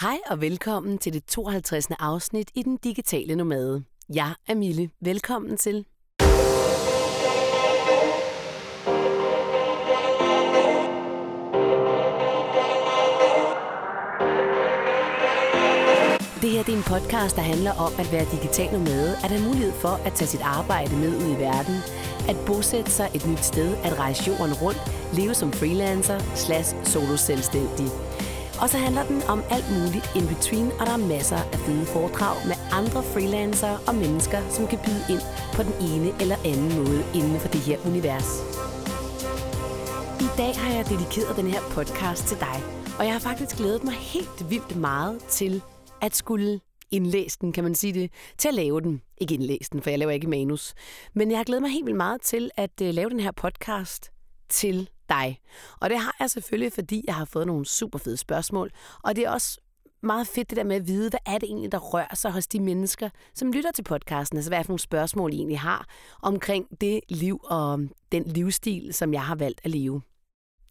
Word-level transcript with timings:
Hej 0.00 0.18
og 0.26 0.40
velkommen 0.40 0.98
til 0.98 1.12
det 1.12 1.24
52. 1.24 1.86
afsnit 1.90 2.50
i 2.54 2.62
Den 2.62 2.76
Digitale 2.76 3.36
Nomade. 3.36 3.84
Jeg 4.14 4.34
er 4.48 4.54
Mille. 4.54 4.90
Velkommen 5.00 5.56
til. 5.56 5.74
Det 5.74 5.84
her 16.50 16.62
det 16.62 16.72
er 16.72 16.76
en 16.76 16.82
podcast, 16.82 17.36
der 17.36 17.42
handler 17.42 17.72
om 17.72 17.92
at 17.98 18.12
være 18.12 18.26
digital 18.32 18.72
nomade, 18.72 19.16
at 19.24 19.30
have 19.30 19.44
mulighed 19.44 19.72
for 19.72 20.06
at 20.06 20.12
tage 20.12 20.28
sit 20.28 20.40
arbejde 20.40 20.96
med 20.96 21.08
ud 21.08 21.36
i 21.36 21.40
verden, 21.40 21.76
at 22.28 22.36
bosætte 22.46 22.90
sig 22.90 23.10
et 23.14 23.26
nyt 23.26 23.44
sted, 23.44 23.76
at 23.84 23.98
rejse 23.98 24.30
jorden 24.30 24.54
rundt, 24.54 24.80
leve 25.18 25.34
som 25.34 25.52
freelancer 25.52 26.18
slash 26.34 26.74
solo 26.84 27.16
selvstændig. 27.16 27.86
Og 28.62 28.68
så 28.70 28.78
handler 28.78 29.04
den 29.06 29.22
om 29.22 29.40
alt 29.50 29.68
muligt 29.76 30.06
in 30.18 30.26
between, 30.34 30.68
og 30.78 30.86
der 30.86 30.92
er 30.92 31.06
masser 31.14 31.36
af 31.36 31.58
fede 31.58 31.86
foredrag 31.86 32.36
med 32.50 32.56
andre 32.72 33.02
freelancer 33.02 33.72
og 33.88 33.94
mennesker, 33.94 34.40
som 34.50 34.66
kan 34.66 34.78
byde 34.86 35.04
ind 35.14 35.24
på 35.56 35.62
den 35.62 35.74
ene 35.88 36.08
eller 36.22 36.36
anden 36.44 36.70
måde 36.80 37.04
inden 37.14 37.40
for 37.40 37.48
det 37.48 37.60
her 37.60 37.78
univers. 37.86 38.30
I 40.26 40.28
dag 40.40 40.52
har 40.62 40.74
jeg 40.76 40.84
dedikeret 40.88 41.36
den 41.36 41.46
her 41.46 41.60
podcast 41.70 42.26
til 42.26 42.38
dig, 42.40 42.56
og 42.98 43.04
jeg 43.04 43.12
har 43.12 43.20
faktisk 43.20 43.56
glædet 43.56 43.84
mig 43.84 43.94
helt 43.94 44.50
vildt 44.50 44.76
meget 44.76 45.24
til 45.38 45.62
at 46.00 46.16
skulle 46.16 46.60
indlæse 46.90 47.38
den, 47.40 47.52
kan 47.52 47.64
man 47.64 47.74
sige 47.74 47.92
det, 47.92 48.10
til 48.38 48.48
at 48.48 48.54
lave 48.54 48.80
den. 48.80 49.02
Ikke 49.18 49.34
indlæse 49.34 49.70
den, 49.72 49.82
for 49.82 49.90
jeg 49.90 49.98
laver 49.98 50.12
ikke 50.12 50.28
manus. 50.30 50.74
Men 51.14 51.30
jeg 51.30 51.38
har 51.38 51.44
glædet 51.44 51.62
mig 51.62 51.70
helt 51.70 51.86
vildt 51.86 51.96
meget 51.96 52.20
til 52.20 52.50
at 52.56 52.82
øh, 52.82 52.94
lave 52.94 53.10
den 53.10 53.20
her 53.20 53.32
podcast 53.32 54.10
til 54.48 54.88
dig. 55.08 55.38
Og 55.80 55.90
det 55.90 55.98
har 55.98 56.16
jeg 56.20 56.30
selvfølgelig, 56.30 56.72
fordi 56.72 57.04
jeg 57.06 57.14
har 57.14 57.24
fået 57.24 57.46
nogle 57.46 57.66
super 57.66 57.98
fede 57.98 58.16
spørgsmål. 58.16 58.70
Og 59.02 59.16
det 59.16 59.24
er 59.24 59.30
også 59.30 59.60
meget 60.02 60.26
fedt 60.26 60.50
det 60.50 60.56
der 60.56 60.64
med 60.64 60.76
at 60.76 60.86
vide, 60.86 61.10
hvad 61.10 61.20
er 61.26 61.38
det 61.38 61.46
egentlig, 61.46 61.72
der 61.72 61.78
rører 61.78 62.14
sig 62.14 62.32
hos 62.32 62.46
de 62.46 62.60
mennesker, 62.60 63.10
som 63.34 63.52
lytter 63.52 63.72
til 63.72 63.82
podcasten. 63.82 64.38
Altså 64.38 64.50
hvad 64.50 64.58
er 64.58 64.62
for 64.62 64.70
nogle 64.70 64.80
spørgsmål, 64.80 65.32
I 65.32 65.36
egentlig 65.36 65.60
har 65.60 65.86
omkring 66.22 66.80
det 66.80 67.00
liv 67.08 67.40
og 67.44 67.80
den 68.12 68.24
livsstil, 68.24 68.94
som 68.94 69.12
jeg 69.12 69.22
har 69.22 69.34
valgt 69.34 69.60
at 69.64 69.70
leve. 69.70 70.02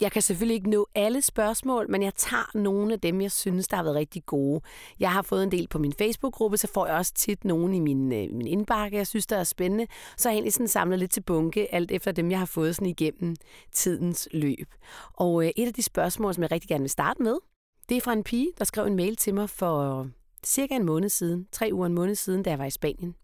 Jeg 0.02 0.12
kan 0.12 0.22
selvfølgelig 0.22 0.56
ikke 0.56 0.70
nå 0.70 0.88
alle 0.96 1.22
spørgsmål, 1.22 1.92
men 1.92 2.04
jeg 2.04 2.14
tager 2.16 2.58
nogle 2.58 2.94
af 2.94 3.00
dem, 3.00 3.22
jeg 3.22 3.32
synes, 3.32 3.68
der 3.68 3.76
har 3.76 3.84
været 3.84 3.96
rigtig 3.96 4.26
gode. 4.26 4.62
Jeg 5.00 5.12
har 5.12 5.22
fået 5.22 5.44
en 5.44 5.52
del 5.52 5.68
på 5.68 5.80
min 5.80 5.94
Facebook-gruppe, 5.94 6.58
så 6.58 6.68
får 6.74 6.88
jeg 6.88 6.96
også 6.96 7.14
tit 7.14 7.46
nogle 7.46 7.76
i 7.76 7.80
min, 7.80 8.12
øh, 8.14 8.34
min 8.34 8.48
indbakke, 8.48 8.98
jeg 8.98 9.08
synes, 9.08 9.28
der 9.28 9.38
er 9.38 9.44
spændende. 9.44 9.88
Så 10.18 10.30
har 10.30 10.34
jeg 10.34 10.36
egentlig 10.36 10.54
sådan 10.54 10.68
samlet 10.68 11.00
lidt 11.00 11.12
til 11.12 11.22
bunke, 11.22 11.74
alt 11.76 11.92
efter 11.92 12.12
dem, 12.12 12.32
jeg 12.32 12.40
har 12.40 12.46
fået 12.46 12.76
sådan 12.76 12.88
igennem 12.88 13.36
tidens 13.72 14.28
løb. 14.32 14.74
Og 15.14 15.46
øh, 15.46 15.52
et 15.56 15.68
af 15.68 15.74
de 15.74 15.84
spørgsmål, 15.84 16.34
som 16.34 16.44
jeg 16.44 16.52
rigtig 16.52 16.70
gerne 16.70 16.84
vil 16.84 16.90
starte 16.90 17.24
med, 17.24 17.36
det 17.90 17.98
er 17.98 18.02
fra 18.02 18.14
en 18.14 18.24
pige, 18.24 18.48
der 18.58 18.66
skrev 18.66 18.86
en 18.86 18.96
mail 18.96 19.16
til 19.16 19.34
mig 19.34 19.50
for 19.50 20.00
øh, 20.00 20.08
cirka 20.46 20.76
en 20.76 20.86
måned 20.86 21.10
siden, 21.10 21.48
tre 21.52 21.70
uger 21.74 21.86
en 21.86 21.94
måned 21.94 22.16
siden, 22.16 22.44
da 22.44 22.50
jeg 22.50 22.60
var 22.60 22.66
i 22.66 22.70
Spanien. 22.70 23.16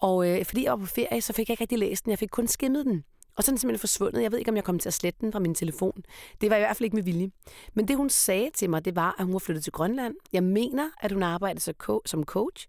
Og 0.00 0.28
øh, 0.28 0.44
fordi 0.44 0.64
jeg 0.64 0.70
var 0.72 0.76
på 0.76 0.86
ferie, 0.86 1.20
så 1.20 1.32
fik 1.32 1.48
jeg 1.48 1.52
ikke 1.52 1.62
rigtig 1.62 1.78
læst 1.78 2.04
den. 2.04 2.10
Jeg 2.10 2.18
fik 2.18 2.28
kun 2.28 2.46
skimmet 2.46 2.86
den. 2.86 3.04
Og 3.38 3.44
så 3.44 3.50
er 3.50 3.52
den 3.52 3.58
simpelthen 3.58 3.80
forsvundet. 3.80 4.22
Jeg 4.22 4.32
ved 4.32 4.38
ikke, 4.38 4.50
om 4.50 4.56
jeg 4.56 4.64
kom 4.64 4.78
til 4.78 4.88
at 4.88 4.94
slette 4.94 5.20
den 5.20 5.32
fra 5.32 5.38
min 5.38 5.54
telefon. 5.54 6.02
Det 6.40 6.50
var 6.50 6.56
i 6.56 6.58
hvert 6.58 6.76
fald 6.76 6.84
ikke 6.84 6.96
med 6.96 7.02
vilje. 7.02 7.30
Men 7.74 7.88
det, 7.88 7.96
hun 7.96 8.10
sagde 8.10 8.50
til 8.54 8.70
mig, 8.70 8.84
det 8.84 8.96
var, 8.96 9.14
at 9.18 9.24
hun 9.24 9.32
var 9.32 9.38
flyttet 9.38 9.64
til 9.64 9.72
Grønland. 9.72 10.14
Jeg 10.32 10.42
mener, 10.42 10.90
at 11.00 11.12
hun 11.12 11.22
arbejdede 11.22 11.74
som 12.06 12.24
coach. 12.24 12.68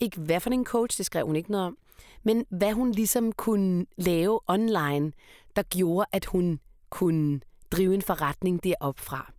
Ikke 0.00 0.20
hvad 0.20 0.40
for 0.40 0.50
en 0.50 0.64
coach, 0.64 0.98
det 0.98 1.06
skrev 1.06 1.26
hun 1.26 1.36
ikke 1.36 1.50
noget 1.50 1.66
om. 1.66 1.78
Men 2.22 2.44
hvad 2.50 2.72
hun 2.72 2.92
ligesom 2.92 3.32
kunne 3.32 3.86
lave 3.96 4.40
online, 4.46 5.12
der 5.56 5.62
gjorde, 5.62 6.06
at 6.12 6.24
hun 6.24 6.60
kunne 6.90 7.40
drive 7.70 7.94
en 7.94 8.02
forretning 8.02 8.64
deroppe 8.64 9.02
fra. 9.02 9.32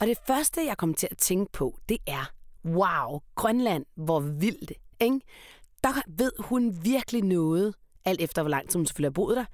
Og 0.00 0.06
det 0.06 0.18
første, 0.26 0.66
jeg 0.66 0.76
kom 0.76 0.94
til 0.94 1.08
at 1.10 1.18
tænke 1.18 1.52
på, 1.52 1.78
det 1.88 1.98
er, 2.06 2.32
wow, 2.64 3.20
Grønland, 3.34 3.84
hvor 3.94 4.20
vildt, 4.20 4.72
ikke? 5.00 5.20
Der 5.84 5.92
ved 6.06 6.32
hun 6.38 6.84
virkelig 6.84 7.22
noget, 7.22 7.74
alt 8.04 8.20
efter 8.20 8.42
hvor 8.42 8.50
lang 8.50 8.68
tid 8.68 8.78
hun 8.78 8.86
selvfølgelig 8.86 9.08
har 9.08 9.12
boet 9.12 9.36
der, 9.36 9.44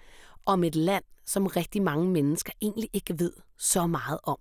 om 0.46 0.64
et 0.64 0.76
land, 0.76 1.04
som 1.26 1.46
rigtig 1.46 1.82
mange 1.82 2.08
mennesker 2.08 2.52
egentlig 2.62 2.90
ikke 2.92 3.18
ved 3.18 3.32
så 3.58 3.86
meget 3.86 4.18
om. 4.22 4.38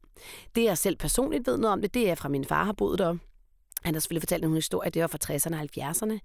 Det 0.55 0.63
jeg 0.63 0.77
selv 0.77 0.95
personligt 0.95 1.47
ved 1.47 1.57
noget 1.57 1.73
om 1.73 1.81
det, 1.81 1.93
det 1.93 2.09
er 2.09 2.15
fra 2.15 2.29
min 2.29 2.45
far 2.45 2.63
har 2.63 2.73
boet 2.73 2.99
der. 2.99 3.15
Han 3.83 3.93
har 3.93 3.99
selvfølgelig 3.99 4.21
fortalt 4.21 4.45
en 4.45 4.53
historie, 4.53 4.89
det 4.89 5.01
var 5.01 5.07
fra 5.07 5.33
60'erne 5.33 5.55
og 5.55 5.69
70'erne. 5.77 6.19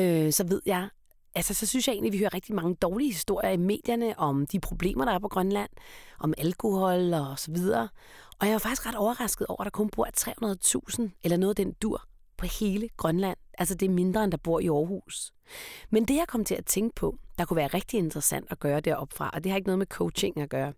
Øh, 0.00 0.32
så 0.32 0.46
ved 0.46 0.62
jeg, 0.66 0.88
altså 1.34 1.54
så 1.54 1.66
synes 1.66 1.88
jeg 1.88 1.92
egentlig, 1.92 2.08
at 2.08 2.12
vi 2.12 2.18
hører 2.18 2.34
rigtig 2.34 2.54
mange 2.54 2.74
dårlige 2.74 3.12
historier 3.12 3.50
i 3.50 3.56
medierne 3.56 4.18
om 4.18 4.46
de 4.46 4.60
problemer, 4.60 5.04
der 5.04 5.12
er 5.12 5.18
på 5.18 5.28
Grønland, 5.28 5.70
om 6.18 6.34
alkohol 6.38 7.14
og 7.14 7.38
så 7.38 7.50
videre. 7.50 7.88
Og 8.40 8.46
jeg 8.46 8.52
var 8.52 8.58
faktisk 8.58 8.86
ret 8.86 8.94
overrasket 8.94 9.46
over, 9.46 9.60
at 9.60 9.64
der 9.64 9.70
kun 9.70 9.90
bor 9.90 10.08
300.000 11.00 11.20
eller 11.24 11.36
noget 11.36 11.58
af 11.58 11.64
den 11.64 11.72
dur 11.72 12.02
på 12.36 12.46
hele 12.46 12.88
Grønland. 12.96 13.38
Altså 13.58 13.74
det 13.74 13.86
er 13.86 13.90
mindre, 13.90 14.24
end 14.24 14.32
der 14.32 14.38
bor 14.38 14.60
i 14.60 14.68
Aarhus. 14.68 15.32
Men 15.90 16.04
det, 16.04 16.14
jeg 16.14 16.24
kom 16.28 16.44
til 16.44 16.54
at 16.54 16.66
tænke 16.66 16.94
på, 16.94 17.18
der 17.38 17.44
kunne 17.44 17.56
være 17.56 17.66
rigtig 17.66 17.98
interessant 17.98 18.46
at 18.50 18.58
gøre 18.58 18.80
deroppe 18.80 19.16
fra, 19.16 19.30
og 19.32 19.44
det 19.44 19.52
har 19.52 19.56
ikke 19.56 19.68
noget 19.68 19.78
med 19.78 19.86
coaching 19.86 20.40
at 20.40 20.50
gøre, 20.50 20.72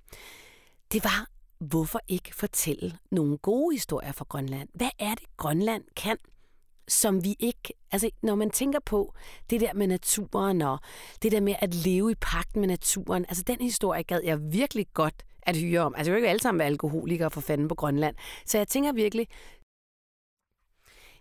det 0.93 1.05
var, 1.05 1.29
hvorfor 1.59 2.01
ikke 2.09 2.35
fortælle 2.35 2.99
nogle 3.11 3.39
gode 3.39 3.75
historier 3.75 4.13
fra 4.13 4.25
Grønland? 4.29 4.69
Hvad 4.75 4.91
er 4.99 5.15
det, 5.15 5.25
Grønland 5.37 5.85
kan, 5.97 6.17
som 6.89 7.25
vi 7.25 7.37
ikke... 7.39 7.73
Altså, 7.93 8.11
når 8.23 8.35
man 8.35 8.51
tænker 8.51 8.79
på 8.87 9.15
det 9.51 9.61
der 9.61 9.75
med 9.75 9.87
naturen 9.87 10.63
og 10.63 10.79
det 11.23 11.33
der 11.33 11.41
med 11.41 11.55
at 11.59 11.75
leve 11.75 12.11
i 12.13 12.15
pagt 12.15 12.57
med 12.57 12.69
naturen, 12.69 13.25
altså 13.29 13.43
den 13.43 13.61
historie 13.61 14.03
gad 14.03 14.21
jeg 14.25 14.53
virkelig 14.53 14.87
godt 14.95 15.25
at 15.43 15.57
høre 15.57 15.81
om. 15.81 15.95
Altså, 15.97 16.11
vi 16.11 16.13
er 16.13 16.17
jo 16.17 16.17
ikke 16.17 16.29
alle 16.29 16.43
sammen 16.43 16.59
være 16.59 16.69
alkoholikere 16.69 17.31
for 17.31 17.41
fanden 17.41 17.69
på 17.69 17.75
Grønland. 17.75 18.17
Så 18.47 18.59
jeg 18.59 18.69
tænker 18.69 18.93
virkelig, 18.93 19.29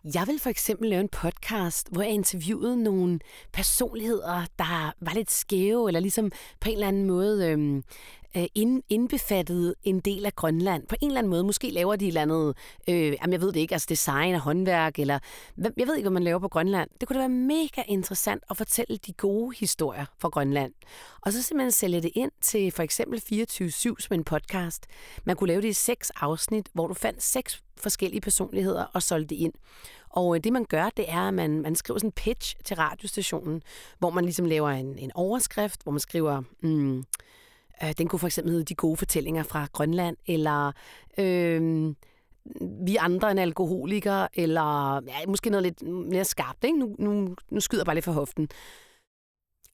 jeg 0.03 0.23
vil 0.27 0.39
for 0.39 0.49
eksempel 0.49 0.89
lave 0.89 1.01
en 1.01 1.09
podcast, 1.09 1.87
hvor 1.91 2.01
jeg 2.01 2.11
interviewede 2.11 2.83
nogle 2.83 3.19
personligheder, 3.51 4.45
der 4.59 4.93
var 5.01 5.13
lidt 5.13 5.31
skæve, 5.31 5.89
eller 5.89 5.99
ligesom 5.99 6.31
på 6.59 6.69
en 6.69 6.75
eller 6.75 6.87
anden 6.87 7.05
måde 7.05 7.49
øhm, 7.49 7.83
Øh, 8.37 8.45
ind, 8.55 8.83
indbefattede 8.89 9.75
en 9.83 9.99
del 9.99 10.25
af 10.25 10.35
Grønland. 10.35 10.87
På 10.87 10.95
en 11.01 11.07
eller 11.07 11.19
anden 11.19 11.29
måde. 11.29 11.43
Måske 11.43 11.69
laver 11.69 11.95
de 11.95 12.05
et 12.05 12.07
eller 12.07 12.21
andet, 12.21 12.57
øh, 12.89 12.95
jamen 12.95 13.33
jeg 13.33 13.41
ved 13.41 13.51
det 13.51 13.59
ikke, 13.59 13.75
altså 13.75 13.87
design 13.89 14.35
og 14.35 14.41
håndværk, 14.41 14.99
eller 14.99 15.19
jeg 15.57 15.87
ved 15.87 15.95
ikke, 15.95 16.03
hvad 16.03 16.13
man 16.13 16.23
laver 16.23 16.39
på 16.39 16.47
Grønland. 16.47 16.89
Det 16.99 17.07
kunne 17.07 17.15
da 17.15 17.21
være 17.21 17.29
mega 17.29 17.83
interessant 17.87 18.43
at 18.49 18.57
fortælle 18.57 18.97
de 18.97 19.13
gode 19.13 19.55
historier 19.55 20.05
fra 20.17 20.29
Grønland. 20.29 20.73
Og 21.21 21.33
så 21.33 21.43
simpelthen 21.43 21.71
sælge 21.71 22.01
det 22.01 22.11
ind 22.15 22.31
til 22.41 22.71
for 22.71 22.83
eksempel 22.83 23.21
24-7 23.33 23.95
som 23.99 24.13
en 24.13 24.23
podcast. 24.23 24.85
Man 25.23 25.35
kunne 25.35 25.47
lave 25.47 25.61
det 25.61 25.67
i 25.67 25.73
seks 25.73 26.09
afsnit, 26.09 26.69
hvor 26.73 26.87
du 26.87 26.93
fandt 26.93 27.23
seks 27.23 27.63
forskellige 27.77 28.21
personligheder 28.21 28.85
og 28.93 29.03
solgte 29.03 29.35
det 29.35 29.41
ind. 29.41 29.53
Og 30.09 30.35
øh, 30.35 30.43
det 30.43 30.53
man 30.53 30.65
gør, 30.65 30.89
det 30.97 31.05
er, 31.07 31.27
at 31.27 31.33
man, 31.33 31.61
man 31.61 31.75
skriver 31.75 31.97
sådan 31.97 32.07
en 32.07 32.11
pitch 32.11 32.55
til 32.63 32.75
radiostationen, 32.75 33.61
hvor 33.99 34.09
man 34.09 34.23
ligesom 34.23 34.45
laver 34.45 34.69
en, 34.69 34.97
en 34.97 35.11
overskrift, 35.15 35.83
hvor 35.83 35.91
man 35.91 35.99
skriver... 35.99 36.43
Mm, 36.61 37.03
øh, 37.83 37.93
den 37.97 38.07
kunne 38.07 38.19
for 38.19 38.27
eksempel 38.27 38.51
hedde 38.51 38.65
De 38.65 38.75
gode 38.75 38.97
fortællinger 38.97 39.43
fra 39.43 39.67
Grønland, 39.73 40.17
eller 40.27 40.71
øh, 41.17 41.93
Vi 42.85 42.95
andre 42.95 43.31
en 43.31 43.37
alkoholiker, 43.37 44.27
eller 44.33 44.93
ja, 45.07 45.27
måske 45.27 45.49
noget 45.49 45.63
lidt 45.63 45.81
mere 45.83 46.25
skarpt. 46.25 46.63
Ikke? 46.63 46.79
Nu, 46.79 46.95
nu, 46.99 47.35
nu 47.49 47.59
skyder 47.59 47.81
jeg 47.81 47.85
bare 47.85 47.95
lidt 47.95 48.05
for 48.05 48.11
hoften. 48.11 48.49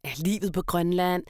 Ja, 0.06 0.12
livet 0.18 0.54
på 0.54 0.62
Grønland, 0.62 1.24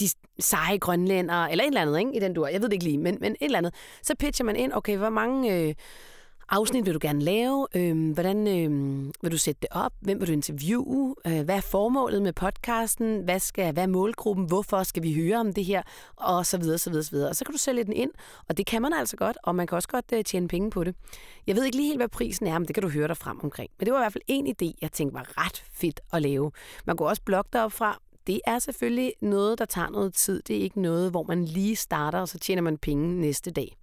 de 0.00 0.08
seje 0.38 0.78
grønlænder, 0.78 1.44
eller 1.46 1.64
et 1.64 1.68
eller 1.68 1.80
andet, 1.80 1.98
ikke? 1.98 2.16
i 2.16 2.20
den 2.20 2.34
dur. 2.34 2.46
Jeg 2.46 2.60
ved 2.60 2.68
det 2.68 2.72
ikke 2.72 2.84
lige, 2.84 2.98
men, 2.98 3.18
men 3.20 3.32
et 3.32 3.36
eller 3.40 3.58
andet. 3.58 3.74
Så 4.02 4.14
pitcher 4.18 4.44
man 4.44 4.56
ind, 4.56 4.72
okay, 4.72 4.96
hvor 4.96 5.10
mange... 5.10 5.68
Øh, 5.68 5.74
afsnit 6.52 6.86
vil 6.86 6.94
du 6.94 6.98
gerne 7.02 7.20
lave? 7.20 7.66
Øh, 7.74 8.12
hvordan 8.12 8.46
øh, 8.46 8.70
vil 9.22 9.32
du 9.32 9.38
sætte 9.38 9.60
det 9.60 9.68
op? 9.70 9.92
Hvem 10.00 10.20
vil 10.20 10.28
du 10.28 10.32
interviewe? 10.32 11.14
Øh, 11.26 11.40
hvad 11.40 11.56
er 11.56 11.60
formålet 11.60 12.22
med 12.22 12.32
podcasten? 12.32 13.24
Hvad, 13.24 13.40
skal, 13.40 13.72
hvad 13.72 13.82
er 13.82 13.86
målgruppen? 13.86 14.44
Hvorfor 14.46 14.82
skal 14.82 15.02
vi 15.02 15.14
høre 15.14 15.36
om 15.36 15.52
det 15.52 15.64
her? 15.64 15.82
Og 16.16 16.46
så 16.46 16.58
videre, 16.58 16.78
så 16.78 16.90
videre, 16.90 17.04
så 17.04 17.10
videre. 17.10 17.28
Og 17.28 17.36
så 17.36 17.44
kan 17.44 17.52
du 17.52 17.58
sælge 17.58 17.84
den 17.84 17.92
ind, 17.92 18.10
og 18.48 18.56
det 18.56 18.66
kan 18.66 18.82
man 18.82 18.92
altså 18.92 19.16
godt, 19.16 19.38
og 19.42 19.54
man 19.54 19.66
kan 19.66 19.76
også 19.76 19.88
godt 19.88 20.04
øh, 20.12 20.24
tjene 20.24 20.48
penge 20.48 20.70
på 20.70 20.84
det. 20.84 20.94
Jeg 21.46 21.56
ved 21.56 21.64
ikke 21.64 21.76
lige 21.76 21.86
helt, 21.86 21.98
hvad 21.98 22.08
prisen 22.08 22.46
er, 22.46 22.58
men 22.58 22.66
det 22.66 22.74
kan 22.74 22.82
du 22.82 22.88
høre 22.88 23.08
dig 23.08 23.16
frem 23.16 23.40
omkring. 23.42 23.70
Men 23.78 23.86
det 23.86 23.92
var 23.92 23.98
i 24.00 24.02
hvert 24.02 24.12
fald 24.12 24.24
en 24.26 24.46
idé, 24.46 24.72
jeg 24.82 24.92
tænkte 24.92 25.14
var 25.14 25.44
ret 25.46 25.64
fedt 25.72 26.00
at 26.12 26.22
lave. 26.22 26.50
Man 26.86 26.96
kunne 26.96 27.08
også 27.08 27.22
blogge 27.22 27.48
derop 27.52 27.72
fra, 27.72 27.98
det 28.26 28.40
er 28.46 28.58
selvfølgelig 28.58 29.12
noget, 29.20 29.58
der 29.58 29.64
tager 29.64 29.90
noget 29.90 30.14
tid. 30.14 30.42
Det 30.42 30.56
er 30.56 30.60
ikke 30.60 30.80
noget, 30.80 31.10
hvor 31.10 31.22
man 31.22 31.44
lige 31.44 31.76
starter, 31.76 32.18
og 32.18 32.28
så 32.28 32.38
tjener 32.38 32.62
man 32.62 32.78
penge 32.78 33.20
næste 33.20 33.50
dag. 33.50 33.76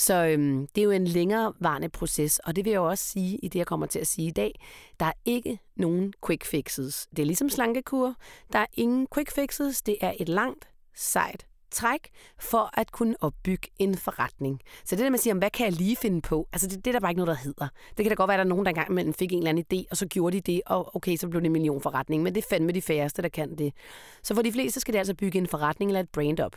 Så 0.00 0.26
øhm, 0.26 0.66
det 0.74 0.80
er 0.80 0.84
jo 0.84 0.90
en 0.90 1.04
længerevarende 1.04 1.88
proces, 1.88 2.38
og 2.38 2.56
det 2.56 2.64
vil 2.64 2.70
jeg 2.70 2.80
også 2.80 3.04
sige 3.04 3.38
i 3.42 3.48
det, 3.48 3.58
jeg 3.58 3.66
kommer 3.66 3.86
til 3.86 3.98
at 3.98 4.06
sige 4.06 4.28
i 4.28 4.30
dag. 4.30 4.60
Der 5.00 5.06
er 5.06 5.12
ikke 5.24 5.58
nogen 5.76 6.12
quick 6.26 6.44
fixes. 6.44 7.08
Det 7.10 7.18
er 7.18 7.26
ligesom 7.26 7.48
slankekur. 7.48 8.14
Der 8.52 8.58
er 8.58 8.66
ingen 8.72 9.06
quick 9.14 9.32
fixes. 9.34 9.82
Det 9.82 9.96
er 10.00 10.12
et 10.20 10.28
langt, 10.28 10.68
sejt 10.96 11.46
træk 11.70 12.08
for 12.38 12.70
at 12.80 12.92
kunne 12.92 13.14
opbygge 13.20 13.68
en 13.78 13.96
forretning. 13.96 14.60
Så 14.84 14.96
det 14.96 15.02
der, 15.04 15.10
man 15.10 15.18
siger, 15.18 15.34
hvad 15.34 15.50
kan 15.50 15.66
jeg 15.66 15.72
lige 15.72 15.96
finde 15.96 16.20
på? 16.20 16.48
Altså, 16.52 16.68
det, 16.68 16.84
det 16.84 16.86
er 16.86 16.92
der 16.92 17.00
bare 17.00 17.10
ikke 17.10 17.24
noget, 17.24 17.36
der 17.36 17.44
hedder. 17.44 17.68
Det 17.96 18.04
kan 18.04 18.08
da 18.08 18.14
godt 18.14 18.28
være, 18.28 18.34
at 18.34 18.38
der 18.38 18.44
er 18.44 18.48
nogen, 18.48 18.64
der 18.64 18.70
engang 18.70 18.92
man 18.92 19.14
fik 19.14 19.32
en 19.32 19.38
eller 19.38 19.50
anden 19.50 19.64
idé, 19.72 19.84
og 19.90 19.96
så 19.96 20.06
gjorde 20.06 20.36
de 20.36 20.52
det, 20.52 20.62
og 20.66 20.96
okay, 20.96 21.16
så 21.16 21.28
blev 21.28 21.40
det 21.40 21.46
en 21.46 21.52
millionforretning. 21.52 22.22
Men 22.22 22.34
det 22.34 22.44
er 22.44 22.48
fandme 22.50 22.72
de 22.72 22.82
færreste, 22.82 23.22
der 23.22 23.28
kan 23.28 23.58
det. 23.58 23.74
Så 24.22 24.34
for 24.34 24.42
de 24.42 24.52
fleste 24.52 24.80
skal 24.80 24.92
det 24.92 24.98
altså 24.98 25.14
bygge 25.14 25.38
en 25.38 25.46
forretning 25.46 25.90
eller 25.90 26.00
et 26.00 26.10
brand 26.10 26.40
op. 26.40 26.56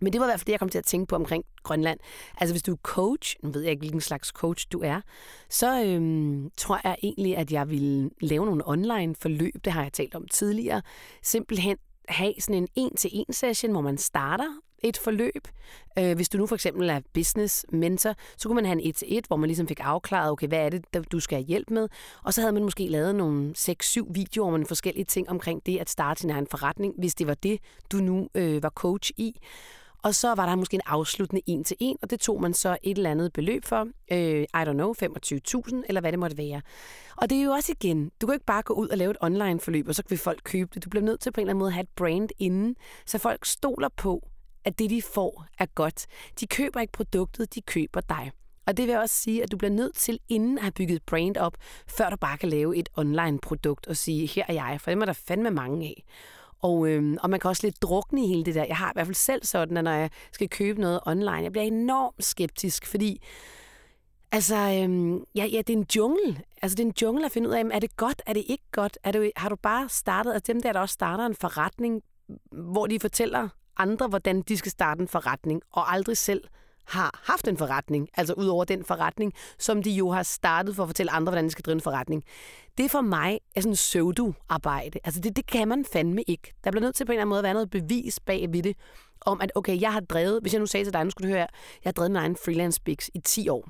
Men 0.00 0.12
det 0.12 0.20
var 0.20 0.26
i 0.26 0.28
hvert 0.28 0.40
fald 0.40 0.46
det, 0.46 0.52
jeg 0.52 0.60
kom 0.60 0.68
til 0.68 0.78
at 0.78 0.84
tænke 0.84 1.06
på 1.06 1.16
omkring 1.16 1.44
Grønland. 1.62 1.98
Altså 2.38 2.54
hvis 2.54 2.62
du 2.62 2.72
er 2.72 2.76
coach, 2.82 3.36
nu 3.42 3.50
ved 3.50 3.62
jeg 3.62 3.70
ikke, 3.70 3.80
hvilken 3.80 4.00
slags 4.00 4.28
coach 4.28 4.66
du 4.72 4.80
er, 4.80 5.00
så 5.48 5.84
øhm, 5.84 6.50
tror 6.56 6.80
jeg 6.84 6.96
egentlig, 7.02 7.36
at 7.36 7.52
jeg 7.52 7.70
vil 7.70 8.10
lave 8.20 8.46
nogle 8.46 8.68
online 8.68 9.14
forløb, 9.20 9.54
det 9.64 9.72
har 9.72 9.82
jeg 9.82 9.92
talt 9.92 10.14
om 10.14 10.28
tidligere. 10.28 10.82
Simpelthen 11.22 11.76
have 12.08 12.34
sådan 12.38 12.62
en 12.62 12.68
en-til-en 12.74 13.32
session, 13.32 13.72
hvor 13.72 13.80
man 13.80 13.98
starter 13.98 14.60
et 14.84 14.96
forløb. 14.96 15.48
Øh, 15.98 16.16
hvis 16.16 16.28
du 16.28 16.38
nu 16.38 16.46
for 16.46 16.54
eksempel 16.54 16.88
er 16.88 17.00
business 17.14 17.66
mentor, 17.72 18.14
så 18.36 18.48
kunne 18.48 18.54
man 18.56 18.66
have 18.66 18.80
en 18.82 18.88
et-til-et, 18.88 19.26
hvor 19.26 19.36
man 19.36 19.46
ligesom 19.46 19.68
fik 19.68 19.80
afklaret, 19.82 20.30
okay, 20.30 20.48
hvad 20.48 20.58
er 20.58 20.68
det, 20.68 21.12
du 21.12 21.20
skal 21.20 21.36
have 21.38 21.46
hjælp 21.46 21.70
med? 21.70 21.88
Og 22.22 22.34
så 22.34 22.40
havde 22.40 22.52
man 22.52 22.62
måske 22.62 22.86
lavet 22.88 23.14
nogle 23.14 23.54
6-7 23.58 24.12
videoer 24.12 24.54
om 24.54 24.66
forskellige 24.66 25.04
ting 25.04 25.30
omkring 25.30 25.66
det 25.66 25.78
at 25.78 25.90
starte 25.90 26.20
sin 26.20 26.30
egen 26.30 26.46
forretning, 26.46 26.94
hvis 26.98 27.14
det 27.14 27.26
var 27.26 27.34
det, 27.34 27.60
du 27.92 27.96
nu 27.96 28.28
øh, 28.34 28.62
var 28.62 28.70
coach 28.70 29.10
i. 29.16 29.40
Og 30.04 30.14
så 30.14 30.34
var 30.34 30.46
der 30.46 30.56
måske 30.56 30.74
en 30.74 30.80
afsluttende 30.86 31.42
en 31.46 31.64
til 31.64 31.76
en, 31.80 31.96
og 32.02 32.10
det 32.10 32.20
tog 32.20 32.40
man 32.40 32.54
så 32.54 32.76
et 32.82 32.96
eller 32.96 33.10
andet 33.10 33.32
beløb 33.32 33.64
for. 33.64 33.88
Øh, 34.12 34.42
I 34.42 34.46
don't 34.56 34.72
know, 34.72 34.92
25.000, 34.92 35.82
eller 35.88 36.00
hvad 36.00 36.12
det 36.12 36.18
måtte 36.18 36.38
være. 36.38 36.62
Og 37.16 37.30
det 37.30 37.38
er 37.38 37.42
jo 37.42 37.50
også 37.50 37.72
igen, 37.80 38.10
du 38.20 38.26
kan 38.26 38.34
ikke 38.34 38.46
bare 38.46 38.62
gå 38.62 38.74
ud 38.74 38.88
og 38.88 38.98
lave 38.98 39.10
et 39.10 39.16
online 39.20 39.60
forløb, 39.60 39.88
og 39.88 39.94
så 39.94 40.02
vil 40.08 40.18
folk 40.18 40.40
købe 40.44 40.70
det. 40.74 40.84
Du 40.84 40.90
bliver 40.90 41.04
nødt 41.04 41.20
til 41.20 41.32
på 41.32 41.40
en 41.40 41.42
eller 41.42 41.50
anden 41.50 41.58
måde 41.58 41.68
at 41.68 41.74
have 41.74 41.82
et 41.82 41.88
brand 41.96 42.28
inden, 42.38 42.76
så 43.06 43.18
folk 43.18 43.44
stoler 43.44 43.88
på, 43.96 44.28
at 44.64 44.78
det, 44.78 44.90
de 44.90 45.02
får, 45.02 45.46
er 45.58 45.66
godt. 45.66 46.06
De 46.40 46.46
køber 46.46 46.80
ikke 46.80 46.92
produktet, 46.92 47.54
de 47.54 47.60
køber 47.60 48.00
dig. 48.00 48.32
Og 48.66 48.76
det 48.76 48.88
vil 48.88 48.96
også 48.96 49.14
sige, 49.14 49.42
at 49.42 49.52
du 49.52 49.56
bliver 49.56 49.72
nødt 49.72 49.94
til 49.94 50.18
inden 50.28 50.58
at 50.58 50.64
have 50.64 50.72
bygget 50.72 51.02
brand 51.02 51.36
op, 51.36 51.56
før 51.86 52.10
du 52.10 52.16
bare 52.16 52.38
kan 52.38 52.48
lave 52.48 52.76
et 52.76 52.88
online 52.96 53.38
produkt 53.38 53.86
og 53.86 53.96
sige, 53.96 54.26
her 54.26 54.44
er 54.48 54.52
jeg, 54.52 54.80
for 54.80 54.90
det 54.90 55.00
er 55.00 55.04
der 55.04 55.12
fandme 55.12 55.50
mange 55.50 55.86
af. 55.86 56.04
Og, 56.64 56.88
øhm, 56.88 57.18
og 57.22 57.30
man 57.30 57.40
kan 57.40 57.48
også 57.48 57.66
lidt 57.66 57.82
drukne 57.82 58.24
i 58.24 58.26
hele 58.26 58.44
det 58.44 58.54
der. 58.54 58.64
Jeg 58.64 58.76
har 58.76 58.90
i 58.90 58.92
hvert 58.94 59.06
fald 59.06 59.14
selv 59.14 59.44
sådan, 59.44 59.76
at 59.76 59.84
når 59.84 59.90
jeg 59.90 60.10
skal 60.32 60.48
købe 60.48 60.80
noget 60.80 61.00
online, 61.06 61.42
jeg 61.42 61.52
bliver 61.52 61.64
enormt 61.64 62.24
skeptisk, 62.24 62.86
fordi 62.86 63.22
altså, 64.32 64.56
øhm, 64.56 65.24
ja, 65.34 65.44
ja, 65.44 65.58
det 65.58 65.70
er 65.70 65.78
en 65.78 65.86
jungle. 65.96 66.40
Altså, 66.62 66.76
det 66.76 66.82
er 66.82 66.86
en 66.86 66.94
jungle 67.02 67.24
at 67.24 67.32
finde 67.32 67.48
ud 67.48 67.54
af, 67.54 67.64
er 67.72 67.78
det 67.78 67.96
godt, 67.96 68.22
er 68.26 68.32
det 68.32 68.44
ikke 68.48 68.64
godt? 68.72 68.98
Er 69.04 69.12
det, 69.12 69.32
har 69.36 69.48
du 69.48 69.56
bare 69.56 69.88
startet, 69.88 70.32
altså 70.32 70.52
dem 70.52 70.62
der, 70.62 70.72
der 70.72 70.80
også 70.80 70.92
starter 70.92 71.26
en 71.26 71.34
forretning, 71.34 72.02
hvor 72.52 72.86
de 72.86 73.00
fortæller 73.00 73.48
andre, 73.76 74.08
hvordan 74.08 74.42
de 74.42 74.56
skal 74.56 74.70
starte 74.72 75.00
en 75.00 75.08
forretning, 75.08 75.62
og 75.72 75.92
aldrig 75.92 76.16
selv 76.16 76.44
har 76.86 77.20
haft 77.24 77.48
en 77.48 77.56
forretning, 77.56 78.08
altså 78.16 78.34
ud 78.34 78.46
over 78.46 78.64
den 78.64 78.84
forretning, 78.84 79.32
som 79.58 79.82
de 79.82 79.90
jo 79.90 80.10
har 80.10 80.22
startet 80.22 80.76
for 80.76 80.82
at 80.82 80.88
fortælle 80.88 81.12
andre, 81.12 81.30
hvordan 81.30 81.44
de 81.44 81.50
skal 81.50 81.62
drive 81.62 81.74
en 81.74 81.80
forretning. 81.80 82.24
Det 82.78 82.90
for 82.90 83.00
mig 83.00 83.40
er 83.56 83.60
sådan 83.60 83.74
pseudo-arbejde. 83.74 84.98
Altså 85.04 85.20
det, 85.20 85.36
det 85.36 85.46
kan 85.46 85.68
man 85.68 85.84
fandme 85.92 86.22
ikke. 86.26 86.52
Der 86.64 86.70
bliver 86.70 86.82
nødt 86.82 86.94
til 86.94 87.04
på 87.04 87.12
en 87.12 87.14
eller 87.14 87.20
anden 87.20 87.28
måde 87.28 87.38
at 87.38 87.44
være 87.44 87.54
noget 87.54 87.70
bevis 87.70 88.20
bag 88.20 88.46
ved 88.52 88.62
det, 88.62 88.76
om 89.20 89.40
at 89.40 89.52
okay, 89.54 89.80
jeg 89.80 89.92
har 89.92 90.00
drevet, 90.00 90.40
hvis 90.42 90.52
jeg 90.52 90.60
nu 90.60 90.66
sagde 90.66 90.84
til 90.84 90.92
dig, 90.92 91.04
nu 91.04 91.10
skulle 91.10 91.28
du 91.28 91.34
høre, 91.34 91.46
jeg 91.84 91.88
har 91.88 91.92
drevet 91.92 92.10
min 92.10 92.16
egen 92.16 92.36
freelance 92.36 92.80
bigs 92.82 93.10
i 93.14 93.18
10 93.18 93.48
år. 93.48 93.68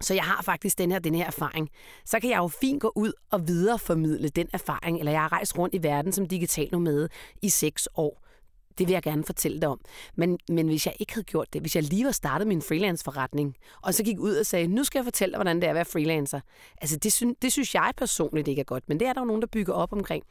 Så 0.00 0.14
jeg 0.14 0.24
har 0.24 0.42
faktisk 0.42 0.78
den 0.78 0.92
her, 0.92 0.98
den 0.98 1.14
her 1.14 1.26
erfaring. 1.26 1.70
Så 2.04 2.20
kan 2.20 2.30
jeg 2.30 2.38
jo 2.38 2.48
fint 2.48 2.80
gå 2.80 2.92
ud 2.96 3.12
og 3.30 3.48
videreformidle 3.48 4.28
den 4.28 4.48
erfaring, 4.52 4.98
eller 4.98 5.12
jeg 5.12 5.20
har 5.20 5.32
rejst 5.32 5.58
rundt 5.58 5.74
i 5.74 5.82
verden 5.82 6.12
som 6.12 6.26
digital 6.26 6.68
nomade 6.72 7.08
i 7.42 7.48
6 7.48 7.88
år. 7.96 8.23
Det 8.78 8.88
vil 8.88 8.92
jeg 8.92 9.02
gerne 9.02 9.24
fortælle 9.24 9.60
dig 9.60 9.68
om. 9.68 9.80
Men, 10.16 10.38
men 10.48 10.66
hvis 10.68 10.86
jeg 10.86 10.94
ikke 10.98 11.12
havde 11.12 11.24
gjort 11.24 11.52
det, 11.52 11.60
hvis 11.60 11.76
jeg 11.76 11.82
lige 11.82 12.04
var 12.04 12.12
startet 12.12 12.46
min 12.46 12.62
freelance-forretning, 12.62 13.56
og 13.82 13.94
så 13.94 14.04
gik 14.04 14.18
ud 14.18 14.34
og 14.34 14.46
sagde, 14.46 14.66
nu 14.66 14.84
skal 14.84 14.98
jeg 14.98 15.04
fortælle 15.04 15.32
dig, 15.32 15.38
hvordan 15.38 15.56
det 15.56 15.64
er 15.64 15.68
at 15.68 15.74
være 15.74 15.84
freelancer. 15.84 16.40
Altså, 16.80 16.96
det, 16.96 17.12
synes, 17.12 17.36
det 17.42 17.52
synes 17.52 17.74
jeg 17.74 17.92
personligt 17.96 18.48
ikke 18.48 18.60
er 18.60 18.64
godt, 18.64 18.88
men 18.88 19.00
det 19.00 19.08
er 19.08 19.12
der 19.12 19.20
jo 19.20 19.24
nogen, 19.24 19.42
der 19.42 19.48
bygger 19.48 19.72
op 19.72 19.92
omkring. 19.92 20.24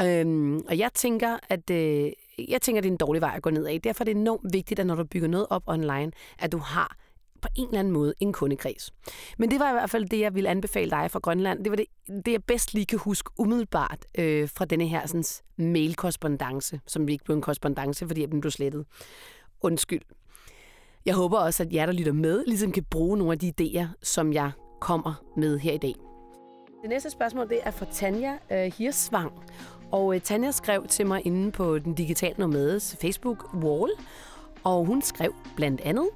Øhm, 0.00 0.56
og 0.68 0.78
jeg 0.78 0.90
tænker, 0.94 1.38
at 1.48 1.70
øh, 1.70 2.12
jeg 2.48 2.62
tænker, 2.62 2.82
det 2.82 2.88
er 2.88 2.92
en 2.92 2.96
dårlig 2.96 3.20
vej 3.20 3.32
at 3.36 3.42
gå 3.42 3.50
ned 3.50 3.66
af. 3.66 3.80
Derfor 3.84 4.02
er 4.02 4.04
det 4.04 4.16
enormt 4.16 4.52
vigtigt, 4.52 4.80
at 4.80 4.86
når 4.86 4.94
du 4.94 5.04
bygger 5.04 5.28
noget 5.28 5.46
op 5.50 5.62
online, 5.66 6.12
at 6.38 6.52
du 6.52 6.58
har 6.58 6.96
på 7.42 7.48
en 7.54 7.66
eller 7.66 7.78
anden 7.78 7.92
måde 7.92 8.14
en 8.20 8.32
kundekreds. 8.32 8.92
Men 9.38 9.50
det 9.50 9.60
var 9.60 9.70
i 9.70 9.72
hvert 9.72 9.90
fald 9.90 10.08
det, 10.08 10.20
jeg 10.20 10.34
ville 10.34 10.50
anbefale 10.50 10.90
dig 10.90 11.10
fra 11.10 11.18
Grønland. 11.18 11.64
Det 11.64 11.70
var 11.70 11.76
det, 11.76 11.86
det 12.26 12.32
jeg 12.32 12.44
bedst 12.44 12.74
lige 12.74 12.86
kan 12.86 12.98
huske 12.98 13.30
umiddelbart 13.38 14.06
øh, 14.18 14.48
fra 14.48 14.64
denne 14.64 14.88
her 14.88 15.06
sådan, 15.06 15.24
mailkorrespondence, 15.56 16.80
som 16.86 17.08
ikke 17.08 17.24
blev 17.24 17.36
en 17.36 17.42
korrespondence, 17.42 18.06
fordi 18.06 18.26
den 18.26 18.40
blev 18.40 18.50
slettet. 18.50 18.86
Undskyld. 19.60 20.02
Jeg 21.06 21.14
håber 21.14 21.38
også, 21.38 21.62
at 21.62 21.72
jer, 21.72 21.86
der 21.86 21.92
lytter 21.92 22.12
med, 22.12 22.44
ligesom 22.46 22.72
kan 22.72 22.84
bruge 22.84 23.18
nogle 23.18 23.32
af 23.32 23.38
de 23.38 23.52
idéer, 23.60 23.86
som 24.02 24.32
jeg 24.32 24.50
kommer 24.80 25.24
med 25.36 25.58
her 25.58 25.72
i 25.72 25.78
dag. 25.78 25.94
Det 26.82 26.90
næste 26.90 27.10
spørgsmål 27.10 27.48
det 27.48 27.58
er 27.62 27.70
fra 27.70 27.86
Tanja 27.92 28.32
øh, 28.52 28.72
Hirsvang. 28.78 29.32
Og 29.92 30.14
øh, 30.14 30.20
Tanja 30.20 30.50
skrev 30.50 30.86
til 30.86 31.06
mig 31.06 31.26
inde 31.26 31.52
på 31.52 31.78
den 31.78 31.94
digitale 31.94 32.34
nomades 32.38 32.96
Facebook-wall, 33.04 34.02
og 34.64 34.84
hun 34.84 35.02
skrev 35.02 35.34
blandt 35.56 35.80
andet, 35.80 36.08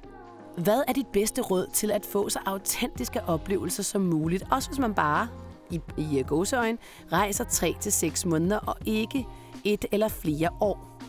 hvad 0.57 0.83
er 0.87 0.93
dit 0.93 1.07
bedste 1.07 1.41
råd 1.41 1.67
til 1.73 1.91
at 1.91 2.05
få 2.05 2.29
så 2.29 2.39
autentiske 2.45 3.23
oplevelser 3.23 3.83
som 3.83 4.01
muligt? 4.01 4.43
Også 4.51 4.69
hvis 4.69 4.79
man 4.79 4.93
bare, 4.93 5.27
i, 5.71 5.81
i 5.97 6.23
gåseøjen, 6.27 6.79
rejser 7.11 7.43
3-6 7.43 8.29
måneder 8.29 8.57
og 8.57 8.75
ikke 8.85 9.25
et 9.63 9.85
eller 9.91 10.07
flere 10.07 10.49
år. 10.59 10.99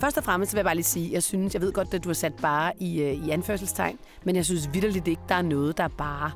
Først 0.00 0.18
og 0.18 0.24
fremmest 0.24 0.54
vil 0.54 0.58
jeg 0.58 0.64
bare 0.64 0.74
lige 0.74 0.84
sige, 0.84 1.12
jeg 1.12 1.22
synes, 1.22 1.54
jeg 1.54 1.62
ved 1.62 1.72
godt, 1.72 1.94
at 1.94 2.04
du 2.04 2.08
har 2.08 2.14
sat 2.14 2.34
bare 2.34 2.72
i, 2.78 3.02
øh, 3.02 3.26
i 3.26 3.30
anførselstegn, 3.30 3.98
men 4.24 4.36
jeg 4.36 4.44
synes 4.44 4.70
vidderligt 4.72 5.08
ikke, 5.08 5.22
der 5.28 5.34
er 5.34 5.42
noget, 5.42 5.78
der 5.78 5.84
er 5.84 5.88
bare. 5.88 6.30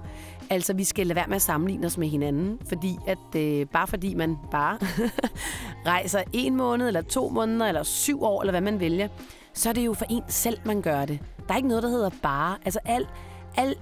Altså, 0.51 0.75
vi 0.75 0.85
skal 0.85 1.07
lade 1.07 1.17
være 1.17 1.27
med 1.27 1.37
at 1.37 1.43
sammenligne 1.43 1.87
os 1.87 1.99
med 1.99 2.09
hinanden, 2.09 2.59
fordi 2.69 2.97
at 3.07 3.37
øh, 3.37 3.67
bare 3.67 3.87
fordi 3.87 4.15
man 4.15 4.37
bare 4.51 4.79
rejser 5.87 6.23
en 6.33 6.57
måned, 6.57 6.87
eller 6.87 7.03
to 7.03 7.29
måneder, 7.29 7.67
eller 7.67 7.83
syv 7.83 8.23
år, 8.23 8.43
eller 8.43 8.53
hvad 8.53 8.61
man 8.61 8.81
vælger, 8.81 9.09
så 9.57 9.69
er 9.69 9.73
det 9.73 9.87
jo 9.87 9.93
for 9.95 10.07
en 10.11 10.23
selv, 10.29 10.59
man 10.65 10.83
gør 10.83 11.05
det. 11.05 11.19
Der 11.49 11.53
er 11.53 11.57
ikke 11.57 11.69
noget, 11.69 11.83
der 11.83 11.89
hedder 11.89 12.11
bare. 12.23 12.57
Altså 12.65 12.79
al, 12.85 13.07
al 13.57 13.75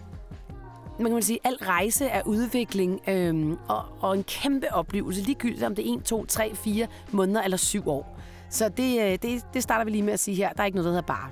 man 0.99 1.13
kan 1.13 1.23
sige, 1.23 1.39
al 1.45 1.55
rejse 1.55 2.07
er 2.07 2.23
udvikling 2.27 3.01
øhm, 3.09 3.59
og, 3.69 3.85
og 4.01 4.17
en 4.17 4.25
kæmpe 4.25 4.75
oplevelse, 4.75 5.23
ligegyldigt 5.23 5.63
om 5.63 5.75
det 5.75 5.91
er 5.91 5.95
1, 5.95 6.05
2, 6.05 6.25
3, 6.25 6.55
4 6.55 6.87
måneder 7.13 7.43
eller 7.43 7.57
7 7.57 7.89
år. 7.89 8.21
Så 8.51 8.69
det, 8.69 9.01
øh, 9.03 9.19
det, 9.23 9.43
det 9.55 9.63
starter 9.63 9.85
vi 9.85 9.91
lige 9.91 10.03
med 10.03 10.13
at 10.13 10.21
sige 10.21 10.37
her. 10.37 10.53
Der 10.53 10.63
er 10.63 10.67
ikke 10.67 10.77
noget, 10.77 10.85
der 10.85 10.91
hedder 10.91 11.07
bare. 11.07 11.31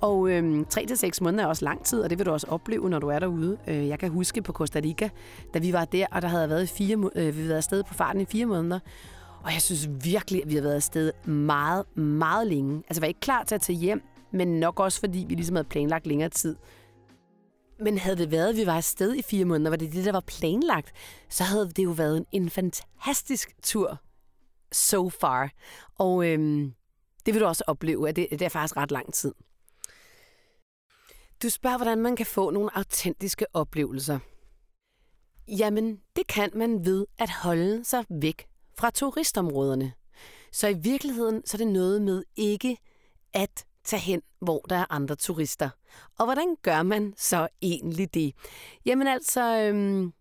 Og 0.00 0.30
øhm, 0.30 0.66
3-6 0.74 1.10
måneder 1.20 1.44
er 1.44 1.48
også 1.48 1.64
lang 1.64 1.84
tid, 1.84 2.02
og 2.02 2.10
det 2.10 2.18
vil 2.18 2.26
du 2.26 2.32
også 2.32 2.46
opleve, 2.50 2.90
når 2.90 2.98
du 2.98 3.08
er 3.08 3.18
derude. 3.18 3.58
Øh, 3.66 3.88
jeg 3.88 3.98
kan 3.98 4.10
huske 4.10 4.42
på 4.42 4.52
Costa 4.52 4.80
Rica, 4.84 5.08
da 5.54 5.58
vi 5.58 5.72
var 5.72 5.84
der, 5.84 6.06
og 6.10 6.22
der 6.22 6.28
havde 6.28 6.48
været 6.48 6.68
fire, 6.68 6.96
øh, 6.96 7.26
vi 7.26 7.32
havde 7.32 7.48
været 7.48 7.56
afsted 7.56 7.82
på 7.82 7.94
farten 7.94 8.20
i 8.20 8.24
fire 8.24 8.46
måneder. 8.46 8.78
Og 9.44 9.52
jeg 9.52 9.62
synes 9.62 9.88
virkelig, 10.04 10.42
at 10.42 10.48
vi 10.48 10.54
har 10.54 10.62
været 10.62 10.74
afsted 10.74 11.12
meget, 11.24 11.96
meget 11.96 12.46
længe. 12.46 12.76
Altså, 12.76 13.00
jeg 13.00 13.02
var 13.02 13.08
ikke 13.08 13.20
klar 13.20 13.44
til 13.44 13.54
at 13.54 13.60
tage 13.60 13.78
hjem, 13.78 14.02
men 14.32 14.60
nok 14.60 14.80
også 14.80 15.00
fordi 15.00 15.24
vi 15.28 15.34
ligesom 15.34 15.56
havde 15.56 15.68
planlagt 15.68 16.06
længere 16.06 16.28
tid. 16.28 16.56
Men 17.80 17.98
havde 17.98 18.16
det 18.16 18.30
været, 18.30 18.48
at 18.48 18.56
vi 18.56 18.66
var 18.66 18.76
afsted 18.76 19.14
i 19.14 19.22
fire 19.22 19.44
måneder, 19.44 19.70
var 19.70 19.76
det 19.76 19.92
det, 19.92 20.04
der 20.04 20.12
var 20.12 20.24
planlagt, 20.26 20.92
så 21.28 21.44
havde 21.44 21.70
det 21.70 21.84
jo 21.84 21.90
været 21.90 22.16
en, 22.16 22.26
en 22.32 22.50
fantastisk 22.50 23.54
tur 23.62 24.00
so 24.72 25.08
far. 25.08 25.50
Og 25.98 26.26
øhm, 26.26 26.74
det 27.26 27.34
vil 27.34 27.40
du 27.40 27.46
også 27.46 27.64
opleve, 27.66 28.08
at 28.08 28.16
det, 28.16 28.26
det 28.30 28.42
er 28.42 28.48
faktisk 28.48 28.76
ret 28.76 28.90
lang 28.90 29.14
tid. 29.14 29.34
Du 31.42 31.48
spørger, 31.48 31.76
hvordan 31.76 31.98
man 31.98 32.16
kan 32.16 32.26
få 32.26 32.50
nogle 32.50 32.76
autentiske 32.76 33.46
oplevelser. 33.52 34.18
Jamen, 35.48 36.00
det 36.16 36.26
kan 36.26 36.50
man 36.54 36.84
ved 36.84 37.06
at 37.18 37.30
holde 37.30 37.84
sig 37.84 38.04
væk 38.10 38.46
fra 38.80 38.90
turistområderne. 38.90 39.92
Så 40.52 40.68
i 40.68 40.74
virkeligheden 40.74 41.42
så 41.46 41.56
er 41.56 41.58
det 41.58 41.66
noget 41.66 42.02
med 42.02 42.22
ikke 42.36 42.76
at 43.34 43.64
tage 43.84 44.00
hen, 44.00 44.22
hvor 44.40 44.60
der 44.68 44.76
er 44.76 44.84
andre 44.90 45.16
turister. 45.16 45.70
Og 46.18 46.24
hvordan 46.24 46.56
gør 46.62 46.82
man 46.82 47.14
så 47.16 47.48
egentlig 47.62 48.14
det? 48.14 48.34
Jamen 48.86 49.06
altså, 49.06 49.58
øhm, 49.58 50.12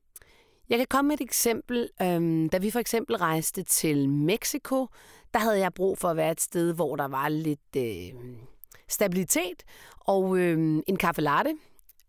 jeg 0.70 0.78
kan 0.78 0.88
komme 0.90 1.08
med 1.08 1.18
et 1.18 1.24
eksempel. 1.24 1.90
Øhm, 2.02 2.50
da 2.50 2.58
vi 2.58 2.72
for 2.72 2.80
eksempel 2.80 3.16
rejste 3.16 3.64
til 3.64 4.10
Mexico, 4.10 4.88
der 5.34 5.40
havde 5.40 5.60
jeg 5.60 5.74
brug 5.74 5.98
for 5.98 6.10
at 6.10 6.18
være 6.18 6.32
et 6.32 6.42
sted, 6.42 6.74
hvor 6.74 6.96
der 6.96 7.08
var 7.08 7.30
lidt 7.30 7.76
øh, 7.78 8.20
stabilitet 8.88 9.64
og 10.00 10.38
øh, 10.38 10.84
en 10.88 10.98
kaffe 10.98 11.22
latte. 11.22 11.56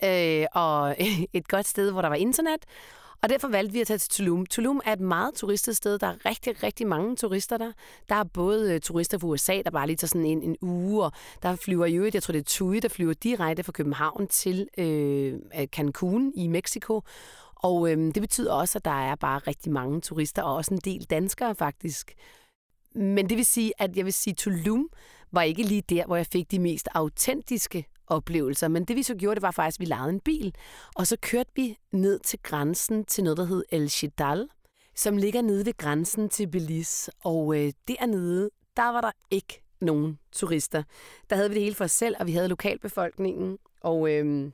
Øh, 0.04 0.46
og 0.52 0.96
et 1.32 1.48
godt 1.48 1.66
sted, 1.66 1.90
hvor 1.90 2.02
der 2.02 2.08
var 2.08 2.16
internet, 2.16 2.64
og 3.22 3.28
derfor 3.28 3.48
valgte 3.48 3.72
vi 3.72 3.80
at 3.80 3.86
tage 3.86 3.98
til 3.98 4.10
Tulum. 4.10 4.46
Tulum 4.46 4.80
er 4.84 4.92
et 4.92 5.00
meget 5.00 5.34
turistet 5.34 5.76
sted. 5.76 5.98
Der 5.98 6.06
er 6.06 6.26
rigtig, 6.26 6.62
rigtig 6.62 6.86
mange 6.86 7.16
turister 7.16 7.56
der. 7.58 7.72
Der 8.08 8.14
er 8.14 8.24
både 8.24 8.74
øh, 8.74 8.80
turister 8.80 9.18
fra 9.18 9.26
USA, 9.26 9.62
der 9.64 9.70
bare 9.70 9.86
lige 9.86 9.96
tager 9.96 10.08
sådan 10.08 10.26
en, 10.26 10.42
en 10.42 10.56
uge, 10.62 11.04
og 11.04 11.12
der 11.42 11.56
flyver 11.56 11.86
jo, 11.86 12.10
jeg 12.14 12.22
tror 12.22 12.32
det 12.32 12.38
er 12.38 12.44
TUI, 12.44 12.80
der 12.80 12.88
flyver 12.88 13.12
direkte 13.12 13.62
fra 13.62 13.72
København 13.72 14.26
til 14.28 14.68
øh, 14.78 15.34
øh 15.60 15.66
Cancun 15.66 16.32
i 16.36 16.48
Mexico. 16.48 17.02
Og 17.56 17.90
øh, 17.90 18.14
det 18.14 18.20
betyder 18.20 18.52
også, 18.52 18.78
at 18.78 18.84
der 18.84 19.10
er 19.10 19.14
bare 19.14 19.38
rigtig 19.38 19.72
mange 19.72 20.00
turister, 20.00 20.42
og 20.42 20.54
også 20.54 20.74
en 20.74 20.80
del 20.84 21.04
danskere 21.04 21.54
faktisk. 21.54 22.14
Men 22.94 23.28
det 23.28 23.36
vil 23.36 23.46
sige, 23.46 23.72
at 23.78 23.96
jeg 23.96 24.04
vil 24.04 24.12
sige, 24.12 24.34
Tulum 24.34 24.88
var 25.32 25.42
ikke 25.42 25.62
lige 25.62 25.82
der, 25.82 26.06
hvor 26.06 26.16
jeg 26.16 26.26
fik 26.26 26.50
de 26.50 26.58
mest 26.58 26.88
autentiske 26.94 27.86
oplevelser. 28.10 28.68
Men 28.68 28.84
det 28.84 28.96
vi 28.96 29.02
så 29.02 29.14
gjorde, 29.14 29.34
det 29.34 29.42
var 29.42 29.50
faktisk, 29.50 29.80
at 29.80 29.80
vi 29.80 29.84
lejede 29.84 30.10
en 30.10 30.20
bil, 30.20 30.54
og 30.94 31.06
så 31.06 31.16
kørte 31.22 31.50
vi 31.56 31.76
ned 31.92 32.18
til 32.18 32.38
grænsen 32.42 33.04
til 33.04 33.24
noget, 33.24 33.36
der 33.36 33.44
hed 33.44 33.64
El 33.70 33.90
Chidal, 33.90 34.48
som 34.96 35.16
ligger 35.16 35.42
nede 35.42 35.66
ved 35.66 35.76
grænsen 35.76 36.28
til 36.28 36.46
Belize. 36.46 37.12
Og 37.24 37.56
øh, 37.56 37.72
dernede, 37.88 38.50
der 38.76 38.92
var 38.92 39.00
der 39.00 39.10
ikke 39.30 39.62
nogen 39.80 40.18
turister. 40.32 40.82
Der 41.30 41.36
havde 41.36 41.48
vi 41.48 41.54
det 41.54 41.62
hele 41.62 41.74
for 41.74 41.84
os 41.84 41.92
selv, 41.92 42.14
og 42.20 42.26
vi 42.26 42.32
havde 42.32 42.48
lokalbefolkningen. 42.48 43.58
Og, 43.80 44.12
øh, 44.12 44.50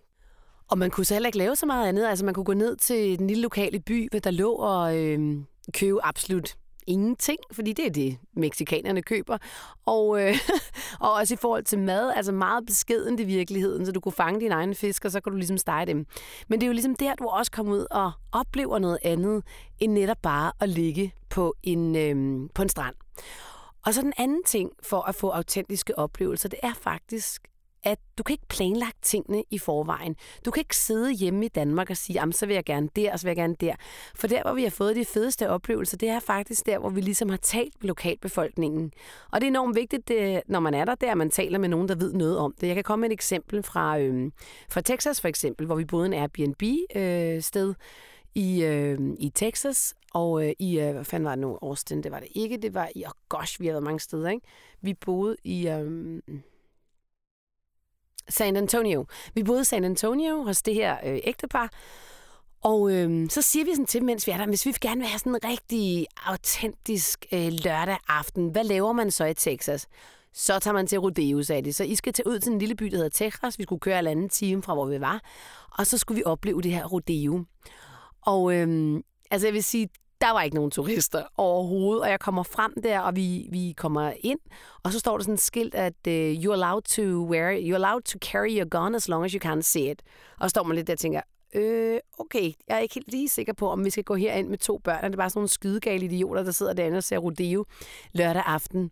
og 0.68 0.78
man 0.78 0.90
kunne 0.90 1.04
så 1.04 1.14
heller 1.14 1.28
ikke 1.28 1.38
lave 1.38 1.56
så 1.56 1.66
meget 1.66 1.88
andet. 1.88 2.06
Altså 2.06 2.24
man 2.24 2.34
kunne 2.34 2.44
gå 2.44 2.54
ned 2.54 2.76
til 2.76 3.18
den 3.18 3.26
lille 3.26 3.42
lokale 3.42 3.80
by, 3.80 4.10
hvor 4.10 4.18
der 4.18 4.30
lå 4.30 4.52
og 4.52 4.98
øh, 4.98 5.36
købe 5.72 6.04
absolut 6.04 6.56
ingenting, 6.86 7.38
fordi 7.52 7.72
det 7.72 7.86
er 7.86 7.90
det, 7.90 8.18
meksikanerne 8.32 9.02
køber. 9.02 9.38
Og, 9.86 10.22
øh, 10.22 10.36
og 11.00 11.12
også 11.12 11.34
i 11.34 11.36
forhold 11.36 11.64
til 11.64 11.78
mad, 11.78 12.12
altså 12.16 12.32
meget 12.32 12.66
beskedent 12.66 13.20
i 13.20 13.24
virkeligheden, 13.24 13.86
så 13.86 13.92
du 13.92 14.00
kunne 14.00 14.12
fange 14.12 14.40
dine 14.40 14.54
egne 14.54 14.74
fisk, 14.74 15.04
og 15.04 15.10
så 15.10 15.20
kunne 15.20 15.32
du 15.32 15.36
ligesom 15.36 15.58
stege 15.58 15.86
dem. 15.86 16.06
Men 16.48 16.60
det 16.60 16.66
er 16.66 16.68
jo 16.68 16.72
ligesom 16.72 16.96
der, 16.96 17.14
du 17.14 17.26
også 17.26 17.52
kommer 17.52 17.72
ud 17.72 17.86
og 17.90 18.12
oplever 18.32 18.78
noget 18.78 18.98
andet, 19.02 19.42
end 19.78 19.92
netop 19.92 20.18
bare 20.22 20.52
at 20.60 20.68
ligge 20.68 21.14
på 21.28 21.54
en, 21.62 21.96
øh, 21.96 22.48
på 22.54 22.62
en 22.62 22.68
strand. 22.68 22.94
Og 23.86 23.94
så 23.94 24.02
den 24.02 24.12
anden 24.16 24.42
ting 24.44 24.70
for 24.82 25.02
at 25.02 25.14
få 25.14 25.30
autentiske 25.30 25.98
oplevelser, 25.98 26.48
det 26.48 26.58
er 26.62 26.72
faktisk 26.74 27.42
at 27.86 27.98
du 28.18 28.22
kan 28.22 28.32
ikke 28.32 28.46
planlægge 28.48 28.98
tingene 29.02 29.44
i 29.50 29.58
forvejen. 29.58 30.16
Du 30.44 30.50
kan 30.50 30.60
ikke 30.60 30.76
sidde 30.76 31.12
hjemme 31.12 31.44
i 31.44 31.48
Danmark 31.48 31.90
og 31.90 31.96
sige, 31.96 32.32
så 32.32 32.46
vil 32.46 32.54
jeg 32.54 32.64
gerne 32.64 32.88
der, 32.96 33.12
og 33.12 33.20
så 33.20 33.26
vil 33.26 33.30
jeg 33.30 33.36
gerne 33.36 33.56
der. 33.60 33.74
For 34.14 34.26
der, 34.26 34.42
hvor 34.42 34.54
vi 34.54 34.62
har 34.62 34.70
fået 34.70 34.96
de 34.96 35.04
fedeste 35.04 35.50
oplevelser, 35.50 35.96
det 35.96 36.08
er 36.08 36.20
faktisk 36.20 36.66
der, 36.66 36.78
hvor 36.78 36.90
vi 36.90 37.00
ligesom 37.00 37.28
har 37.28 37.36
talt 37.36 37.74
med 37.80 37.88
lokalbefolkningen. 37.88 38.92
Og 39.32 39.40
det 39.40 39.46
er 39.46 39.50
enormt 39.50 39.76
vigtigt, 39.76 40.08
det, 40.08 40.42
når 40.48 40.60
man 40.60 40.74
er 40.74 40.84
der, 40.84 40.94
der 40.94 41.14
man 41.14 41.30
taler 41.30 41.58
med 41.58 41.68
nogen, 41.68 41.88
der 41.88 41.94
ved 41.94 42.12
noget 42.12 42.38
om 42.38 42.54
det. 42.60 42.66
Jeg 42.66 42.74
kan 42.74 42.84
komme 42.84 43.00
med 43.00 43.10
et 43.10 43.14
eksempel 43.14 43.62
fra, 43.62 43.98
øh, 43.98 44.30
fra 44.70 44.80
Texas 44.80 45.20
for 45.20 45.28
eksempel, 45.28 45.66
hvor 45.66 45.74
vi 45.74 45.84
boede 45.84 46.06
en 46.06 46.12
Airbnb-sted. 46.12 47.68
Øh, 47.68 47.74
i, 48.34 48.64
øh, 48.64 48.98
i 49.18 49.30
Texas, 49.34 49.94
og 50.14 50.46
øh, 50.46 50.52
i, 50.58 50.80
øh, 50.80 50.92
hvad 50.92 51.04
fanden 51.04 51.24
var 51.24 51.30
det 51.30 51.38
nu, 51.38 51.58
Austin, 51.62 52.02
det 52.02 52.12
var 52.12 52.20
det 52.20 52.28
ikke, 52.34 52.56
det 52.56 52.74
var 52.74 52.90
i, 52.94 53.04
oh 53.04 53.12
gosh, 53.28 53.60
vi 53.60 53.66
har 53.66 53.72
været 53.72 53.84
mange 53.84 54.00
steder, 54.00 54.28
ikke? 54.30 54.46
Vi 54.80 54.94
boede 54.94 55.36
i, 55.44 55.68
øh, 55.68 56.20
San 58.28 58.56
Antonio. 58.56 59.06
Vi 59.34 59.42
boede 59.42 59.60
i 59.60 59.64
San 59.64 59.84
Antonio 59.84 60.42
hos 60.42 60.62
det 60.62 60.74
her 60.74 60.96
øh, 61.04 61.18
ægtepar, 61.24 61.70
og 62.60 62.92
øh, 62.92 63.30
så 63.30 63.42
siger 63.42 63.64
vi 63.64 63.70
sådan 63.70 63.86
til 63.86 64.04
mens 64.04 64.26
vi 64.26 64.32
er 64.32 64.36
der, 64.36 64.46
hvis 64.46 64.66
vi 64.66 64.74
gerne 64.80 65.00
vil 65.00 65.08
have 65.08 65.18
sådan 65.18 65.34
en 65.34 65.44
rigtig 65.44 66.06
autentisk 66.26 67.26
øh, 67.32 67.52
lørdag 67.64 67.98
aften, 68.08 68.48
hvad 68.48 68.64
laver 68.64 68.92
man 68.92 69.10
så 69.10 69.24
i 69.24 69.34
Texas? 69.34 69.86
Så 70.32 70.58
tager 70.58 70.72
man 70.74 70.86
til 70.86 70.98
Rodeo, 70.98 71.42
sagde 71.42 71.62
de. 71.62 71.72
Så 71.72 71.84
I 71.84 71.94
skal 71.94 72.12
tage 72.12 72.26
ud 72.26 72.38
til 72.38 72.52
en 72.52 72.58
lille 72.58 72.74
by, 72.74 72.84
der 72.84 72.96
hedder 72.96 73.08
Texas. 73.10 73.58
Vi 73.58 73.62
skulle 73.62 73.80
køre 73.80 73.98
en 73.98 74.06
anden 74.06 74.28
time 74.28 74.62
fra, 74.62 74.74
hvor 74.74 74.86
vi 74.86 75.00
var. 75.00 75.20
Og 75.70 75.86
så 75.86 75.98
skulle 75.98 76.16
vi 76.16 76.24
opleve 76.24 76.62
det 76.62 76.70
her 76.70 76.84
Rodeo. 76.84 77.44
Og 78.22 78.54
øh, 78.54 78.96
altså 79.30 79.46
jeg 79.46 79.54
vil 79.54 79.64
sige, 79.64 79.88
der 80.20 80.30
var 80.30 80.42
ikke 80.42 80.56
nogen 80.56 80.70
turister 80.70 81.22
overhovedet, 81.36 82.02
og 82.02 82.10
jeg 82.10 82.20
kommer 82.20 82.42
frem 82.42 82.72
der, 82.82 83.00
og 83.00 83.16
vi, 83.16 83.48
vi 83.50 83.74
kommer 83.76 84.12
ind, 84.20 84.38
og 84.82 84.92
så 84.92 84.98
står 84.98 85.16
der 85.16 85.22
sådan 85.22 85.34
et 85.34 85.40
skilt, 85.40 85.74
at 85.74 85.94
uh, 86.08 86.12
you're 86.12 86.52
allowed 86.52 86.82
to 86.82 87.02
wear, 87.02 87.56
you're 87.56 87.74
allowed 87.74 88.02
to 88.02 88.18
carry 88.18 88.58
your 88.58 88.68
gun 88.68 88.94
as 88.94 89.08
long 89.08 89.24
as 89.24 89.32
you 89.32 89.40
can 89.40 89.62
see 89.62 89.90
it. 89.90 90.02
Og 90.40 90.44
så 90.44 90.48
står 90.48 90.62
man 90.62 90.76
lidt 90.76 90.86
der 90.86 90.92
og 90.92 90.98
tænker, 90.98 91.20
øh, 91.54 91.98
okay, 92.18 92.52
jeg 92.68 92.76
er 92.76 92.78
ikke 92.78 92.94
helt 92.94 93.10
lige 93.10 93.28
sikker 93.28 93.52
på, 93.52 93.70
om 93.70 93.84
vi 93.84 93.90
skal 93.90 94.04
gå 94.04 94.14
herind 94.14 94.48
med 94.48 94.58
to 94.58 94.78
børn. 94.84 95.04
Er 95.04 95.08
det 95.08 95.16
bare 95.16 95.30
sådan 95.30 95.38
nogle 95.38 95.48
skydegale 95.48 96.04
idioter, 96.04 96.42
der 96.42 96.50
sidder 96.50 96.72
derinde 96.72 96.96
og 96.96 97.04
ser 97.04 97.18
rodeo 97.18 97.64
lørdag 98.12 98.42
aften? 98.46 98.90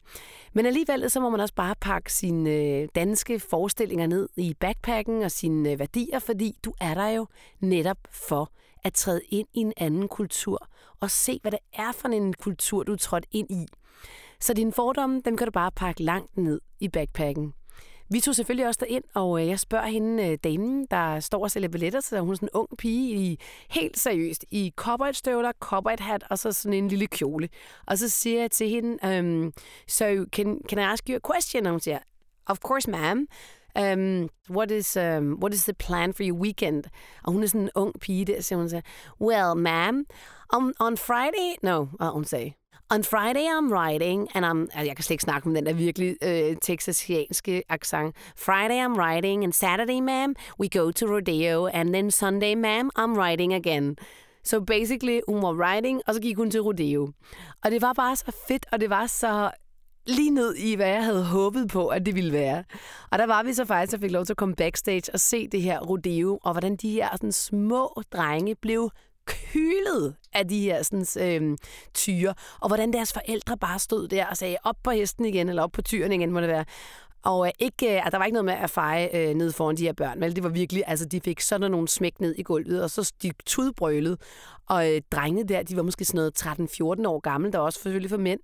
Men 0.52 0.66
alligevel, 0.66 1.10
så 1.10 1.20
må 1.20 1.30
man 1.30 1.40
også 1.40 1.54
bare 1.54 1.74
pakke 1.80 2.12
sine 2.12 2.50
øh, 2.50 2.88
danske 2.94 3.40
forestillinger 3.40 4.06
ned 4.06 4.28
i 4.36 4.54
backpacken 4.60 5.22
og 5.22 5.30
sine 5.30 5.70
øh, 5.70 5.78
værdier, 5.78 6.18
fordi 6.18 6.56
du 6.64 6.74
er 6.80 6.94
der 6.94 7.08
jo 7.08 7.26
netop 7.60 7.98
for 8.10 8.50
at 8.84 8.94
træde 8.94 9.20
ind 9.28 9.48
i 9.54 9.60
en 9.60 9.72
anden 9.76 10.08
kultur 10.08 10.68
og 11.04 11.10
se, 11.10 11.38
hvad 11.42 11.52
det 11.52 11.58
er 11.72 11.92
for 11.92 12.08
en 12.08 12.32
kultur, 12.32 12.82
du 12.82 12.92
er 12.92 12.96
trådt 12.96 13.26
ind 13.32 13.50
i. 13.50 13.66
Så 14.40 14.54
dine 14.54 14.72
fordomme, 14.72 15.22
dem 15.24 15.36
kan 15.36 15.46
du 15.46 15.50
bare 15.50 15.70
pakke 15.70 16.02
langt 16.02 16.36
ned 16.36 16.60
i 16.80 16.88
backpacken. 16.88 17.54
Vi 18.10 18.20
tog 18.20 18.34
selvfølgelig 18.34 18.66
også 18.66 18.80
derind, 18.80 19.04
og 19.14 19.40
øh, 19.40 19.48
jeg 19.48 19.60
spørger 19.60 19.86
hende, 19.86 20.28
øh, 20.28 20.38
damen, 20.44 20.86
der 20.90 21.20
står 21.20 21.42
og 21.42 21.50
sælger 21.50 21.68
billetter, 21.68 22.00
så 22.00 22.20
hun 22.20 22.30
er 22.30 22.34
sådan 22.34 22.48
en 22.52 22.58
ung 22.58 22.68
pige, 22.78 23.16
i, 23.16 23.40
helt 23.70 23.98
seriøst, 23.98 24.44
i 24.50 24.72
cowboystøvler, 24.76 25.52
cowboyhat 25.60 26.24
og 26.30 26.38
så 26.38 26.52
sådan 26.52 26.72
en 26.72 26.88
lille 26.88 27.06
kjole. 27.06 27.48
Og 27.86 27.98
så 27.98 28.08
siger 28.08 28.40
jeg 28.40 28.50
til 28.50 28.68
hende, 28.68 28.98
øhm, 29.06 29.42
um, 29.42 29.52
so 29.88 30.04
can, 30.32 30.60
can 30.68 30.78
I 30.78 30.82
ask 30.82 31.08
you 31.08 31.16
a 31.16 31.32
question? 31.32 31.66
Og 31.66 31.70
hun 31.70 31.80
siger, 31.80 31.98
of 32.46 32.58
course, 32.58 32.90
ma'am. 32.90 33.26
Um, 33.78 34.28
what 34.48 34.70
is 34.70 34.96
um, 34.96 35.36
what 35.42 35.54
is 35.54 35.64
the 35.64 35.74
plan 35.74 36.12
for 36.12 36.22
your 36.22 36.36
weekend? 36.36 36.84
Og 37.24 37.32
hun 37.32 37.42
er 37.42 37.46
sådan 37.46 37.60
en 37.60 37.70
ung 37.74 38.00
pige 38.00 38.24
der, 38.24 38.42
så 38.42 38.54
hun 38.54 38.68
siger, 38.68 38.82
well, 39.20 39.66
ma'am, 39.66 40.04
on, 40.52 40.72
on 40.80 40.96
Friday, 40.96 41.56
no, 41.62 41.86
uh, 42.00 42.06
hun 42.06 42.24
sagde, 42.24 42.52
On 42.90 43.02
Friday 43.02 43.46
I'm 43.48 43.70
writing, 43.70 44.28
and 44.34 44.44
I'm, 44.44 44.60
altså 44.60 44.86
jeg 44.86 44.96
kan 44.96 45.02
slet 45.02 45.14
ikke 45.14 45.22
snakke 45.22 45.48
med 45.48 45.56
den 45.56 45.66
der 45.66 45.72
virkelig 45.72 46.16
øh, 46.22 46.56
texasianske 46.62 47.62
accent. 47.68 48.16
Friday 48.36 48.86
I'm 48.86 48.96
writing, 48.96 49.44
and 49.44 49.52
Saturday, 49.52 50.00
ma'am, 50.00 50.34
we 50.60 50.68
go 50.68 50.90
to 50.90 51.06
rodeo, 51.06 51.66
and 51.66 51.92
then 51.92 52.10
Sunday, 52.10 52.54
ma'am, 52.54 52.90
I'm 52.98 53.16
writing 53.16 53.54
again. 53.54 53.96
Så 54.44 54.50
so 54.50 54.60
basically, 54.60 55.20
hun 55.28 55.42
var 55.42 55.52
writing, 55.52 56.02
og 56.06 56.14
så 56.14 56.20
gik 56.20 56.36
hun 56.36 56.50
til 56.50 56.60
rodeo. 56.62 57.12
Og 57.64 57.70
det 57.70 57.82
var 57.82 57.92
bare 57.92 58.16
så 58.16 58.32
fedt, 58.48 58.66
og 58.72 58.80
det 58.80 58.90
var 58.90 59.06
så 59.06 59.50
lige 60.06 60.30
ned 60.30 60.54
i, 60.54 60.74
hvad 60.74 60.88
jeg 60.88 61.04
havde 61.04 61.24
håbet 61.24 61.68
på, 61.68 61.88
at 61.88 62.06
det 62.06 62.14
ville 62.14 62.32
være. 62.32 62.64
Og 63.10 63.18
der 63.18 63.26
var 63.26 63.42
vi 63.42 63.52
så 63.52 63.64
faktisk, 63.64 63.94
at 63.94 64.00
fik 64.00 64.10
lov 64.10 64.24
til 64.24 64.32
at 64.32 64.36
komme 64.36 64.54
backstage 64.54 65.12
og 65.12 65.20
se 65.20 65.48
det 65.48 65.62
her 65.62 65.80
rodeo, 65.80 66.38
og 66.42 66.52
hvordan 66.52 66.76
de 66.76 66.90
her 66.90 67.08
sådan, 67.12 67.32
små 67.32 68.02
drenge 68.12 68.54
blev 68.54 68.90
kylet 69.26 70.14
af 70.32 70.48
de 70.48 70.60
her 70.60 70.82
sådan, 70.82 71.06
øh, 71.42 71.58
tyre, 71.94 72.34
og 72.60 72.68
hvordan 72.68 72.92
deres 72.92 73.12
forældre 73.12 73.56
bare 73.56 73.78
stod 73.78 74.08
der 74.08 74.26
og 74.26 74.36
sagde, 74.36 74.56
op 74.64 74.76
på 74.84 74.90
hesten 74.90 75.24
igen, 75.24 75.48
eller 75.48 75.62
op 75.62 75.72
på 75.72 75.82
tyren 75.82 76.12
igen, 76.12 76.30
må 76.30 76.40
det 76.40 76.48
være. 76.48 76.64
Og 77.24 77.46
øh, 77.46 77.52
ikke, 77.58 77.96
øh, 77.96 78.10
der 78.10 78.18
var 78.18 78.24
ikke 78.24 78.34
noget 78.34 78.44
med 78.44 78.54
at 78.54 78.70
feje 78.70 79.10
øh, 79.14 79.34
ned 79.34 79.52
foran 79.52 79.76
de 79.76 79.82
her 79.82 79.92
børn, 79.92 80.20
men 80.20 80.36
det 80.36 80.42
var 80.42 80.48
virkelig, 80.48 80.82
altså 80.86 81.04
de 81.04 81.20
fik 81.20 81.40
sådan 81.40 81.70
nogle 81.70 81.88
smæk 81.88 82.20
ned 82.20 82.34
i 82.38 82.42
gulvet, 82.42 82.82
og 82.82 82.90
så 82.90 83.12
de 83.22 83.32
tudbrølede. 83.46 84.16
Og 84.68 84.94
øh, 84.94 85.02
drengene 85.10 85.48
der, 85.48 85.62
de 85.62 85.76
var 85.76 85.82
måske 85.82 86.04
sådan 86.04 86.18
noget 86.18 86.42
13-14 87.04 87.08
år 87.08 87.20
gamle, 87.20 87.52
der 87.52 87.58
var 87.58 87.64
også 87.64 87.76
selvfølgelig 87.76 88.10
for 88.10 88.16
mænd. 88.16 88.40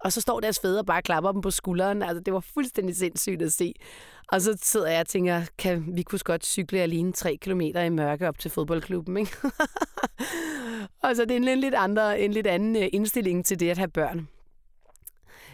Og 0.00 0.12
så 0.12 0.20
står 0.20 0.40
deres 0.40 0.60
fædre 0.60 0.84
bare 0.84 0.98
og 0.98 1.02
klapper 1.02 1.32
dem 1.32 1.40
på 1.40 1.50
skulderen. 1.50 2.02
Altså, 2.02 2.20
det 2.20 2.34
var 2.34 2.40
fuldstændig 2.40 2.96
sindssygt 2.96 3.42
at 3.42 3.52
se. 3.52 3.74
Og 4.32 4.42
så 4.42 4.58
sidder 4.62 4.88
jeg 4.88 5.00
og 5.00 5.06
tænker, 5.06 5.42
kan 5.58 5.84
vi 5.96 6.02
kunne 6.02 6.18
godt 6.18 6.46
cykle 6.46 6.80
alene 6.80 7.12
tre 7.12 7.38
kilometer 7.40 7.82
i 7.82 7.88
mørke 7.88 8.28
op 8.28 8.38
til 8.38 8.50
fodboldklubben, 8.50 9.16
ikke? 9.16 9.36
og 11.04 11.16
så 11.16 11.24
det 11.24 11.30
er 11.30 11.52
en 11.52 11.60
lidt, 11.60 11.74
andre, 11.74 12.20
en 12.20 12.32
lidt 12.32 12.46
anden 12.46 12.76
øh, 12.76 12.88
indstilling 12.92 13.44
til 13.44 13.60
det 13.60 13.70
at 13.70 13.78
have 13.78 13.88
børn. 13.88 14.28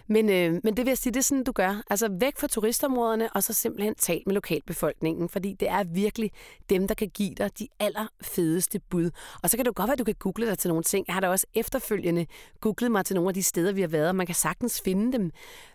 Men, 0.06 0.30
øh, 0.30 0.60
men 0.64 0.76
det 0.76 0.84
vil 0.84 0.90
jeg 0.90 0.98
sige, 0.98 1.12
det 1.12 1.18
er 1.18 1.22
sådan, 1.22 1.44
du 1.44 1.52
gør. 1.52 1.82
Altså 1.90 2.08
væk 2.20 2.38
fra 2.38 2.46
turistområderne, 2.46 3.32
og 3.32 3.42
så 3.42 3.52
simpelthen 3.52 3.94
tal 3.94 4.22
med 4.26 4.34
lokalbefolkningen, 4.34 5.28
fordi 5.28 5.56
det 5.60 5.68
er 5.68 5.84
virkelig 5.84 6.30
dem, 6.70 6.88
der 6.88 6.94
kan 6.94 7.08
give 7.08 7.34
dig 7.34 7.58
de 7.58 7.68
allerfedeste 7.80 8.80
bud. 8.90 9.10
Og 9.42 9.50
så 9.50 9.56
kan 9.56 9.66
det 9.66 9.74
godt 9.74 9.88
være, 9.88 9.92
at 9.92 9.98
du 9.98 10.04
kan 10.04 10.14
google 10.18 10.46
dig 10.46 10.58
til 10.58 10.68
nogle 10.68 10.82
ting. 10.82 11.04
Jeg 11.06 11.14
har 11.14 11.20
da 11.20 11.28
også 11.28 11.46
efterfølgende 11.54 12.26
googlet 12.60 12.90
mig 12.92 13.04
til 13.04 13.14
nogle 13.14 13.30
af 13.30 13.34
de 13.34 13.42
steder, 13.42 13.72
vi 13.72 13.80
har 13.80 13.88
været, 13.88 14.08
og 14.08 14.16
man 14.16 14.26
kan 14.26 14.34
sagtens 14.34 14.80
finde 14.80 15.18
dem. 15.18 15.30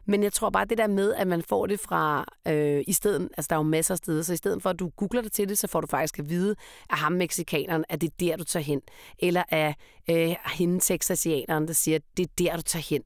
Men 0.05 0.23
jeg 0.23 0.33
tror 0.33 0.49
bare, 0.49 0.65
det 0.65 0.77
der 0.77 0.87
med, 0.87 1.13
at 1.13 1.27
man 1.27 1.41
får 1.41 1.65
det 1.65 1.79
fra, 1.79 2.25
øh, 2.47 2.83
i 2.87 2.93
stedet, 2.93 3.29
altså 3.37 3.47
der 3.49 3.55
er 3.55 3.59
jo 3.59 3.63
masser 3.63 3.93
af 3.93 3.97
steder, 3.97 4.23
så 4.23 4.33
i 4.33 4.37
stedet 4.37 4.63
for, 4.63 4.69
at 4.69 4.79
du 4.79 4.89
googler 4.89 5.21
dig 5.21 5.31
til 5.31 5.49
det, 5.49 5.57
så 5.57 5.67
får 5.67 5.81
du 5.81 5.87
faktisk 5.87 6.19
at 6.19 6.29
vide, 6.29 6.55
at 6.89 6.97
ham 6.97 7.11
mexikaneren, 7.11 7.85
at 7.89 8.01
det 8.01 8.07
er 8.07 8.15
der, 8.19 8.37
du 8.37 8.43
tager 8.43 8.63
hen. 8.63 8.81
Eller 9.19 9.43
af 9.49 9.75
øh, 10.09 10.35
hende 10.53 10.79
texasianeren, 10.79 11.67
der 11.67 11.73
siger, 11.73 11.95
at 11.95 12.01
det 12.17 12.23
er 12.23 12.29
der, 12.37 12.55
du 12.55 12.61
tager 12.61 12.83
hen. 12.89 13.01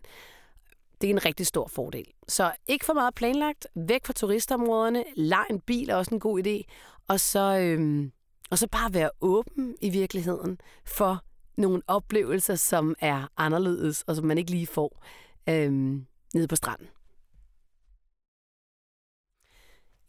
Det 1.03 1.09
er 1.09 1.13
en 1.13 1.25
rigtig 1.25 1.47
stor 1.47 1.67
fordel. 1.67 2.05
Så 2.27 2.51
ikke 2.67 2.85
for 2.85 2.93
meget 2.93 3.15
planlagt, 3.15 3.67
væk 3.75 4.05
fra 4.05 4.13
turistområderne, 4.13 5.03
lej 5.15 5.45
en 5.49 5.59
bil 5.59 5.89
er 5.89 5.95
også 5.95 6.15
en 6.15 6.19
god 6.19 6.43
idé, 6.45 6.73
og 7.07 7.19
så, 7.19 7.57
øhm, 7.57 8.11
og 8.51 8.57
så 8.57 8.67
bare 8.67 8.93
være 8.93 9.09
åben 9.21 9.75
i 9.81 9.89
virkeligheden 9.89 10.57
for 10.85 11.23
nogle 11.57 11.81
oplevelser, 11.87 12.55
som 12.55 12.95
er 12.99 13.27
anderledes, 13.37 14.01
og 14.01 14.15
som 14.15 14.25
man 14.25 14.37
ikke 14.37 14.51
lige 14.51 14.67
får 14.67 15.03
øhm, 15.49 16.05
nede 16.33 16.47
på 16.47 16.55
stranden. 16.55 16.87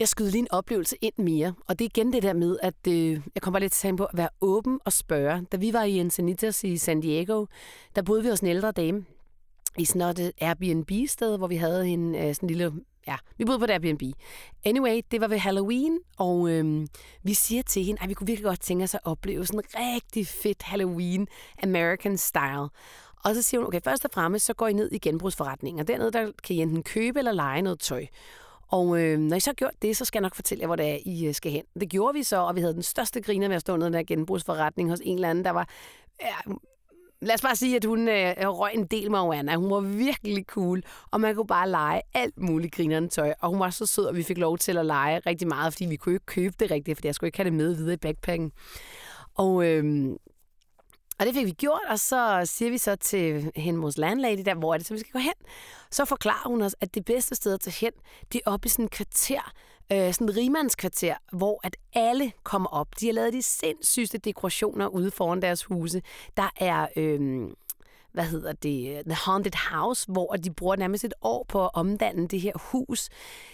Jeg 0.00 0.08
skyder 0.08 0.30
lige 0.30 0.40
en 0.40 0.52
oplevelse 0.52 0.96
ind 1.00 1.14
mere, 1.18 1.54
og 1.66 1.78
det 1.78 1.84
er 1.84 1.88
igen 1.94 2.12
det 2.12 2.22
der 2.22 2.32
med, 2.32 2.58
at 2.62 2.86
øh, 2.88 3.20
jeg 3.34 3.42
kommer 3.42 3.58
lidt 3.58 3.72
til 3.72 3.88
at 3.88 3.96
på 3.96 4.04
at 4.04 4.16
være 4.16 4.28
åben 4.40 4.80
og 4.84 4.92
spørge. 4.92 5.46
Da 5.52 5.56
vi 5.56 5.72
var 5.72 5.82
i 5.82 5.98
Encinitas 5.98 6.64
i 6.64 6.76
San 6.76 7.00
Diego, 7.00 7.46
der 7.96 8.02
boede 8.02 8.22
vi 8.22 8.28
hos 8.28 8.40
en 8.40 8.46
ældre 8.46 8.72
dame, 8.72 9.04
i 9.78 9.84
sådan 9.84 10.08
et 10.08 10.32
Airbnb-sted, 10.40 11.38
hvor 11.38 11.46
vi 11.46 11.56
havde 11.56 11.88
en 11.88 12.14
øh, 12.14 12.34
sådan 12.34 12.46
lille... 12.46 12.72
Ja, 13.06 13.16
vi 13.38 13.44
boede 13.44 13.58
på 13.58 13.64
et 13.64 13.70
Airbnb. 13.70 14.02
Anyway, 14.64 15.00
det 15.10 15.20
var 15.20 15.28
ved 15.28 15.38
Halloween, 15.38 15.98
og 16.18 16.50
øhm, 16.50 16.88
vi 17.22 17.34
siger 17.34 17.62
til 17.62 17.84
hende, 17.84 18.02
at 18.02 18.08
vi 18.08 18.14
kunne 18.14 18.26
virkelig 18.26 18.44
godt 18.44 18.60
tænke 18.60 18.84
os 18.84 18.94
at 18.94 19.00
opleve 19.04 19.46
sådan 19.46 19.60
en 19.60 19.64
rigtig 19.74 20.26
fedt 20.26 20.62
Halloween 20.62 21.28
American 21.62 22.18
style. 22.18 22.68
Og 23.24 23.34
så 23.34 23.42
siger 23.42 23.60
hun, 23.60 23.66
okay, 23.66 23.80
først 23.84 24.04
og 24.04 24.10
fremmest, 24.14 24.46
så 24.46 24.54
går 24.54 24.68
I 24.68 24.72
ned 24.72 24.92
i 24.92 24.98
genbrugsforretningen, 24.98 25.80
og 25.80 25.88
dernede 25.88 26.12
der 26.12 26.32
kan 26.44 26.56
I 26.56 26.62
enten 26.62 26.82
købe 26.82 27.18
eller 27.18 27.32
lege 27.32 27.62
noget 27.62 27.80
tøj. 27.80 28.06
Og 28.68 29.00
øh, 29.00 29.18
når 29.18 29.36
I 29.36 29.40
så 29.40 29.50
har 29.50 29.54
gjort 29.54 29.82
det, 29.82 29.96
så 29.96 30.04
skal 30.04 30.18
jeg 30.18 30.22
nok 30.22 30.34
fortælle 30.34 30.62
jer, 30.62 30.66
hvor 30.66 30.76
det 30.76 30.90
er, 30.90 30.98
I 31.04 31.26
øh, 31.26 31.34
skal 31.34 31.52
hen. 31.52 31.64
Det 31.80 31.88
gjorde 31.90 32.14
vi 32.14 32.22
så, 32.22 32.36
og 32.36 32.56
vi 32.56 32.60
havde 32.60 32.74
den 32.74 32.82
største 32.82 33.20
griner 33.20 33.48
med 33.48 33.56
at 33.56 33.60
stå 33.60 33.76
nede 33.76 33.86
i 33.86 33.92
den 33.92 33.94
der 33.94 34.02
genbrugsforretning 34.02 34.90
hos 34.90 35.00
en 35.04 35.14
eller 35.14 35.30
anden, 35.30 35.44
der 35.44 35.50
var 35.50 35.68
ja, 36.20 36.52
lad 37.20 37.34
os 37.34 37.42
bare 37.42 37.56
sige, 37.56 37.76
at 37.76 37.84
hun 37.84 38.08
øh, 38.08 38.34
røg 38.38 38.74
en 38.74 38.86
del 38.86 39.10
med 39.10 39.56
Hun 39.56 39.70
var 39.70 39.80
virkelig 39.80 40.44
cool, 40.46 40.82
og 41.10 41.20
man 41.20 41.34
kunne 41.34 41.46
bare 41.46 41.70
lege 41.70 42.02
alt 42.14 42.38
muligt 42.38 42.74
grinerende 42.74 43.08
tøj. 43.08 43.34
Og 43.40 43.50
hun 43.50 43.60
var 43.60 43.70
så 43.70 43.86
sød, 43.86 44.04
og 44.04 44.16
vi 44.16 44.22
fik 44.22 44.38
lov 44.38 44.58
til 44.58 44.78
at 44.78 44.86
lege 44.86 45.18
rigtig 45.18 45.48
meget, 45.48 45.72
fordi 45.72 45.86
vi 45.86 45.96
kunne 45.96 46.14
ikke 46.14 46.26
købe 46.26 46.54
det 46.60 46.70
rigtigt, 46.70 46.98
fordi 46.98 47.06
jeg 47.06 47.14
skulle 47.14 47.28
ikke 47.28 47.38
have 47.38 47.44
det 47.44 47.52
med 47.52 47.74
videre 47.74 47.94
i 47.94 47.96
backpacken. 47.96 48.52
Og, 49.34 49.66
øh, 49.66 50.10
og 51.18 51.26
det 51.26 51.34
fik 51.34 51.46
vi 51.46 51.50
gjort, 51.50 51.80
og 51.88 51.98
så 51.98 52.40
siger 52.44 52.70
vi 52.70 52.78
så 52.78 52.96
til 52.96 53.52
hende, 53.56 53.80
vores 53.80 53.98
landlady, 53.98 54.42
der, 54.44 54.54
hvor 54.54 54.74
er 54.74 54.78
det, 54.78 54.86
så 54.86 54.94
vi 54.94 55.00
skal 55.00 55.12
gå 55.12 55.18
hen. 55.18 55.32
Så 55.90 56.04
forklarer 56.04 56.48
hun 56.48 56.62
os, 56.62 56.76
at 56.80 56.94
det 56.94 57.04
bedste 57.04 57.34
sted 57.34 57.54
at 57.54 57.60
tage 57.60 57.74
hen, 57.80 57.92
det 58.32 58.40
er 58.46 58.50
oppe 58.50 58.66
i 58.66 58.68
sådan 58.68 58.84
et 58.84 58.90
kvarter, 58.90 59.52
øh, 59.92 60.14
sådan 60.14 60.28
et 60.28 60.36
rimandskvarter, 60.36 61.14
hvor 61.32 61.60
at 61.64 61.76
alle 61.94 62.32
kommer 62.42 62.68
op. 62.68 63.00
De 63.00 63.06
har 63.06 63.12
lavet 63.12 63.32
de 63.32 63.42
sindssygste 63.42 64.18
dekorationer 64.18 64.86
ude 64.86 65.10
foran 65.10 65.42
deres 65.42 65.64
huse. 65.64 66.02
Der 66.36 66.50
er... 66.56 66.86
Øh, 66.96 67.48
hvad 68.14 68.24
hedder 68.24 68.52
det, 68.52 69.02
The 69.06 69.14
Haunted 69.14 69.52
House, 69.70 70.12
hvor 70.12 70.36
de 70.44 70.50
bruger 70.50 70.76
nærmest 70.76 71.04
et 71.04 71.14
år 71.22 71.44
på 71.48 71.64
at 71.64 71.70
omdanne 71.74 72.28
det 72.28 72.40
her 72.40 72.52
hus. 72.54 73.08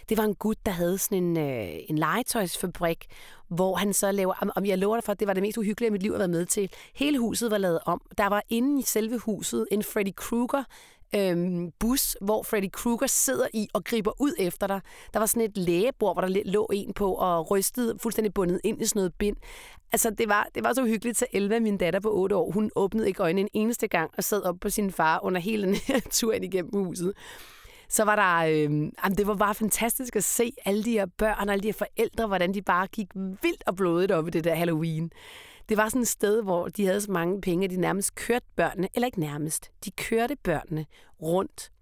Det 0.08 0.18
var 0.18 0.24
en 0.24 0.34
gut, 0.34 0.56
der 0.66 0.72
havde 0.72 0.98
sådan 0.98 1.24
en, 1.24 1.36
øh, 1.36 1.68
en 1.88 1.98
legetøjsfabrik, 1.98 3.06
hvor 3.48 3.74
han 3.74 3.92
så 3.92 4.12
laver, 4.12 4.52
om 4.56 4.66
jeg 4.66 4.78
lover 4.78 4.96
dig 4.96 5.04
for, 5.04 5.12
at 5.12 5.20
det 5.20 5.28
var 5.28 5.34
det 5.34 5.42
mest 5.42 5.58
uhyggelige, 5.58 5.88
i 5.88 5.90
mit 5.90 6.02
liv 6.02 6.12
har 6.12 6.18
været 6.18 6.30
med 6.30 6.46
til. 6.46 6.70
Hele 6.94 7.18
huset 7.18 7.50
var 7.50 7.58
lavet 7.58 7.78
om. 7.86 8.00
Der 8.18 8.26
var 8.26 8.42
inde 8.48 8.80
i 8.80 8.82
selve 8.82 9.18
huset 9.18 9.66
en 9.70 9.82
Freddy 9.82 10.14
Krueger 10.16 10.64
øhm, 11.14 11.70
bus, 11.78 12.16
hvor 12.20 12.42
Freddy 12.42 12.70
Krueger 12.72 13.06
sidder 13.06 13.46
i 13.54 13.68
og 13.72 13.84
griber 13.84 14.12
ud 14.20 14.32
efter 14.38 14.66
dig. 14.66 14.80
Der 15.12 15.18
var 15.18 15.26
sådan 15.26 15.42
et 15.42 15.56
lægebord, 15.56 16.14
hvor 16.14 16.20
der 16.20 16.42
lå 16.44 16.68
en 16.72 16.92
på 16.92 17.14
og 17.14 17.50
rystede 17.50 17.98
fuldstændig 17.98 18.34
bundet 18.34 18.60
ind 18.64 18.82
i 18.82 18.86
sådan 18.86 19.00
noget 19.00 19.14
bind. 19.14 19.36
Altså, 19.92 20.10
det 20.10 20.28
var, 20.28 20.48
det 20.54 20.64
var 20.64 20.72
så 20.72 20.84
hyggeligt, 20.84 21.18
til 21.18 21.26
Elva, 21.32 21.60
min 21.60 21.76
datter 21.76 22.00
på 22.00 22.12
8 22.12 22.36
år, 22.36 22.50
hun 22.50 22.70
åbnede 22.76 23.08
ikke 23.08 23.22
øjnene 23.22 23.40
en 23.40 23.48
eneste 23.52 23.88
gang 23.88 24.10
og 24.16 24.24
sad 24.24 24.42
op 24.42 24.56
på 24.60 24.70
sin 24.70 24.92
far 24.92 25.20
under 25.24 25.40
hele 25.40 25.66
den 25.66 25.74
her 25.74 26.00
tur 26.10 26.32
ind 26.32 26.44
igennem 26.44 26.84
huset 26.84 27.14
så 27.90 28.04
var 28.04 28.16
der, 28.16 28.48
øh, 28.48 28.62
jamen, 29.04 29.16
det 29.18 29.26
var 29.26 29.34
bare 29.34 29.54
fantastisk 29.54 30.16
at 30.16 30.24
se 30.24 30.52
alle 30.64 30.84
de 30.84 30.90
her 30.90 31.06
børn 31.06 31.48
og 31.48 31.52
alle 31.52 31.62
de 31.62 31.68
her 31.68 31.72
forældre, 31.72 32.26
hvordan 32.26 32.54
de 32.54 32.62
bare 32.62 32.86
gik 32.86 33.06
vildt 33.14 33.62
og 33.66 33.76
blodet 33.76 34.10
op 34.10 34.28
i 34.28 34.30
det 34.30 34.44
der 34.44 34.54
Halloween. 34.54 35.12
Det 35.68 35.76
var 35.76 35.88
sådan 35.88 36.02
et 36.02 36.08
sted, 36.08 36.42
hvor 36.42 36.68
de 36.68 36.86
havde 36.86 37.00
så 37.00 37.12
mange 37.12 37.40
penge, 37.40 37.64
at 37.64 37.70
de 37.70 37.80
nærmest 37.80 38.14
kørte 38.14 38.46
børnene, 38.56 38.88
eller 38.94 39.06
ikke 39.06 39.20
nærmest, 39.20 39.70
de 39.84 39.90
kørte 39.90 40.36
børnene 40.36 40.86
rundt 41.22 41.72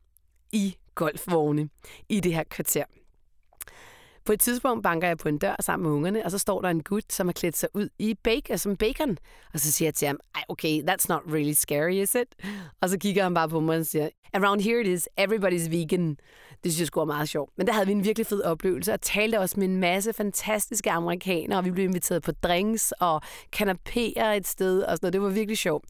i 0.53 0.77
golfvogne 0.95 1.69
i 2.09 2.21
det 2.21 2.35
her 2.35 2.45
kvarter. 2.45 2.85
På 4.25 4.33
et 4.33 4.41
tidspunkt 4.41 4.83
banker 4.83 5.09
jeg 5.09 5.19
på 5.19 5.29
en 5.29 5.39
dør 5.39 5.57
sammen 5.61 5.89
med 5.89 5.97
ungerne, 5.97 6.25
og 6.25 6.31
så 6.31 6.39
står 6.39 6.61
der 6.61 6.69
en 6.69 6.83
gut, 6.83 7.13
som 7.13 7.27
har 7.27 7.33
klædt 7.33 7.57
sig 7.57 7.69
ud 7.75 7.89
i 7.99 8.15
bacon, 8.15 8.59
som 8.59 8.77
bacon. 8.77 9.19
Og 9.55 9.61
så 9.61 9.73
siger 9.73 9.87
jeg 9.87 9.95
til 9.95 10.07
ham, 10.09 10.21
okay, 10.49 10.83
that's 10.83 11.07
not 11.09 11.23
really 11.27 11.53
scary, 11.53 11.93
is 11.93 12.15
it? 12.15 12.35
Og 12.81 12.89
så 12.89 12.99
kigger 12.99 13.23
han 13.23 13.35
bare 13.35 13.49
på 13.49 13.61
mig 13.61 13.79
og 13.79 13.87
siger, 13.87 14.09
around 14.35 14.61
here 14.61 14.81
it 14.81 14.87
is, 14.87 15.09
everybody's 15.21 15.71
vegan. 15.71 16.17
Det 16.65 16.73
synes 16.73 16.81
jeg 16.81 16.87
skulle 16.87 17.07
meget 17.07 17.29
sjovt. 17.29 17.53
Men 17.57 17.67
der 17.67 17.73
havde 17.73 17.87
vi 17.87 17.93
en 17.93 18.05
virkelig 18.05 18.27
fed 18.27 18.43
oplevelse, 18.43 18.93
og 18.93 19.01
talte 19.01 19.41
også 19.41 19.61
med 19.61 19.69
en 19.69 19.77
masse 19.77 20.13
fantastiske 20.13 20.91
amerikanere, 20.91 21.59
og 21.59 21.65
vi 21.65 21.71
blev 21.71 21.85
inviteret 21.85 22.23
på 22.23 22.33
drinks 22.33 22.93
og 23.01 23.23
kanapéer 23.57 24.25
et 24.25 24.47
sted, 24.47 24.83
og 24.83 24.97
sådan 24.97 24.99
noget. 25.03 25.13
Det 25.13 25.23
var 25.23 25.29
virkelig 25.29 25.59
sjovt. 25.59 25.85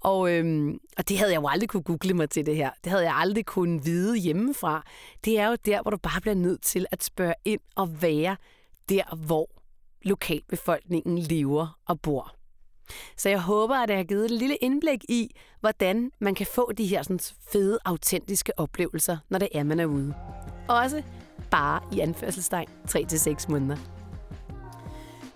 Og, 0.00 0.32
øhm, 0.32 0.78
og 0.98 1.08
det 1.08 1.18
havde 1.18 1.32
jeg 1.32 1.40
jo 1.40 1.48
aldrig 1.48 1.68
kunne 1.68 1.82
google 1.82 2.14
mig 2.14 2.30
til 2.30 2.46
det 2.46 2.56
her. 2.56 2.70
Det 2.84 2.90
havde 2.92 3.04
jeg 3.04 3.14
aldrig 3.16 3.46
kunnet 3.46 3.86
vide 3.86 4.16
hjemmefra. 4.16 4.82
Det 5.24 5.38
er 5.38 5.48
jo 5.48 5.56
der, 5.66 5.82
hvor 5.82 5.90
du 5.90 5.96
bare 5.96 6.20
bliver 6.20 6.34
nødt 6.34 6.62
til 6.62 6.86
at 6.90 7.04
spørge 7.04 7.34
ind 7.44 7.60
og 7.76 8.02
være 8.02 8.36
der, 8.88 9.16
hvor 9.16 9.50
lokalbefolkningen 10.02 11.18
lever 11.18 11.78
og 11.86 12.00
bor. 12.00 12.43
Så 13.16 13.28
jeg 13.28 13.40
håber, 13.40 13.74
at 13.74 13.90
jeg 13.90 13.98
har 13.98 14.04
givet 14.04 14.24
et 14.24 14.30
lille 14.30 14.56
indblik 14.56 15.04
i, 15.08 15.36
hvordan 15.60 16.10
man 16.18 16.34
kan 16.34 16.46
få 16.46 16.72
de 16.72 16.86
her 16.86 17.02
sådan 17.02 17.20
fede, 17.52 17.78
autentiske 17.84 18.58
oplevelser, 18.58 19.16
når 19.28 19.38
det 19.38 19.48
er, 19.54 19.62
man 19.62 19.80
er 19.80 19.86
ude. 19.86 20.14
Også 20.68 21.02
bare 21.50 21.80
i 21.92 22.00
anførselstegn 22.00 22.68
3-6 22.88 23.50
måneder. 23.50 23.76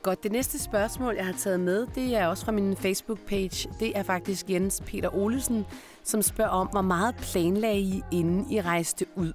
Godt, 0.02 0.22
det 0.22 0.32
næste 0.32 0.58
spørgsmål, 0.58 1.14
jeg 1.14 1.26
har 1.26 1.32
taget 1.32 1.60
med, 1.60 1.86
det 1.94 2.16
er 2.16 2.26
også 2.26 2.44
fra 2.44 2.52
min 2.52 2.76
Facebook-page. 2.76 3.68
Det 3.80 3.98
er 3.98 4.02
faktisk 4.02 4.50
Jens 4.50 4.82
Peter 4.86 5.14
Olesen, 5.14 5.66
som 6.04 6.22
spørger 6.22 6.50
om, 6.50 6.66
hvor 6.66 6.82
meget 6.82 7.14
planlagde 7.16 7.80
I, 7.80 8.02
inden 8.12 8.50
I 8.50 8.60
rejste 8.60 9.06
ud? 9.16 9.32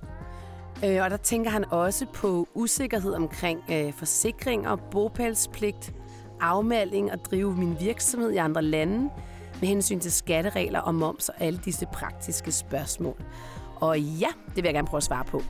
Øh, 0.86 1.04
og 1.04 1.10
der 1.10 1.18
tænker 1.18 1.50
han 1.52 1.66
også 1.72 2.06
på 2.14 2.48
usikkerhed 2.54 3.14
omkring 3.14 3.64
øh, 3.72 3.94
forsikring 3.94 4.68
og 4.68 4.80
bopælspligt, 4.80 5.94
afmelding 6.42 7.12
og 7.12 7.26
drive 7.26 7.56
min 7.56 7.76
virksomhed 7.80 8.32
i 8.32 8.38
andre 8.38 8.62
lande 8.62 9.10
med 9.60 9.68
hensyn 9.68 10.00
til 10.00 10.12
skatteregler 10.12 10.80
og 10.80 10.96
moms 10.96 11.30
og 11.30 11.36
alle 11.40 11.60
disse 11.66 11.86
praktiske 11.94 12.52
spørgsmål. 12.52 13.16
Og 13.76 14.00
ja, 14.00 14.28
det 14.48 14.56
vil 14.56 14.64
jeg 14.64 14.74
gerne 14.74 14.88
prøve 14.88 15.00
at 15.00 15.04
svare 15.04 15.26
på. 15.26 15.42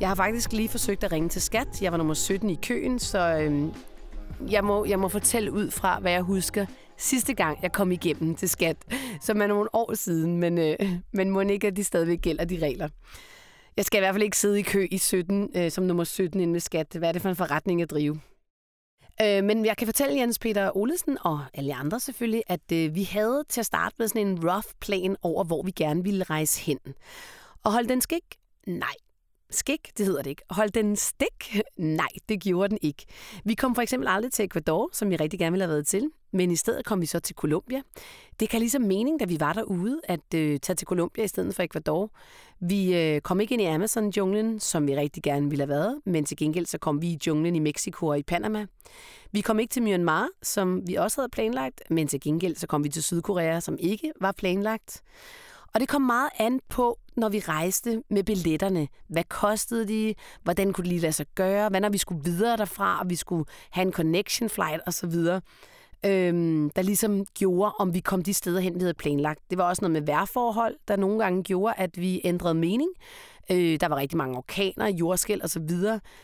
Jeg 0.00 0.08
har 0.08 0.14
faktisk 0.14 0.52
lige 0.52 0.68
forsøgt 0.68 1.04
at 1.04 1.12
ringe 1.12 1.28
til 1.28 1.42
skat. 1.42 1.82
Jeg 1.82 1.92
var 1.92 1.98
nummer 1.98 2.14
17 2.14 2.50
i 2.50 2.58
køen, 2.62 2.98
så 2.98 3.38
øhm, 3.42 3.72
jeg, 4.50 4.64
må, 4.64 4.84
jeg 4.84 4.98
må 4.98 5.08
fortælle 5.08 5.52
ud 5.52 5.70
fra, 5.70 5.98
hvad 6.00 6.12
jeg 6.12 6.22
husker 6.22 6.66
sidste 6.98 7.34
gang, 7.34 7.58
jeg 7.62 7.72
kom 7.72 7.92
igennem 7.92 8.34
til 8.34 8.48
skat, 8.48 8.76
som 9.20 9.42
er 9.42 9.46
nogle 9.46 9.74
år 9.74 9.94
siden, 9.94 10.36
men, 10.36 10.58
øh, 10.58 10.76
men 11.12 11.30
må 11.30 11.40
ikke, 11.40 11.66
at 11.66 11.76
de 11.76 11.84
stadigvæk 11.84 12.20
gælder 12.20 12.44
de 12.44 12.58
regler. 12.62 12.88
Jeg 13.76 13.84
skal 13.84 13.98
i 13.98 14.00
hvert 14.00 14.14
fald 14.14 14.22
ikke 14.22 14.38
sidde 14.38 14.60
i 14.60 14.62
kø 14.62 14.86
i 14.90 14.98
17, 14.98 15.48
øh, 15.56 15.70
som 15.70 15.84
nummer 15.84 16.04
17 16.04 16.40
inde 16.40 16.52
med 16.52 16.60
skat. 16.60 16.86
Hvad 16.98 17.08
er 17.08 17.12
det 17.12 17.22
for 17.22 17.28
en 17.28 17.36
forretning 17.36 17.82
at 17.82 17.90
drive? 17.90 18.20
Øh, 19.22 19.44
men 19.44 19.66
jeg 19.66 19.76
kan 19.76 19.86
fortælle 19.86 20.20
Jens 20.20 20.38
Peter 20.38 20.76
Olesen 20.76 21.18
og 21.20 21.40
alle 21.54 21.74
andre 21.74 22.00
selvfølgelig, 22.00 22.42
at 22.46 22.72
øh, 22.72 22.94
vi 22.94 23.02
havde 23.02 23.44
til 23.48 23.60
at 23.60 23.66
starte 23.66 23.94
med 23.98 24.08
sådan 24.08 24.26
en 24.26 24.50
rough 24.50 24.66
plan 24.80 25.16
over, 25.22 25.44
hvor 25.44 25.62
vi 25.62 25.70
gerne 25.70 26.04
ville 26.04 26.24
rejse 26.24 26.60
hen. 26.60 26.78
Og 27.64 27.72
hold 27.72 27.86
den 27.86 28.00
skik? 28.00 28.24
Nej, 28.66 28.94
Skik, 29.50 29.98
det 29.98 30.06
hedder 30.06 30.22
det 30.22 30.30
ikke. 30.30 30.42
Hold 30.50 30.70
den 30.70 30.96
stik? 30.96 31.62
Nej, 31.76 32.08
det 32.28 32.42
gjorde 32.42 32.68
den 32.68 32.78
ikke. 32.82 33.06
Vi 33.44 33.54
kom 33.54 33.74
for 33.74 33.82
eksempel 33.82 34.08
aldrig 34.08 34.32
til 34.32 34.44
Ecuador, 34.44 34.90
som 34.92 35.10
vi 35.10 35.16
rigtig 35.16 35.38
gerne 35.38 35.52
ville 35.52 35.64
have 35.64 35.72
været 35.72 35.86
til, 35.86 36.10
men 36.32 36.50
i 36.50 36.56
stedet 36.56 36.84
kom 36.84 37.00
vi 37.00 37.06
så 37.06 37.20
til 37.20 37.36
Colombia. 37.36 37.82
Det 38.40 38.48
kan 38.48 38.60
ligesom 38.60 38.82
mening, 38.82 39.20
da 39.20 39.24
vi 39.24 39.40
var 39.40 39.52
derude, 39.52 40.00
at 40.04 40.34
øh, 40.34 40.60
tage 40.60 40.76
til 40.76 40.86
Colombia 40.86 41.24
i 41.24 41.28
stedet 41.28 41.54
for 41.54 41.62
Ecuador. 41.62 42.10
Vi 42.60 42.96
øh, 42.96 43.20
kom 43.20 43.40
ikke 43.40 43.52
ind 43.52 43.62
i 43.62 43.66
Amazon-junglen, 43.66 44.60
som 44.60 44.86
vi 44.86 44.96
rigtig 44.96 45.22
gerne 45.22 45.50
ville 45.50 45.62
have 45.62 45.68
været, 45.68 46.00
men 46.04 46.24
til 46.24 46.36
gengæld 46.36 46.66
så 46.66 46.78
kom 46.78 47.02
vi 47.02 47.06
i 47.06 47.18
junglen 47.26 47.56
i 47.56 47.58
Mexico 47.58 48.06
og 48.06 48.18
i 48.18 48.22
Panama. 48.22 48.66
Vi 49.32 49.40
kom 49.40 49.58
ikke 49.58 49.72
til 49.72 49.82
Myanmar, 49.82 50.28
som 50.42 50.88
vi 50.88 50.94
også 50.94 51.20
havde 51.20 51.28
planlagt, 51.28 51.82
men 51.90 52.08
til 52.08 52.20
gengæld 52.20 52.56
så 52.56 52.66
kom 52.66 52.84
vi 52.84 52.88
til 52.88 53.02
Sydkorea, 53.02 53.60
som 53.60 53.76
ikke 53.80 54.12
var 54.20 54.32
planlagt. 54.32 55.02
Og 55.74 55.80
det 55.80 55.88
kom 55.88 56.02
meget 56.02 56.30
an 56.38 56.60
på, 56.68 56.98
når 57.16 57.28
vi 57.28 57.38
rejste 57.38 58.02
med 58.10 58.24
billetterne. 58.24 58.88
Hvad 59.08 59.24
kostede 59.24 59.88
de? 59.88 60.14
Hvordan 60.42 60.72
kunne 60.72 60.82
det 60.82 60.88
lige 60.88 61.00
lade 61.00 61.12
sig 61.12 61.26
gøre? 61.34 61.68
Hvad 61.68 61.80
når 61.80 61.88
vi 61.88 61.98
skulle 61.98 62.24
videre 62.24 62.56
derfra, 62.56 63.00
og 63.00 63.10
vi 63.10 63.16
skulle 63.16 63.44
have 63.70 63.86
en 63.86 63.92
connection 63.92 64.48
flight 64.48 64.80
osv.? 64.86 65.14
Øhm, 66.06 66.70
der 66.70 66.82
ligesom 66.82 67.24
gjorde, 67.38 67.72
om 67.78 67.94
vi 67.94 68.00
kom 68.00 68.22
de 68.22 68.34
steder 68.34 68.60
hen, 68.60 68.74
vi 68.74 68.80
havde 68.80 68.94
planlagt. 68.94 69.40
Det 69.50 69.58
var 69.58 69.64
også 69.64 69.82
noget 69.82 69.92
med 69.92 70.02
vejrforhold, 70.02 70.76
der 70.88 70.96
nogle 70.96 71.18
gange 71.18 71.42
gjorde, 71.42 71.74
at 71.76 72.00
vi 72.00 72.20
ændrede 72.24 72.54
mening. 72.54 72.90
Øh, 73.50 73.80
der 73.80 73.88
var 73.88 73.96
rigtig 73.96 74.16
mange 74.16 74.36
orkaner, 74.36 74.88
jordskæl 74.88 75.44
osv., 75.44 75.70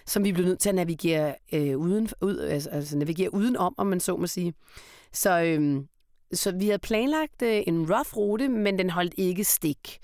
som 0.06 0.24
vi 0.24 0.32
blev 0.32 0.46
nødt 0.46 0.59
til 0.59 0.68
at 0.68 0.74
navigere, 0.74 1.35
øh, 1.52 1.78
uden, 1.78 2.09
ud, 2.20 2.38
altså, 2.38 2.70
altså 2.70 2.98
navigere 2.98 3.35
udenom, 3.35 3.74
om 3.78 3.87
man 3.87 4.00
så 4.00 4.16
må 4.16 4.26
sige. 4.26 4.54
Så 5.12 5.42
øhm, 5.42 5.87
så 6.33 6.53
vi 6.53 6.67
havde 6.67 6.79
planlagt 6.79 7.43
øh, 7.43 7.62
en 7.67 7.95
rough 7.95 8.17
rute, 8.17 8.49
men 8.49 8.79
den 8.79 8.91
holdt 8.91 9.15
ikke 9.17 9.45
stik. 9.45 9.99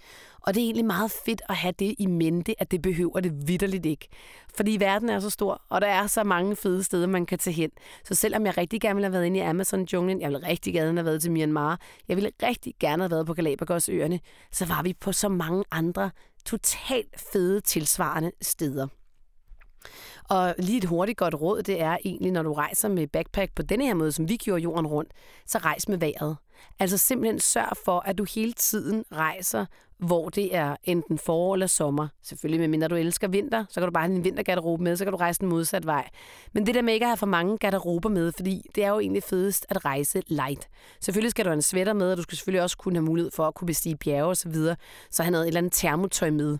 Og 0.47 0.55
det 0.55 0.61
er 0.61 0.65
egentlig 0.65 0.85
meget 0.85 1.11
fedt 1.25 1.43
at 1.49 1.57
have 1.57 1.75
det 1.79 1.95
i 1.99 2.07
mente, 2.07 2.55
at 2.59 2.71
det 2.71 2.83
behøver 2.83 3.21
det 3.21 3.49
vidderligt 3.49 3.87
ikke. 3.87 4.09
Fordi 4.57 4.77
verden 4.81 5.09
er 5.09 5.21
så 5.21 5.31
stor, 5.31 5.63
og 5.69 5.81
der 5.81 5.87
er 5.87 6.07
så 6.07 6.25
mange 6.25 6.57
fede 6.57 6.83
steder, 6.83 7.07
man 7.07 7.27
kan 7.27 7.39
tage 7.39 7.55
hen. 7.55 7.71
Så 8.05 8.15
selvom 8.15 8.47
jeg 8.47 8.59
rigtig 8.59 8.81
gerne 8.81 8.95
ville 8.95 9.07
have 9.07 9.13
været 9.13 9.27
inde 9.27 9.39
i 9.39 9.43
Amazon-junglen, 9.43 10.21
jeg 10.21 10.31
ville 10.31 10.47
rigtig 10.47 10.73
gerne 10.75 10.99
have 10.99 11.05
været 11.05 11.23
til 11.23 11.33
Myanmar, 11.33 11.81
jeg 12.09 12.17
ville 12.17 12.31
rigtig 12.43 12.75
gerne 12.81 13.03
have 13.03 13.11
været 13.11 13.27
på 13.27 13.35
Galapagosøerne, 13.35 14.21
så 14.53 14.67
var 14.67 14.83
vi 14.83 14.95
på 15.01 15.13
så 15.13 15.29
mange 15.29 15.65
andre 15.71 16.11
totalt 16.47 17.21
fede 17.33 17.61
tilsvarende 17.61 18.33
steder. 18.43 18.87
Og 20.29 20.55
lige 20.59 20.79
et 20.79 20.85
hurtigt 20.85 21.19
godt 21.19 21.35
råd, 21.35 21.63
det 21.63 21.81
er 21.81 21.97
egentlig, 22.05 22.33
når 22.33 22.43
du 22.43 22.53
rejser 22.53 22.89
med 22.89 23.07
backpack 23.07 23.55
på 23.55 23.63
denne 23.63 23.87
her 23.87 23.95
måde, 23.95 24.13
som 24.13 24.29
vi 24.29 24.37
gjorde 24.37 24.63
jorden 24.63 24.87
rundt, 24.87 25.13
så 25.47 25.59
rejs 25.59 25.89
med 25.89 25.99
vejret. 25.99 26.37
Altså 26.79 26.99
simpelthen 26.99 27.41
sørg 27.41 27.77
for, 27.85 28.01
at 28.01 28.19
du 28.19 28.27
hele 28.35 28.53
tiden 28.53 29.05
rejser 29.13 29.67
hvor 30.03 30.29
det 30.29 30.57
er 30.57 30.77
enten 30.85 31.19
forår 31.19 31.55
eller 31.55 31.67
sommer. 31.67 32.09
Selvfølgelig, 32.23 32.61
medmindre 32.61 32.88
du 32.88 32.95
elsker 32.95 33.29
vinter, 33.29 33.65
så 33.69 33.81
kan 33.81 33.88
du 33.88 33.93
bare 33.93 34.05
have 34.05 34.15
din 34.15 34.25
vintergarderobe 34.25 34.83
med, 34.83 34.97
så 34.97 35.05
kan 35.05 35.12
du 35.12 35.17
rejse 35.17 35.41
den 35.41 35.49
modsatte 35.49 35.87
vej. 35.87 36.09
Men 36.53 36.67
det 36.67 36.75
der 36.75 36.83
med 36.83 36.95
ikke 36.95 37.05
at 37.05 37.11
have 37.11 37.17
for 37.17 37.27
mange 37.27 37.59
garderober 37.59 38.09
med, 38.09 38.33
fordi 38.33 38.67
det 38.75 38.85
er 38.85 38.88
jo 38.88 38.99
egentlig 39.01 39.23
fedest 39.23 39.67
at 39.69 39.85
rejse 39.85 40.23
light. 40.27 40.69
Selvfølgelig 41.01 41.31
skal 41.31 41.45
du 41.45 41.51
have 41.51 41.55
en 41.57 41.62
sweater 41.62 41.93
med, 41.93 42.11
og 42.11 42.17
du 42.17 42.23
skal 42.23 42.37
selvfølgelig 42.37 42.62
også 42.62 42.77
kunne 42.77 42.97
have 42.97 43.05
mulighed 43.05 43.31
for 43.31 43.47
at 43.47 43.55
kunne 43.55 43.67
bestige 43.67 43.97
bjerge 43.97 44.29
og 44.29 44.37
så 44.37 44.49
videre, 44.49 44.77
så 45.11 45.23
have 45.23 45.31
noget 45.31 45.45
et 45.45 45.49
eller 45.49 45.59
andet 45.59 45.73
termotøj 45.73 46.31
med. 46.31 46.59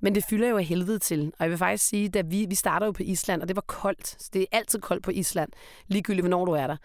Men 0.00 0.14
det 0.14 0.24
fylder 0.30 0.48
jo 0.48 0.56
af 0.56 0.64
helvede 0.64 0.98
til. 0.98 1.32
Og 1.38 1.44
jeg 1.44 1.50
vil 1.50 1.58
faktisk 1.58 1.88
sige, 1.88 2.18
at 2.18 2.30
vi, 2.30 2.46
vi 2.48 2.54
starter 2.54 2.86
jo 2.86 2.92
på 2.92 3.02
Island, 3.02 3.42
og 3.42 3.48
det 3.48 3.56
var 3.56 3.64
koldt. 3.66 4.06
Så 4.22 4.30
det 4.32 4.42
er 4.42 4.46
altid 4.52 4.80
koldt 4.80 5.02
på 5.02 5.10
Island, 5.10 5.50
ligegyldigt 5.88 6.22
hvornår 6.22 6.44
du 6.44 6.52
er 6.52 6.66
der. 6.66 6.76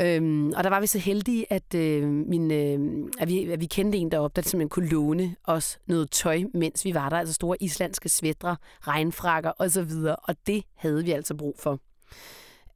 Øhm, 0.00 0.52
og 0.56 0.64
der 0.64 0.70
var 0.70 0.80
vi 0.80 0.86
så 0.86 0.98
heldige, 0.98 1.52
at, 1.52 1.74
øh, 1.74 2.08
min, 2.08 2.50
øh, 2.50 3.08
at, 3.18 3.28
vi, 3.28 3.50
at 3.50 3.60
vi 3.60 3.66
kendte 3.66 3.98
en 3.98 4.10
deroppe, 4.10 4.36
der 4.36 4.48
simpelthen 4.48 4.68
kunne 4.68 4.88
låne 4.88 5.36
os 5.44 5.78
noget 5.86 6.10
tøj, 6.10 6.42
mens 6.54 6.84
vi 6.84 6.94
var 6.94 7.08
der. 7.08 7.16
Altså 7.16 7.34
store 7.34 7.56
islandske 7.62 8.08
svætter, 8.08 8.56
regnfrakker 8.80 9.52
osv. 9.58 9.92
Og 10.22 10.36
det 10.46 10.64
havde 10.74 11.04
vi 11.04 11.10
altså 11.10 11.34
brug 11.34 11.54
for. 11.58 11.80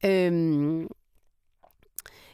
Øhm, 0.05 0.87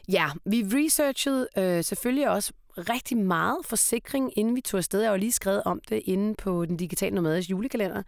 ja, 0.08 0.30
vi 0.44 0.62
researchede 0.62 1.48
øh, 1.58 1.84
selvfølgelig 1.84 2.30
også 2.30 2.52
rigtig 2.76 3.16
meget 3.16 3.58
forsikring, 3.64 4.38
inden 4.38 4.56
vi 4.56 4.60
tog 4.60 4.78
afsted. 4.78 5.00
Jeg 5.00 5.08
har 5.08 5.14
jo 5.14 5.20
lige 5.20 5.32
skrevet 5.32 5.62
om 5.64 5.80
det 5.88 6.02
inde 6.04 6.34
på 6.34 6.64
den 6.64 6.76
digitale 6.76 7.14
nomades 7.14 7.50
julekalender. 7.50 8.02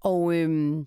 Og 0.00 0.34
øhm, 0.34 0.86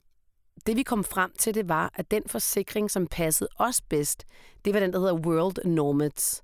det 0.67 0.75
vi 0.75 0.83
kom 0.83 1.03
frem 1.03 1.31
til, 1.37 1.55
det 1.55 1.69
var, 1.69 1.91
at 1.95 2.11
den 2.11 2.23
forsikring, 2.27 2.91
som 2.91 3.07
passede 3.07 3.49
os 3.59 3.81
bedst, 3.81 4.25
det 4.65 4.73
var 4.73 4.79
den, 4.79 4.93
der 4.93 4.99
hedder 4.99 5.13
World 5.13 5.65
Nomads. 5.65 6.43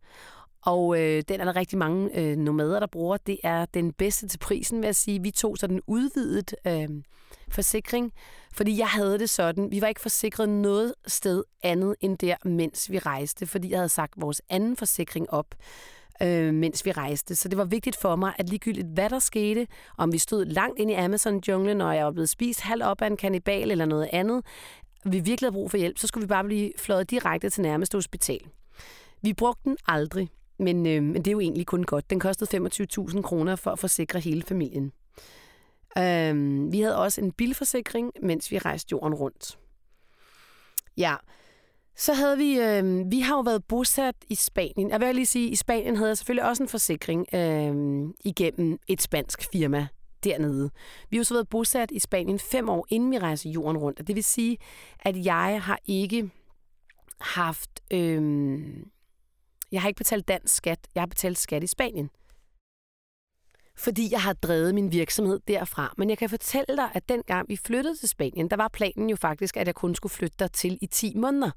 Og 0.61 0.99
øh, 0.99 1.23
den 1.27 1.39
er 1.39 1.45
der 1.45 1.55
rigtig 1.55 1.77
mange 1.77 2.19
øh, 2.19 2.37
nomader, 2.37 2.79
der 2.79 2.87
bruger. 2.87 3.17
Det 3.17 3.37
er 3.43 3.65
den 3.65 3.93
bedste 3.93 4.27
til 4.27 4.37
prisen, 4.37 4.79
vil 4.81 4.87
jeg 4.87 4.95
sige. 4.95 5.21
Vi 5.21 5.31
tog 5.31 5.57
sådan 5.57 5.75
en 5.75 5.81
udvidet 5.87 6.55
øh, 6.67 6.89
forsikring, 7.49 8.13
fordi 8.53 8.77
jeg 8.77 8.87
havde 8.87 9.19
det 9.19 9.29
sådan. 9.29 9.71
Vi 9.71 9.81
var 9.81 9.87
ikke 9.87 10.01
forsikret 10.01 10.49
noget 10.49 10.93
sted 11.07 11.43
andet 11.63 11.95
end 12.01 12.17
der, 12.17 12.35
mens 12.45 12.91
vi 12.91 12.99
rejste, 12.99 13.47
fordi 13.47 13.69
jeg 13.69 13.79
havde 13.79 13.89
sagt 13.89 14.13
vores 14.17 14.41
anden 14.49 14.77
forsikring 14.77 15.29
op 15.29 15.55
øh, 16.21 16.53
mens 16.53 16.85
vi 16.85 16.91
rejste. 16.91 17.35
Så 17.35 17.49
det 17.49 17.57
var 17.57 17.65
vigtigt 17.65 17.95
for 17.95 18.15
mig, 18.15 18.33
at 18.37 18.49
ligegyldigt 18.49 18.87
hvad 18.87 19.09
der 19.09 19.19
skete, 19.19 19.67
om 19.97 20.13
vi 20.13 20.17
stod 20.17 20.45
langt 20.45 20.79
ind 20.79 20.91
i 20.91 20.93
Amazon-junglen, 20.93 21.81
og 21.81 21.95
jeg 21.95 22.05
var 22.05 22.11
blevet 22.11 22.29
spist 22.29 22.61
halv 22.61 22.83
op 22.83 23.01
af 23.01 23.07
en 23.07 23.17
kanibal 23.17 23.71
eller 23.71 23.85
noget 23.85 24.09
andet, 24.13 24.45
vi 25.05 25.19
virkelig 25.19 25.47
havde 25.47 25.53
brug 25.53 25.71
for 25.71 25.77
hjælp, 25.77 25.97
så 25.97 26.07
skulle 26.07 26.21
vi 26.21 26.27
bare 26.27 26.43
blive 26.43 26.71
fløjet 26.77 27.09
direkte 27.09 27.49
til 27.49 27.61
nærmeste 27.61 27.97
hospital. 27.97 28.41
Vi 29.21 29.33
brugte 29.33 29.61
den 29.63 29.77
aldrig, 29.87 30.29
men, 30.59 30.87
øh, 30.87 31.03
men 31.03 31.15
det 31.15 31.27
er 31.27 31.31
jo 31.31 31.39
egentlig 31.39 31.65
kun 31.65 31.83
godt. 31.83 32.09
Den 32.09 32.19
kostede 32.19 32.57
25.000 33.09 33.21
kroner 33.21 33.55
for 33.55 33.71
at 33.71 33.79
forsikre 33.79 34.19
hele 34.19 34.43
familien. 34.43 34.91
Øh, 35.97 36.71
vi 36.71 36.81
havde 36.81 36.97
også 36.97 37.21
en 37.21 37.31
bilforsikring, 37.31 38.11
mens 38.21 38.51
vi 38.51 38.57
rejste 38.57 38.87
jorden 38.91 39.13
rundt. 39.13 39.57
Ja, 40.97 41.15
så 41.95 42.13
havde 42.13 42.37
vi, 42.37 42.59
øh, 42.59 43.11
vi 43.11 43.19
har 43.19 43.35
jo 43.35 43.41
været 43.41 43.63
bosat 43.65 44.15
i 44.29 44.35
Spanien. 44.35 44.89
Jeg 44.89 44.99
vil 44.99 45.15
lige 45.15 45.25
sige, 45.25 45.49
i 45.49 45.55
Spanien 45.55 45.95
havde 45.95 46.09
jeg 46.09 46.17
selvfølgelig 46.17 46.49
også 46.49 46.63
en 46.63 46.69
forsikring 46.69 47.25
øh, 47.33 48.09
igennem 48.25 48.79
et 48.87 49.01
spansk 49.01 49.51
firma 49.51 49.87
dernede. 50.23 50.71
Vi 51.09 51.17
har 51.17 51.19
jo 51.19 51.23
så 51.23 51.33
været 51.33 51.49
bosat 51.49 51.91
i 51.91 51.99
Spanien 51.99 52.39
fem 52.39 52.69
år, 52.69 52.85
inden 52.89 53.11
vi 53.11 53.17
rejste 53.17 53.49
jorden 53.49 53.77
rundt. 53.77 53.99
Og 53.99 54.07
det 54.07 54.15
vil 54.15 54.23
sige, 54.23 54.57
at 54.99 55.25
jeg 55.25 55.61
har 55.63 55.79
ikke 55.85 56.29
haft... 57.21 57.69
Øh, 57.91 58.61
jeg 59.71 59.81
har 59.81 59.87
ikke 59.87 59.97
betalt 59.97 60.27
dansk 60.27 60.55
skat. 60.55 60.79
Jeg 60.95 61.01
har 61.01 61.07
betalt 61.07 61.37
skat 61.37 61.63
i 61.63 61.67
Spanien 61.67 62.09
fordi 63.81 64.11
jeg 64.11 64.21
har 64.21 64.33
drevet 64.33 64.75
min 64.75 64.91
virksomhed 64.91 65.39
derfra. 65.47 65.93
Men 65.97 66.09
jeg 66.09 66.17
kan 66.17 66.29
fortælle 66.29 66.77
dig, 66.77 66.89
at 66.93 67.09
dengang 67.09 67.49
vi 67.49 67.55
flyttede 67.55 67.95
til 67.95 68.09
Spanien, 68.09 68.49
der 68.49 68.55
var 68.57 68.67
planen 68.67 69.09
jo 69.09 69.15
faktisk, 69.15 69.57
at 69.57 69.67
jeg 69.67 69.75
kun 69.75 69.95
skulle 69.95 70.13
flytte 70.13 70.35
der 70.39 70.47
til 70.47 70.77
i 70.81 70.85
10 70.85 71.13
måneder. 71.15 71.51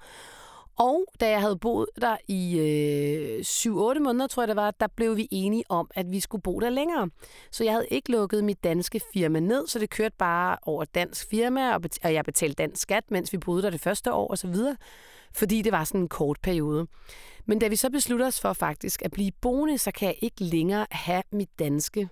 Og 0.78 1.04
da 1.20 1.30
jeg 1.30 1.40
havde 1.40 1.56
boet 1.56 1.86
der 2.00 2.16
i 2.28 2.58
øh, 2.58 3.40
7-8 3.96 4.00
måneder, 4.00 4.26
tror 4.26 4.42
jeg 4.42 4.48
det 4.48 4.56
var, 4.56 4.70
der 4.70 4.86
blev 4.96 5.16
vi 5.16 5.28
enige 5.30 5.64
om, 5.68 5.90
at 5.94 6.12
vi 6.12 6.20
skulle 6.20 6.42
bo 6.42 6.60
der 6.60 6.70
længere. 6.70 7.10
Så 7.50 7.64
jeg 7.64 7.72
havde 7.72 7.86
ikke 7.90 8.10
lukket 8.10 8.44
mit 8.44 8.64
danske 8.64 9.00
firma 9.12 9.40
ned, 9.40 9.66
så 9.66 9.78
det 9.78 9.90
kørte 9.90 10.14
bare 10.18 10.56
over 10.62 10.84
dansk 10.84 11.28
firma, 11.30 11.74
og, 11.74 11.80
og 12.02 12.14
jeg 12.14 12.24
betalte 12.24 12.54
dansk 12.54 12.82
skat, 12.82 13.04
mens 13.10 13.32
vi 13.32 13.38
boede 13.38 13.62
der 13.62 13.70
det 13.70 13.80
første 13.80 14.12
år 14.12 14.28
og 14.28 14.38
så 14.38 14.46
videre, 14.46 14.76
fordi 15.36 15.62
det 15.62 15.72
var 15.72 15.84
sådan 15.84 16.00
en 16.00 16.08
kort 16.08 16.38
periode. 16.42 16.86
Men 17.46 17.58
da 17.58 17.68
vi 17.68 17.76
så 17.76 17.90
beslutter 17.90 18.26
os 18.26 18.40
for 18.40 18.52
faktisk 18.52 19.02
at 19.02 19.10
blive 19.10 19.32
boende, 19.40 19.78
så 19.78 19.90
kan 19.90 20.06
jeg 20.06 20.16
ikke 20.20 20.44
længere 20.44 20.86
have 20.90 21.22
mit 21.32 21.58
danske 21.58 22.08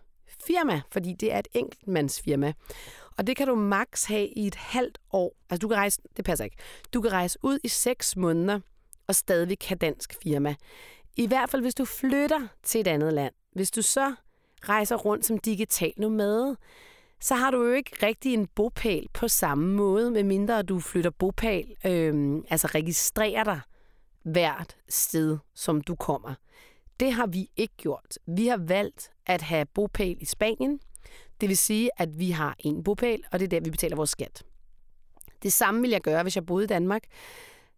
firma, 0.47 0.83
fordi 0.91 1.13
det 1.13 1.33
er 1.33 1.39
et 1.39 1.49
enkeltmandsfirma. 1.55 2.53
Og 3.17 3.27
det 3.27 3.37
kan 3.37 3.47
du 3.47 3.55
maks 3.55 4.05
have 4.05 4.29
i 4.29 4.47
et 4.47 4.55
halvt 4.55 4.99
år. 5.13 5.37
Altså 5.51 5.59
du 5.59 5.69
kan 5.69 5.77
rejse, 5.77 6.01
det 6.17 6.25
passer 6.25 6.45
ikke. 6.45 6.57
Du 6.95 7.01
kan 7.01 7.13
rejse 7.13 7.39
ud 7.43 7.59
i 7.65 7.69
seks 7.69 8.17
måneder 8.17 8.61
og 9.07 9.15
stadig 9.15 9.59
have 9.67 9.77
dansk 9.77 10.15
firma. 10.23 10.55
I 11.17 11.27
hvert 11.27 11.51
fald, 11.51 11.63
hvis 11.63 11.75
du 11.75 11.85
flytter 11.85 12.49
til 12.63 12.81
et 12.81 12.87
andet 12.87 13.13
land. 13.13 13.35
Hvis 13.53 13.71
du 13.71 13.83
så 13.83 14.15
rejser 14.69 14.97
rundt 14.97 15.27
som 15.27 15.39
digital 15.39 15.93
nomade, 15.97 16.57
så 17.23 17.35
har 17.35 17.51
du 17.51 17.65
jo 17.65 17.73
ikke 17.73 18.07
rigtig 18.07 18.35
en 18.35 18.47
bopæl 18.47 19.09
på 19.15 19.29
samme 19.29 19.75
måde, 19.75 20.11
medmindre 20.11 20.63
du 20.63 20.81
flytter 20.81 21.11
bopæl, 21.11 21.77
øh, 21.87 22.43
altså 22.51 22.67
registrerer 22.67 23.45
dig 23.45 23.61
hvert 24.23 24.77
sted, 24.89 25.39
som 25.55 25.81
du 25.81 25.95
kommer. 25.95 26.35
Det 27.01 27.13
har 27.13 27.27
vi 27.27 27.51
ikke 27.57 27.75
gjort. 27.77 28.19
Vi 28.27 28.47
har 28.47 28.57
valgt 28.57 29.11
at 29.27 29.43
have 29.43 29.67
bopæl 29.67 30.17
i 30.21 30.25
Spanien. 30.25 30.81
Det 31.41 31.49
vil 31.49 31.59
sige, 31.59 31.91
at 31.97 32.19
vi 32.19 32.31
har 32.31 32.57
en 32.59 32.85
bopæl, 32.85 33.23
og 33.33 33.39
det 33.39 33.45
er 33.45 33.49
der, 33.49 33.61
vi 33.61 33.71
betaler 33.71 33.97
vores 33.97 34.11
skat. 34.11 34.43
Det 35.43 35.53
samme 35.53 35.81
vil 35.81 35.91
jeg 35.91 36.01
gøre, 36.01 36.23
hvis 36.23 36.37
jeg 36.37 36.47
boede 36.47 36.65
i 36.65 36.69
Danmark. 36.69 37.03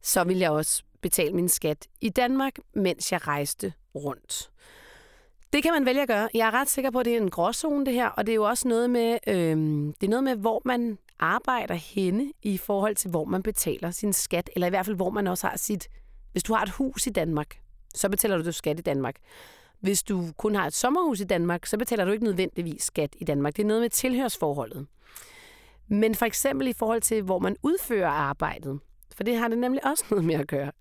Så 0.02 0.24
vil 0.24 0.38
jeg 0.38 0.50
også 0.50 0.82
betale 1.00 1.32
min 1.32 1.48
skat 1.48 1.86
i 2.00 2.08
Danmark, 2.08 2.58
mens 2.74 3.12
jeg 3.12 3.26
rejste 3.26 3.72
rundt. 3.94 4.50
Det 5.54 5.62
kan 5.62 5.72
man 5.72 5.86
vælge 5.86 6.02
at 6.02 6.08
gøre. 6.08 6.28
Jeg 6.34 6.46
er 6.46 6.50
ret 6.50 6.68
sikker 6.68 6.90
på, 6.90 6.98
at 6.98 7.04
det 7.04 7.12
er 7.16 7.20
en 7.20 7.30
gråzone, 7.30 7.86
det 7.86 7.94
her, 7.94 8.08
og 8.08 8.26
det 8.26 8.32
er 8.32 8.36
jo 8.36 8.44
også 8.44 8.68
noget 8.68 8.90
med, 8.90 9.18
øh, 9.26 9.56
det 10.00 10.06
er 10.06 10.08
noget 10.08 10.24
med, 10.24 10.36
hvor 10.36 10.62
man 10.64 10.98
arbejder 11.18 11.74
henne 11.74 12.32
i 12.42 12.58
forhold 12.58 12.94
til, 12.94 13.10
hvor 13.10 13.24
man 13.24 13.42
betaler 13.42 13.90
sin 13.90 14.12
skat, 14.12 14.50
eller 14.54 14.66
i 14.66 14.70
hvert 14.70 14.86
fald, 14.86 14.96
hvor 14.96 15.10
man 15.10 15.26
også 15.26 15.46
har 15.46 15.56
sit... 15.56 15.88
Hvis 16.32 16.42
du 16.42 16.54
har 16.54 16.62
et 16.62 16.70
hus 16.70 17.06
i 17.06 17.10
Danmark, 17.10 17.60
så 17.94 18.08
betaler 18.08 18.42
du 18.42 18.52
skat 18.52 18.78
i 18.78 18.82
Danmark. 18.82 19.14
Hvis 19.80 20.02
du 20.02 20.24
kun 20.36 20.54
har 20.54 20.66
et 20.66 20.74
sommerhus 20.74 21.20
i 21.20 21.24
Danmark, 21.24 21.66
så 21.66 21.78
betaler 21.78 22.04
du 22.04 22.12
ikke 22.12 22.24
nødvendigvis 22.24 22.82
skat 22.82 23.16
i 23.18 23.24
Danmark. 23.24 23.56
Det 23.56 23.62
er 23.62 23.66
noget 23.66 23.82
med 23.82 23.90
tilhørsforholdet. 23.90 24.86
Men 25.88 26.14
for 26.14 26.26
eksempel 26.26 26.68
i 26.68 26.72
forhold 26.72 27.00
til, 27.00 27.22
hvor 27.22 27.38
man 27.38 27.56
udfører 27.62 28.10
arbejdet, 28.10 28.80
for 29.16 29.24
det 29.24 29.36
har 29.36 29.48
det 29.48 29.58
nemlig 29.58 29.86
også 29.86 30.04
noget 30.10 30.24
med 30.24 30.34
at 30.34 30.48
gøre, 30.48 30.72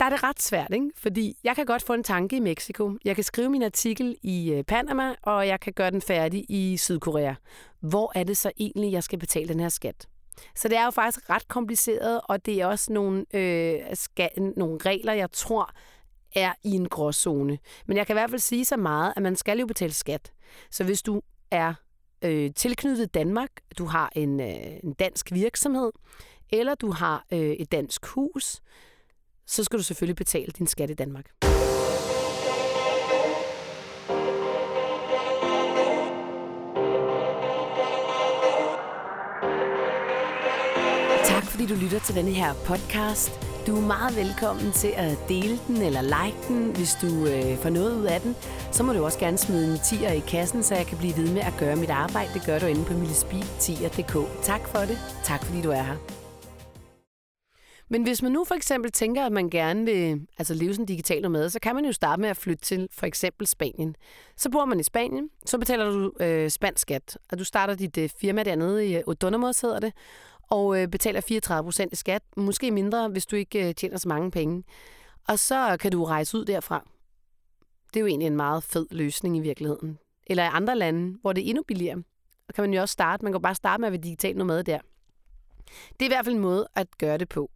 der 0.00 0.06
er 0.06 0.10
det 0.10 0.22
ret 0.22 0.42
svært, 0.42 0.68
ikke? 0.72 0.90
Fordi 0.96 1.36
jeg 1.44 1.56
kan 1.56 1.66
godt 1.66 1.82
få 1.82 1.92
en 1.92 2.04
tanke 2.04 2.36
i 2.36 2.40
Mexico. 2.40 2.96
Jeg 3.04 3.14
kan 3.14 3.24
skrive 3.24 3.48
min 3.50 3.62
artikel 3.62 4.16
i 4.22 4.52
øh, 4.52 4.64
Panama, 4.64 5.14
og 5.22 5.46
jeg 5.46 5.60
kan 5.60 5.72
gøre 5.72 5.90
den 5.90 6.02
færdig 6.02 6.46
i 6.48 6.76
Sydkorea. 6.76 7.34
Hvor 7.80 8.12
er 8.14 8.24
det 8.24 8.36
så 8.36 8.52
egentlig, 8.56 8.92
jeg 8.92 9.02
skal 9.02 9.18
betale 9.18 9.48
den 9.48 9.60
her 9.60 9.68
skat? 9.68 10.06
Så 10.56 10.68
det 10.68 10.76
er 10.76 10.84
jo 10.84 10.90
faktisk 10.90 11.30
ret 11.30 11.48
kompliceret, 11.48 12.20
og 12.24 12.46
det 12.46 12.60
er 12.60 12.66
også 12.66 12.92
nogle, 12.92 13.24
øh, 13.34 13.80
skal, 13.94 14.30
nogle 14.56 14.78
regler, 14.86 15.12
jeg 15.12 15.32
tror 15.32 15.70
er 16.34 16.52
i 16.64 16.70
en 16.70 16.88
gråzone. 16.88 17.58
Men 17.86 17.96
jeg 17.96 18.06
kan 18.06 18.14
i 18.14 18.18
hvert 18.18 18.30
fald 18.30 18.40
sige 18.40 18.64
så 18.64 18.76
meget, 18.76 19.12
at 19.16 19.22
man 19.22 19.36
skal 19.36 19.58
jo 19.58 19.66
betale 19.66 19.92
skat. 19.92 20.32
Så 20.70 20.84
hvis 20.84 21.02
du 21.02 21.22
er 21.50 21.74
øh, 22.22 22.50
tilknyttet 22.56 23.14
Danmark, 23.14 23.50
du 23.78 23.84
har 23.84 24.12
en, 24.14 24.40
øh, 24.40 24.78
en 24.84 24.92
dansk 24.92 25.32
virksomhed, 25.32 25.92
eller 26.50 26.74
du 26.74 26.90
har 26.90 27.24
øh, 27.32 27.38
et 27.38 27.72
dansk 27.72 28.06
hus, 28.06 28.60
så 29.46 29.64
skal 29.64 29.78
du 29.78 29.84
selvfølgelig 29.84 30.16
betale 30.16 30.52
din 30.58 30.66
skat 30.66 30.90
i 30.90 30.94
Danmark. 30.94 31.26
Tak 41.24 41.44
fordi 41.44 41.66
du 41.66 41.74
lytter 41.74 42.00
til 42.00 42.14
denne 42.14 42.30
her 42.30 42.54
podcast. 42.54 43.30
Du 43.66 43.76
er 43.76 43.80
meget 43.80 44.16
velkommen 44.16 44.72
til 44.72 44.92
at 44.96 45.18
dele 45.28 45.58
den 45.66 45.76
eller 45.76 46.02
like 46.02 46.38
den, 46.48 46.76
hvis 46.76 46.96
du 47.02 47.26
øh, 47.26 47.58
får 47.58 47.70
noget 47.70 47.96
ud 47.96 48.04
af 48.04 48.20
den. 48.20 48.36
Så 48.72 48.82
må 48.82 48.92
du 48.92 49.04
også 49.04 49.18
gerne 49.18 49.38
smide 49.38 49.72
en 49.72 49.78
tier 49.78 50.10
i 50.12 50.18
kassen, 50.18 50.62
så 50.62 50.74
jeg 50.74 50.86
kan 50.86 50.98
blive 50.98 51.16
ved 51.16 51.32
med 51.32 51.42
at 51.42 51.54
gøre 51.58 51.76
mit 51.76 51.90
arbejde. 51.90 52.30
Det 52.34 52.42
gør 52.46 52.58
du 52.58 52.66
inde 52.66 52.84
på 52.84 52.92
millespeedtier.dk. 52.92 54.42
Tak 54.42 54.68
for 54.68 54.78
det. 54.78 54.98
Tak 55.24 55.44
fordi 55.44 55.62
du 55.62 55.70
er 55.70 55.82
her. 55.82 56.21
Men 57.92 58.02
hvis 58.02 58.22
man 58.22 58.32
nu 58.32 58.44
for 58.44 58.54
eksempel 58.54 58.92
tænker, 58.92 59.26
at 59.26 59.32
man 59.32 59.50
gerne 59.50 59.84
vil 59.84 60.26
altså 60.38 60.54
leve 60.54 60.74
sådan 60.74 60.86
digital 60.86 61.22
nomade, 61.22 61.50
så 61.50 61.60
kan 61.60 61.74
man 61.74 61.84
jo 61.84 61.92
starte 61.92 62.20
med 62.20 62.28
at 62.28 62.36
flytte 62.36 62.64
til 62.64 62.88
for 62.92 63.06
eksempel 63.06 63.46
Spanien. 63.46 63.96
Så 64.36 64.50
bor 64.50 64.64
man 64.64 64.80
i 64.80 64.82
Spanien, 64.82 65.30
så 65.46 65.58
betaler 65.58 65.90
du 65.90 66.12
øh, 66.20 66.50
spansk 66.50 66.82
skat, 66.82 67.18
og 67.32 67.38
du 67.38 67.44
starter 67.44 67.74
dit 67.74 67.98
øh, 67.98 68.08
firma 68.20 68.42
dernede 68.42 68.86
i 68.86 68.96
øh, 68.96 69.02
Autónomos, 69.08 69.62
hedder 69.62 69.80
det, 69.80 69.92
og 70.50 70.82
øh, 70.82 70.88
betaler 70.88 71.20
34 71.20 71.64
procent 71.64 71.92
i 71.92 71.96
skat, 71.96 72.22
måske 72.36 72.70
mindre, 72.70 73.08
hvis 73.08 73.26
du 73.26 73.36
ikke 73.36 73.68
øh, 73.68 73.74
tjener 73.74 73.98
så 73.98 74.08
mange 74.08 74.30
penge. 74.30 74.64
Og 75.28 75.38
så 75.38 75.76
kan 75.80 75.92
du 75.92 76.04
rejse 76.04 76.38
ud 76.38 76.44
derfra. 76.44 76.88
Det 77.94 77.96
er 77.96 78.00
jo 78.00 78.06
egentlig 78.06 78.26
en 78.26 78.36
meget 78.36 78.64
fed 78.64 78.86
løsning 78.90 79.36
i 79.36 79.40
virkeligheden. 79.40 79.98
Eller 80.26 80.44
i 80.44 80.50
andre 80.52 80.78
lande, 80.78 81.18
hvor 81.20 81.32
det 81.32 81.44
er 81.44 81.48
endnu 81.48 81.62
billigere. 81.62 82.02
Og 82.48 82.54
kan 82.54 82.62
man 82.62 82.74
jo 82.74 82.80
også 82.80 82.92
starte. 82.92 83.24
Man 83.24 83.32
kan 83.32 83.42
bare 83.42 83.54
starte 83.54 83.80
med 83.80 83.86
at 83.88 83.92
være 83.92 84.02
digital 84.02 84.36
nomade 84.36 84.62
der. 84.62 84.78
Det 86.00 86.02
er 86.02 86.04
i 86.04 86.08
hvert 86.14 86.24
fald 86.24 86.34
en 86.34 86.40
måde 86.40 86.68
at 86.74 86.98
gøre 86.98 87.18
det 87.18 87.28
på. 87.28 87.50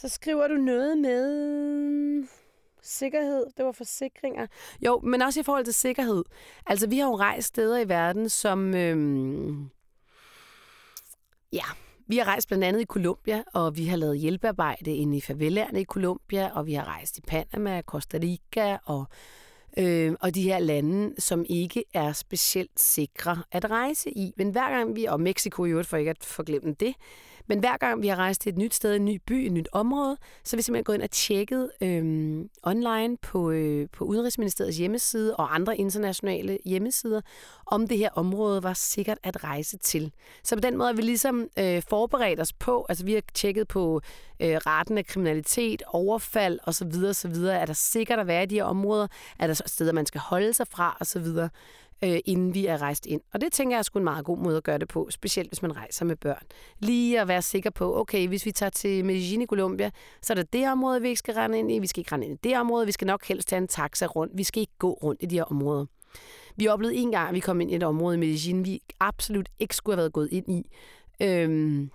Så 0.00 0.08
skriver 0.08 0.48
du 0.48 0.54
noget 0.54 0.98
med 0.98 2.28
sikkerhed. 2.82 3.46
Det 3.56 3.64
var 3.64 3.72
forsikringer. 3.72 4.46
Jo, 4.86 5.00
men 5.00 5.22
også 5.22 5.40
i 5.40 5.42
forhold 5.42 5.64
til 5.64 5.74
sikkerhed. 5.74 6.24
Altså, 6.66 6.88
vi 6.88 6.98
har 6.98 7.06
jo 7.08 7.16
rejst 7.16 7.48
steder 7.48 7.78
i 7.78 7.88
verden, 7.88 8.28
som... 8.28 8.74
Øhm, 8.74 9.68
ja, 11.52 11.64
Vi 12.06 12.16
har 12.16 12.24
rejst 12.24 12.48
blandt 12.48 12.64
andet 12.64 12.80
i 12.80 12.84
Colombia, 12.84 13.42
og 13.54 13.76
vi 13.76 13.84
har 13.86 13.96
lavet 13.96 14.18
hjælpearbejde 14.18 14.94
inde 14.94 15.16
i 15.16 15.20
favelaerne 15.20 15.80
i 15.80 15.84
Colombia, 15.84 16.50
og 16.54 16.66
vi 16.66 16.74
har 16.74 16.84
rejst 16.84 17.18
i 17.18 17.20
Panama, 17.20 17.82
Costa 17.82 18.18
Rica 18.22 18.78
og, 18.84 19.04
øh, 19.78 20.14
og 20.20 20.34
de 20.34 20.42
her 20.42 20.58
lande, 20.58 21.20
som 21.20 21.44
ikke 21.48 21.84
er 21.94 22.12
specielt 22.12 22.80
sikre 22.80 23.42
at 23.52 23.70
rejse 23.70 24.10
i. 24.10 24.32
Men 24.36 24.50
hver 24.50 24.70
gang 24.70 24.96
vi, 24.96 25.04
og 25.04 25.20
Mexico 25.20 25.64
i 25.64 25.70
øvrigt 25.70 25.88
for 25.88 25.96
ikke 25.96 26.10
at 26.10 26.24
forglemme 26.24 26.72
det, 26.72 26.94
men 27.48 27.58
hver 27.58 27.76
gang 27.76 28.02
vi 28.02 28.08
har 28.08 28.16
rejst 28.16 28.40
til 28.40 28.50
et 28.50 28.58
nyt 28.58 28.74
sted, 28.74 28.96
en 28.96 29.04
ny 29.04 29.20
by, 29.26 29.32
et 29.32 29.52
nyt 29.52 29.68
område, 29.72 30.16
så 30.44 30.56
har 30.56 30.56
vi 30.56 30.62
simpelthen 30.62 30.84
gået 30.84 30.96
ind 30.96 31.02
og 31.02 31.10
tjekket 31.10 31.70
øh, 31.80 32.44
online 32.62 33.16
på, 33.16 33.50
øh, 33.50 33.88
på 33.92 34.04
Udenrigsministeriets 34.04 34.78
hjemmeside 34.78 35.36
og 35.36 35.54
andre 35.54 35.76
internationale 35.76 36.58
hjemmesider, 36.64 37.20
om 37.66 37.88
det 37.88 37.98
her 37.98 38.10
område 38.12 38.62
var 38.62 38.72
sikkert 38.72 39.18
at 39.22 39.44
rejse 39.44 39.78
til. 39.78 40.12
Så 40.44 40.56
på 40.56 40.60
den 40.60 40.76
måde 40.76 40.88
har 40.88 40.94
vi 40.94 41.02
ligesom 41.02 41.48
øh, 41.58 41.82
forberedt 41.88 42.40
os 42.40 42.52
på, 42.52 42.86
altså 42.88 43.04
vi 43.04 43.14
har 43.14 43.22
tjekket 43.34 43.68
på 43.68 44.00
øh, 44.40 44.56
retten 44.56 44.98
af 44.98 45.06
kriminalitet, 45.06 45.82
overfald 45.86 46.58
osv. 46.62 46.92
osv. 47.08 47.44
Er 47.44 47.66
der 47.66 47.72
sikkert 47.72 48.18
at 48.18 48.26
være 48.26 48.42
i 48.42 48.46
de 48.46 48.54
her 48.54 48.64
områder? 48.64 49.06
Er 49.38 49.46
der 49.46 49.62
steder, 49.66 49.92
man 49.92 50.06
skal 50.06 50.20
holde 50.20 50.52
sig 50.52 50.66
fra 50.68 50.96
osv.? 51.00 51.26
Øh, 52.04 52.18
inden 52.24 52.54
vi 52.54 52.66
er 52.66 52.82
rejst 52.82 53.06
ind. 53.06 53.20
Og 53.32 53.40
det 53.40 53.52
tænker 53.52 53.76
jeg 53.76 53.78
er 53.78 53.82
sgu 53.82 53.98
en 53.98 54.04
meget 54.04 54.24
god 54.24 54.38
måde 54.38 54.56
at 54.56 54.62
gøre 54.62 54.78
det 54.78 54.88
på, 54.88 55.08
specielt 55.10 55.50
hvis 55.50 55.62
man 55.62 55.76
rejser 55.76 56.04
med 56.04 56.16
børn. 56.16 56.46
Lige 56.78 57.20
at 57.20 57.28
være 57.28 57.42
sikker 57.42 57.70
på, 57.70 58.00
okay, 58.00 58.28
hvis 58.28 58.46
vi 58.46 58.52
tager 58.52 58.70
til 58.70 59.04
Medellin 59.04 59.42
i 59.42 59.46
Colombia, 59.46 59.90
så 60.22 60.32
er 60.32 60.34
der 60.34 60.42
det 60.42 60.68
område, 60.72 61.02
vi 61.02 61.08
ikke 61.08 61.18
skal 61.18 61.34
rende 61.34 61.58
ind 61.58 61.72
i, 61.72 61.78
vi 61.78 61.86
skal 61.86 62.00
ikke 62.00 62.12
rende 62.12 62.26
ind 62.26 62.34
i 62.34 62.48
det 62.48 62.58
område, 62.58 62.86
vi 62.86 62.92
skal 62.92 63.06
nok 63.06 63.24
helst 63.24 63.48
tage 63.48 63.60
en 63.60 63.68
taxa 63.68 64.06
rundt, 64.06 64.32
vi 64.36 64.44
skal 64.44 64.60
ikke 64.60 64.78
gå 64.78 64.92
rundt 64.92 65.22
i 65.22 65.26
de 65.26 65.34
her 65.34 65.44
områder. 65.44 65.86
Vi 66.56 66.68
oplevede 66.68 66.96
en 66.96 67.10
gang, 67.10 67.28
at 67.28 67.34
vi 67.34 67.40
kom 67.40 67.60
ind 67.60 67.70
i 67.70 67.74
et 67.74 67.82
område 67.82 68.16
i 68.16 68.18
Medellin, 68.18 68.64
vi 68.64 68.82
absolut 69.00 69.48
ikke 69.58 69.76
skulle 69.76 69.96
have 69.96 70.00
været 70.00 70.12
gået 70.12 70.28
ind 70.32 70.52
i. 70.52 70.70
Øhm, 71.22 71.90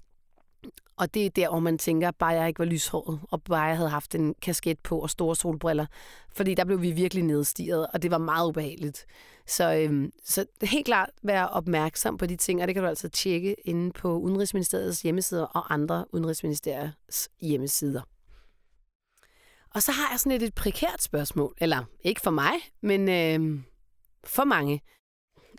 og 0.97 1.13
det 1.13 1.25
er 1.25 1.29
der, 1.29 1.49
hvor 1.49 1.59
man 1.59 1.77
tænker, 1.77 2.11
bare 2.11 2.29
jeg 2.29 2.47
ikke 2.47 2.59
var 2.59 2.65
lyshåret, 2.65 3.19
og 3.31 3.43
bare 3.43 3.61
jeg 3.61 3.77
havde 3.77 3.89
haft 3.89 4.15
en 4.15 4.35
kasket 4.41 4.79
på 4.79 4.99
og 4.99 5.09
store 5.09 5.35
solbriller. 5.35 5.85
Fordi 6.31 6.53
der 6.53 6.65
blev 6.65 6.81
vi 6.81 6.91
virkelig 6.91 7.23
nedstiget, 7.23 7.87
og 7.93 8.03
det 8.03 8.11
var 8.11 8.17
meget 8.17 8.47
ubehageligt. 8.47 9.05
Så, 9.47 9.73
øhm, 9.73 10.11
så 10.23 10.45
helt 10.61 10.85
klart 10.85 11.09
være 11.23 11.49
opmærksom 11.49 12.17
på 12.17 12.25
de 12.25 12.35
ting, 12.35 12.61
og 12.61 12.67
det 12.67 12.75
kan 12.75 12.83
du 12.83 12.89
altså 12.89 13.09
tjekke 13.09 13.55
inde 13.65 13.91
på 13.91 14.17
Udenrigsministeriets 14.17 15.01
hjemmesider 15.01 15.45
og 15.45 15.73
andre 15.73 16.05
Udenrigsministeriets 16.13 17.29
hjemmesider. 17.41 18.01
Og 19.75 19.83
så 19.83 19.91
har 19.91 20.11
jeg 20.11 20.19
sådan 20.19 20.31
et, 20.31 20.43
et 20.43 20.55
prekært 20.55 21.01
spørgsmål, 21.01 21.53
eller 21.57 21.83
ikke 22.03 22.21
for 22.21 22.31
mig, 22.31 22.53
men 22.81 23.09
øhm, 23.09 23.63
for 24.23 24.43
mange. 24.43 24.81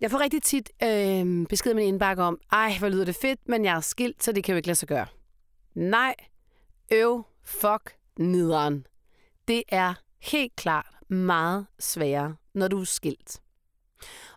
Jeg 0.01 0.11
får 0.11 0.21
rigtig 0.21 0.43
tit 0.43 0.71
øh, 0.83 1.47
besked 1.47 1.75
med 1.75 1.83
en 1.83 1.89
indbakke 1.89 2.23
om, 2.23 2.39
ej, 2.53 2.73
hvor 2.79 2.89
lyder 2.89 3.05
det 3.05 3.17
fedt, 3.17 3.41
men 3.49 3.65
jeg 3.65 3.77
er 3.77 3.81
skilt, 3.81 4.25
så 4.25 4.33
det 4.33 4.45
kan 4.45 4.53
jo 4.53 4.57
ikke 4.57 4.69
lade 4.69 4.77
sig 4.77 4.89
gøre. 4.89 5.07
Nej, 5.75 6.15
øv, 6.93 7.23
fuck, 7.45 7.97
nederen. 8.19 8.87
Det 9.49 9.63
er 9.69 9.95
helt 10.23 10.57
klart 10.57 10.87
meget 11.09 11.67
sværere, 11.79 12.37
når 12.55 12.69
du 12.69 12.81
er 12.81 12.85
skilt. 12.85 13.41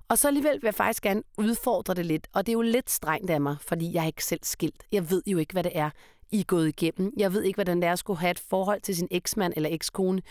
Og 0.09 0.17
så 0.17 0.27
alligevel 0.27 0.53
vil 0.53 0.67
jeg 0.67 0.73
faktisk 0.73 1.03
gerne 1.03 1.23
udfordre 1.37 1.93
det 1.93 2.05
lidt, 2.05 2.27
og 2.33 2.45
det 2.45 2.51
er 2.51 2.53
jo 2.53 2.61
lidt 2.61 2.89
strengt 2.89 3.29
af 3.29 3.41
mig, 3.41 3.57
fordi 3.61 3.93
jeg 3.93 4.01
er 4.01 4.07
ikke 4.07 4.25
selv 4.25 4.39
skilt. 4.43 4.83
Jeg 4.91 5.09
ved 5.09 5.21
jo 5.27 5.37
ikke, 5.37 5.53
hvad 5.53 5.63
det 5.63 5.71
er, 5.75 5.89
I 6.31 6.39
er 6.39 6.43
gået 6.43 6.67
igennem. 6.67 7.13
Jeg 7.17 7.33
ved 7.33 7.43
ikke, 7.43 7.57
hvordan 7.57 7.81
det 7.81 7.87
er 7.87 7.93
at 7.93 7.99
skulle 7.99 8.19
have 8.19 8.31
et 8.31 8.39
forhold 8.39 8.81
til 8.81 8.95
sin 8.95 9.07
eksmand 9.11 9.53
eller 9.55 9.69
ekskone. 9.69 10.21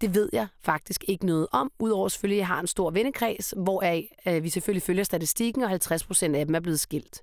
Det 0.00 0.14
ved 0.14 0.30
jeg 0.32 0.46
faktisk 0.60 1.04
ikke 1.08 1.26
noget 1.26 1.46
om, 1.52 1.72
udover 1.78 2.08
selvfølgelig, 2.08 2.36
at 2.36 2.38
jeg 2.38 2.46
har 2.46 2.60
en 2.60 2.66
stor 2.66 2.90
vennekreds, 2.90 3.54
hvor 3.56 3.82
øh, 4.26 4.44
vi 4.44 4.48
selvfølgelig 4.48 4.82
følger 4.82 5.04
statistikken, 5.04 5.62
og 5.62 5.68
50 5.68 6.04
procent 6.04 6.36
af 6.36 6.46
dem 6.46 6.54
er 6.54 6.60
blevet 6.60 6.80
skilt. 6.80 7.22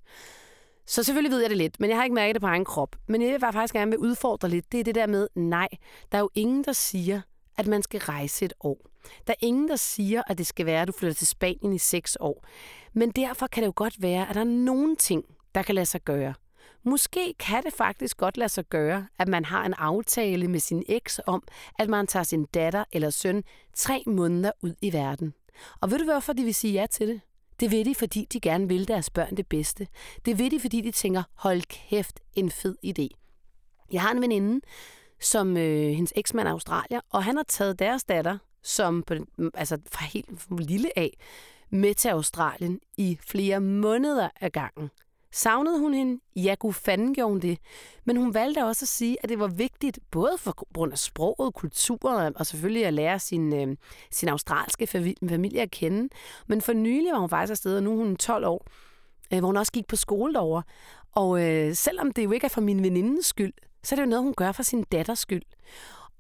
Så 0.86 1.04
selvfølgelig 1.04 1.32
ved 1.32 1.42
jeg 1.42 1.50
det 1.50 1.58
lidt, 1.58 1.80
men 1.80 1.90
jeg 1.90 1.98
har 1.98 2.04
ikke 2.04 2.14
mærket 2.14 2.36
det 2.36 2.42
på 2.42 2.48
egen 2.48 2.66
krop. 2.66 2.96
Men 3.08 3.22
jeg 3.22 3.32
vil 3.32 3.40
faktisk 3.40 3.74
gerne 3.74 3.92
vil 3.92 4.00
udfordre 4.00 4.50
lidt, 4.50 4.72
det 4.72 4.80
er 4.80 4.84
det 4.84 4.96
der 4.96 5.08
med, 5.08 5.28
nej, 5.36 5.68
der 6.12 6.18
er 6.18 6.22
jo 6.22 6.30
ingen, 6.36 6.64
der 6.64 6.74
siger, 6.74 7.22
at 7.58 7.68
man 7.68 7.84
skal 7.84 8.00
rejse 8.00 8.46
et 8.46 8.54
år. 8.60 8.78
Der 9.28 9.34
er 9.34 9.46
ingen, 9.48 9.68
der 9.68 9.76
siger, 9.76 10.22
at 10.28 10.38
det 10.38 10.48
skal 10.48 10.66
være, 10.66 10.82
at 10.82 10.88
du 10.88 10.94
flytter 10.94 11.16
til 11.16 11.28
Spanien 11.28 11.74
i 11.74 11.78
seks 11.78 12.18
år. 12.20 12.46
Men 12.94 13.10
derfor 13.10 13.48
kan 13.48 13.64
det 13.64 13.68
jo 13.68 13.74
godt 13.76 14.02
være, 14.02 14.30
at 14.30 14.36
der 14.36 14.42
er 14.42 14.46
nogle 14.46 14.96
ting, 14.96 15.26
der 15.56 15.62
kan 15.62 15.76
lade 15.76 15.86
sig 15.86 16.02
gøre. 16.02 16.34
Måske 16.84 17.34
kan 17.40 17.64
det 17.64 17.74
faktisk 17.74 18.18
godt 18.18 18.38
lade 18.38 18.50
sig 18.50 18.66
gøre, 18.66 19.08
at 19.20 19.28
man 19.28 19.46
har 19.46 19.66
en 19.66 19.74
aftale 19.74 20.48
med 20.48 20.60
sin 20.60 20.84
eks 20.88 21.20
om, 21.28 21.44
at 21.80 21.90
man 21.90 22.08
tager 22.08 22.24
sin 22.24 22.46
datter 22.46 22.84
eller 22.92 23.10
søn 23.10 23.44
tre 23.74 24.04
måneder 24.08 24.52
ud 24.62 24.74
i 24.82 24.94
verden. 24.94 25.34
Og 25.82 25.92
ved 25.92 26.00
du 26.00 26.04
hvorfor 26.04 26.34
de 26.34 26.44
vil 26.44 26.56
sige 26.56 26.74
ja 26.74 26.86
til 26.86 27.08
det? 27.08 27.22
Det 27.60 27.72
vil 27.72 27.86
de, 27.86 27.96
fordi 27.96 28.28
de 28.34 28.40
gerne 28.40 28.68
vil 28.68 28.88
deres 28.88 29.10
børn 29.10 29.38
det 29.38 29.48
bedste. 29.48 29.88
Det 30.26 30.40
vil 30.40 30.52
de, 30.52 30.60
fordi 30.60 30.82
de 30.82 30.92
tænker, 30.92 31.24
hold 31.34 31.62
kæft, 31.62 32.20
en 32.34 32.52
fed 32.52 32.76
idé. 32.86 33.08
Jeg 33.92 34.02
har 34.02 34.12
en 34.12 34.22
veninde, 34.22 34.62
som 35.22 35.58
øh, 35.58 35.92
hendes 35.92 36.14
eksmand 36.16 36.48
er 36.48 36.52
australier, 36.52 37.02
og 37.10 37.24
han 37.24 37.36
har 37.36 37.44
taget 37.44 37.80
deres 37.80 38.04
datter, 38.04 38.38
som 38.64 39.04
på, 39.04 39.14
mm, 39.38 39.52
altså 39.54 39.78
fra 39.92 40.06
helt 40.06 40.30
lille 40.60 41.00
af, 41.00 41.18
med 41.70 41.94
til 41.94 42.10
Australien 42.10 42.80
i 42.98 43.18
flere 43.22 43.60
måneder 43.60 44.30
af 44.42 44.52
gangen. 44.52 44.90
Savnede 45.36 45.80
hun 45.80 45.94
hende? 45.94 46.22
Ja, 46.36 46.56
gud 46.60 46.74
fanden 46.74 47.14
gjorde 47.14 47.30
hun 47.30 47.40
det. 47.40 47.58
Men 48.06 48.18
hun 48.18 48.34
valgte 48.34 48.66
også 48.66 48.84
at 48.84 48.90
sige, 48.90 49.18
at 49.24 49.30
det 49.30 49.40
var 49.40 49.48
vigtigt, 49.48 50.00
både 50.12 50.38
for 50.38 50.74
grund 50.74 50.92
af 50.92 50.98
sproget, 50.98 51.54
kulturen 51.54 52.38
og 52.38 52.46
selvfølgelig 52.46 52.86
at 52.86 52.94
lære 52.94 53.20
sin, 53.20 53.54
øh, 53.54 53.78
sin 54.12 54.30
australske 54.30 54.88
familie 54.88 55.62
at 55.62 55.72
kende. 55.72 56.10
Men 56.48 56.62
for 56.62 56.74
nylig 56.74 57.12
var 57.14 57.20
hun 57.20 57.30
faktisk 57.30 57.52
afsted, 57.52 57.78
og 57.78 57.84
nu 57.84 57.92
er 57.92 57.96
hun 57.96 58.16
12 58.16 58.46
år, 58.46 58.68
øh, 59.34 59.40
hvor 59.40 59.48
hun 59.48 59.58
også 59.58 59.72
gik 59.72 59.88
på 59.88 59.96
skole 59.96 60.34
derovre. 60.34 60.64
Og 61.12 61.44
øh, 61.44 61.76
selvom 61.76 62.12
det 62.12 62.24
jo 62.24 62.32
ikke 62.32 62.46
er 62.46 62.50
for 62.50 62.62
min 62.62 62.84
venindes 62.84 63.26
skyld, 63.26 63.54
så 63.84 63.96
er 63.96 63.98
det 63.98 64.04
jo 64.04 64.10
noget, 64.10 64.24
hun 64.24 64.34
gør 64.34 64.52
for 64.52 64.64
sin 64.64 64.84
datters 64.84 65.20
skyld. 65.20 65.44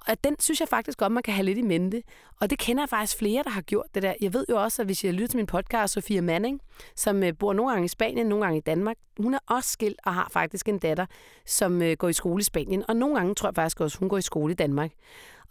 Og 0.08 0.24
den 0.24 0.36
synes 0.40 0.60
jeg 0.60 0.68
faktisk 0.68 0.98
godt, 0.98 1.12
man 1.12 1.24
kan 1.24 1.34
have 1.34 1.46
lidt 1.46 1.58
i 1.58 1.62
mente. 1.62 2.04
Og 2.42 2.50
det 2.50 2.60
kender 2.60 2.84
jeg 2.84 2.90
faktisk 2.90 3.18
flere, 3.18 3.44
der 3.44 3.50
har 3.50 3.62
gjort 3.62 3.86
det 3.96 4.04
der. 4.04 4.14
Jeg 4.22 4.34
ved 4.34 4.46
jo 4.50 4.62
også, 4.62 4.82
at 4.82 4.86
hvis 4.86 5.04
jeg 5.04 5.14
lytter 5.14 5.28
til 5.28 5.38
min 5.38 5.46
podcast, 5.46 5.94
Sofia 5.94 6.22
Manning, 6.22 6.62
som 6.96 7.24
øh, 7.24 7.34
bor 7.40 7.54
nogle 7.54 7.72
gange 7.72 7.86
i 7.86 7.88
Spanien, 7.88 8.28
nogle 8.28 8.46
gange 8.46 8.58
i 8.58 8.62
Danmark, 8.62 8.98
hun 9.20 9.34
er 9.34 9.40
også 9.50 9.70
skilt 9.70 10.00
og 10.06 10.14
har 10.14 10.28
faktisk 10.32 10.70
en 10.70 10.80
datter, 10.80 11.06
som 11.46 11.82
øh, 11.82 11.98
går 11.98 12.08
i 12.10 12.14
skole 12.14 12.42
i 12.42 12.44
Spanien. 12.44 12.84
Og 12.88 12.96
nogle 12.96 13.16
gange 13.16 13.36
tror 13.36 13.50
jeg 13.50 13.56
faktisk 13.56 13.82
også, 13.82 14.00
hun 14.00 14.10
går 14.10 14.18
i 14.18 14.22
skole 14.22 14.52
i 14.52 14.56
Danmark. 14.56 14.92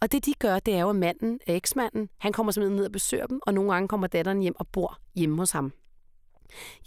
Og 0.01 0.11
det 0.11 0.25
de 0.25 0.33
gør, 0.39 0.59
det 0.59 0.73
er 0.73 0.81
jo, 0.81 0.89
at 0.89 0.95
manden, 0.95 1.39
eksmanden, 1.47 2.09
han 2.17 2.33
kommer 2.33 2.51
simpelthen 2.51 2.75
ned 2.75 2.85
og 2.85 2.91
besøger 2.91 3.27
dem, 3.27 3.39
og 3.45 3.53
nogle 3.53 3.73
gange 3.73 3.87
kommer 3.87 4.07
datteren 4.07 4.41
hjem 4.41 4.55
og 4.59 4.67
bor 4.67 4.99
hjemme 5.15 5.37
hos 5.37 5.51
ham. 5.51 5.73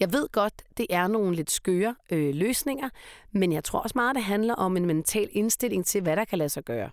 Jeg 0.00 0.12
ved 0.12 0.28
godt, 0.32 0.62
det 0.76 0.86
er 0.90 1.06
nogle 1.06 1.36
lidt 1.36 1.50
skøre 1.50 1.94
øh, 2.12 2.34
løsninger, 2.34 2.88
men 3.32 3.52
jeg 3.52 3.64
tror 3.64 3.78
også 3.78 3.92
meget, 3.94 4.14
det 4.14 4.24
handler 4.24 4.54
om 4.54 4.76
en 4.76 4.86
mental 4.86 5.28
indstilling 5.32 5.86
til, 5.86 6.02
hvad 6.02 6.16
der 6.16 6.24
kan 6.24 6.38
lade 6.38 6.48
sig 6.48 6.64
gøre. 6.64 6.90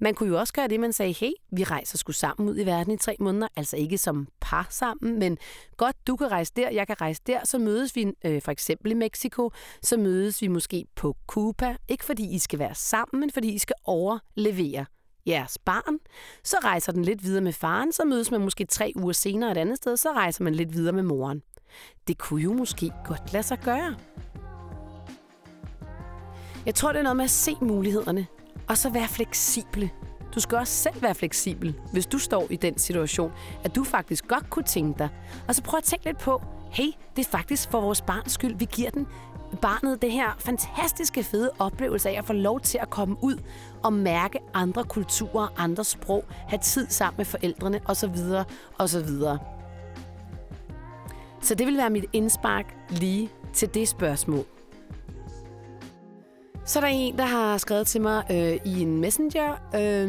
Man 0.00 0.14
kunne 0.14 0.28
jo 0.28 0.38
også 0.38 0.52
gøre 0.52 0.68
det, 0.68 0.80
man 0.80 0.92
sagde, 0.92 1.12
hey, 1.12 1.30
vi 1.52 1.64
rejser 1.64 1.98
sgu 1.98 2.12
sammen 2.12 2.48
ud 2.48 2.58
i 2.58 2.66
verden 2.66 2.92
i 2.92 2.96
tre 2.96 3.16
måneder, 3.20 3.48
altså 3.56 3.76
ikke 3.76 3.98
som 3.98 4.28
par 4.40 4.66
sammen, 4.70 5.18
men 5.18 5.38
godt, 5.76 5.96
du 6.06 6.16
kan 6.16 6.30
rejse 6.30 6.52
der, 6.56 6.70
jeg 6.70 6.86
kan 6.86 7.00
rejse 7.00 7.22
der, 7.26 7.40
så 7.44 7.58
mødes 7.58 7.96
vi 7.96 8.12
øh, 8.24 8.42
for 8.42 8.52
eksempel 8.52 8.90
i 8.90 8.94
Mexico, 8.94 9.50
så 9.82 9.96
mødes 9.96 10.42
vi 10.42 10.48
måske 10.48 10.86
på 10.96 11.16
Cuba, 11.26 11.76
ikke 11.88 12.04
fordi 12.04 12.34
I 12.34 12.38
skal 12.38 12.58
være 12.58 12.74
sammen, 12.74 13.20
men 13.20 13.30
fordi 13.30 13.52
I 13.54 13.58
skal 13.58 13.76
overlevere 13.84 14.84
jeres 15.26 15.58
barn. 15.58 15.98
Så 16.44 16.56
rejser 16.64 16.92
den 16.92 17.04
lidt 17.04 17.24
videre 17.24 17.40
med 17.40 17.52
faren, 17.52 17.92
så 17.92 18.04
mødes 18.04 18.30
man 18.30 18.40
måske 18.40 18.64
tre 18.64 18.92
uger 18.96 19.12
senere 19.12 19.50
et 19.50 19.56
andet 19.56 19.76
sted, 19.76 19.96
så 19.96 20.12
rejser 20.12 20.44
man 20.44 20.54
lidt 20.54 20.72
videre 20.72 20.92
med 20.92 21.02
moren. 21.02 21.42
Det 22.08 22.18
kunne 22.18 22.42
jo 22.42 22.52
måske 22.52 22.92
godt 23.04 23.32
lade 23.32 23.42
sig 23.42 23.58
gøre. 23.64 23.96
Jeg 26.66 26.74
tror, 26.74 26.92
det 26.92 26.98
er 26.98 27.02
noget 27.02 27.16
med 27.16 27.24
at 27.24 27.30
se 27.30 27.56
mulighederne, 27.60 28.26
og 28.70 28.78
så 28.78 28.90
være 28.90 29.08
fleksible. 29.08 29.90
Du 30.34 30.40
skal 30.40 30.58
også 30.58 30.72
selv 30.72 31.02
være 31.02 31.14
fleksibel, 31.14 31.74
hvis 31.92 32.06
du 32.06 32.18
står 32.18 32.46
i 32.50 32.56
den 32.56 32.78
situation, 32.78 33.32
at 33.64 33.74
du 33.74 33.84
faktisk 33.84 34.28
godt 34.28 34.50
kunne 34.50 34.64
tænke 34.64 34.98
dig. 34.98 35.08
Og 35.48 35.54
så 35.54 35.62
prøv 35.62 35.78
at 35.78 35.84
tænke 35.84 36.04
lidt 36.04 36.18
på, 36.18 36.42
hey, 36.70 36.86
det 37.16 37.26
er 37.26 37.30
faktisk 37.30 37.70
for 37.70 37.80
vores 37.80 38.00
barns 38.00 38.32
skyld, 38.32 38.54
vi 38.54 38.68
giver 38.72 38.90
den 38.90 39.06
barnet 39.62 40.02
det 40.02 40.12
her 40.12 40.36
fantastiske 40.38 41.22
fede 41.22 41.50
oplevelse 41.58 42.08
af 42.10 42.18
at 42.18 42.24
få 42.24 42.32
lov 42.32 42.60
til 42.60 42.78
at 42.78 42.90
komme 42.90 43.16
ud 43.22 43.36
og 43.82 43.92
mærke 43.92 44.38
andre 44.54 44.84
kulturer, 44.84 45.48
andre 45.56 45.84
sprog, 45.84 46.24
have 46.28 46.60
tid 46.60 46.86
sammen 46.88 47.16
med 47.16 47.24
forældrene 47.24 47.80
osv. 47.84 48.16
osv. 48.78 49.08
Så 51.40 51.54
det 51.54 51.66
vil 51.66 51.76
være 51.76 51.90
mit 51.90 52.04
indspark 52.12 52.76
lige 52.90 53.30
til 53.52 53.74
det 53.74 53.88
spørgsmål. 53.88 54.59
Så 56.64 56.78
er 56.78 56.80
der 56.80 56.88
en, 56.88 57.18
der 57.18 57.24
har 57.24 57.58
skrevet 57.58 57.86
til 57.86 58.00
mig 58.00 58.24
øh, 58.30 58.72
i 58.72 58.80
en 58.80 59.00
messenger, 59.00 59.52
øh, 59.52 60.08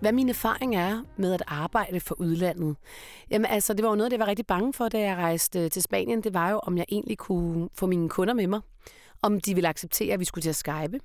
hvad 0.00 0.12
min 0.12 0.28
erfaring 0.28 0.76
er 0.76 1.02
med 1.16 1.32
at 1.32 1.42
arbejde 1.46 2.00
for 2.00 2.20
udlandet. 2.20 2.76
Jamen 3.30 3.46
altså, 3.46 3.74
det 3.74 3.82
var 3.82 3.88
jo 3.88 3.96
noget, 3.96 4.12
jeg 4.12 4.20
var 4.20 4.26
rigtig 4.26 4.46
bange 4.46 4.72
for, 4.72 4.88
da 4.88 5.00
jeg 5.00 5.16
rejste 5.16 5.60
øh, 5.60 5.70
til 5.70 5.82
Spanien. 5.82 6.22
Det 6.22 6.34
var 6.34 6.50
jo, 6.50 6.58
om 6.58 6.78
jeg 6.78 6.84
egentlig 6.88 7.18
kunne 7.18 7.68
få 7.74 7.86
mine 7.86 8.08
kunder 8.08 8.34
med 8.34 8.46
mig. 8.46 8.60
Om 9.22 9.40
de 9.40 9.54
ville 9.54 9.68
acceptere, 9.68 10.14
at 10.14 10.20
vi 10.20 10.24
skulle 10.24 10.42
til 10.42 10.48
at 10.48 10.56
skype. 10.56 11.00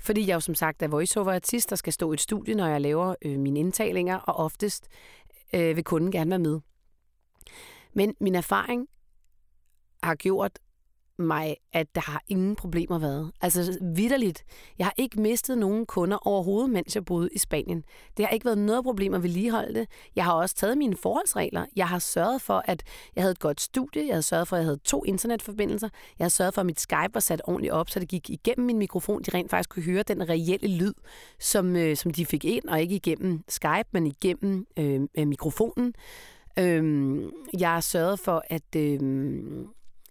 Fordi 0.00 0.26
jeg 0.26 0.34
jo 0.34 0.40
som 0.40 0.54
sagt 0.54 0.82
er 0.82 0.88
voiceover-artist, 0.88 1.70
der 1.70 1.76
skal 1.76 1.92
stå 1.92 2.12
i 2.12 2.14
et 2.14 2.20
studie, 2.20 2.54
når 2.54 2.66
jeg 2.66 2.80
laver 2.80 3.14
øh, 3.22 3.38
mine 3.38 3.60
indtalinger, 3.60 4.16
og 4.16 4.36
oftest 4.36 4.88
øh, 5.54 5.76
vil 5.76 5.84
kunden 5.84 6.12
gerne 6.12 6.30
være 6.30 6.38
med. 6.38 6.60
Men 7.94 8.14
min 8.20 8.34
erfaring 8.34 8.86
har 10.02 10.14
gjort 10.14 10.58
mig, 11.20 11.56
at 11.72 11.94
der 11.94 12.00
har 12.00 12.22
ingen 12.28 12.56
problemer 12.56 12.98
været. 12.98 13.30
Altså 13.40 13.78
vidderligt. 13.94 14.44
Jeg 14.78 14.86
har 14.86 14.94
ikke 14.96 15.20
mistet 15.20 15.58
nogen 15.58 15.86
kunder 15.86 16.26
overhovedet, 16.26 16.70
mens 16.70 16.94
jeg 16.94 17.04
boede 17.04 17.28
i 17.32 17.38
Spanien. 17.38 17.84
Det 18.16 18.24
har 18.24 18.30
ikke 18.30 18.44
været 18.44 18.58
noget 18.58 18.84
problem 18.84 19.14
at 19.14 19.22
vedligeholde 19.22 19.74
det. 19.74 19.88
Jeg 20.16 20.24
har 20.24 20.32
også 20.32 20.54
taget 20.54 20.78
mine 20.78 20.96
forholdsregler. 20.96 21.66
Jeg 21.76 21.88
har 21.88 21.98
sørget 21.98 22.42
for, 22.42 22.62
at 22.64 22.82
jeg 23.16 23.22
havde 23.22 23.32
et 23.32 23.38
godt 23.38 23.60
studie. 23.60 24.06
Jeg 24.06 24.16
har 24.16 24.20
sørget 24.20 24.48
for, 24.48 24.56
at 24.56 24.60
jeg 24.60 24.66
havde 24.66 24.80
to 24.84 25.04
internetforbindelser. 25.04 25.88
Jeg 26.18 26.24
har 26.24 26.30
sørget 26.30 26.54
for, 26.54 26.60
at 26.60 26.66
mit 26.66 26.80
Skype 26.80 27.14
var 27.14 27.20
sat 27.20 27.42
ordentligt 27.44 27.72
op, 27.72 27.90
så 27.90 28.00
det 28.00 28.08
gik 28.08 28.30
igennem 28.30 28.66
min 28.66 28.78
mikrofon. 28.78 29.22
De 29.22 29.30
rent 29.34 29.50
faktisk 29.50 29.70
kunne 29.70 29.82
høre 29.82 30.02
den 30.02 30.28
reelle 30.28 30.68
lyd, 30.68 30.94
som, 31.40 31.76
øh, 31.76 31.96
som 31.96 32.12
de 32.12 32.26
fik 32.26 32.44
ind, 32.44 32.64
og 32.68 32.80
ikke 32.80 32.94
igennem 32.94 33.40
Skype, 33.48 33.88
men 33.92 34.06
igennem 34.06 34.66
øh, 34.76 35.00
øh 35.18 35.26
mikrofonen. 35.26 35.94
Øh, 36.58 37.22
jeg 37.58 37.70
har 37.70 37.80
sørget 37.80 38.18
for, 38.18 38.42
at... 38.48 38.76
Øh, 38.76 39.00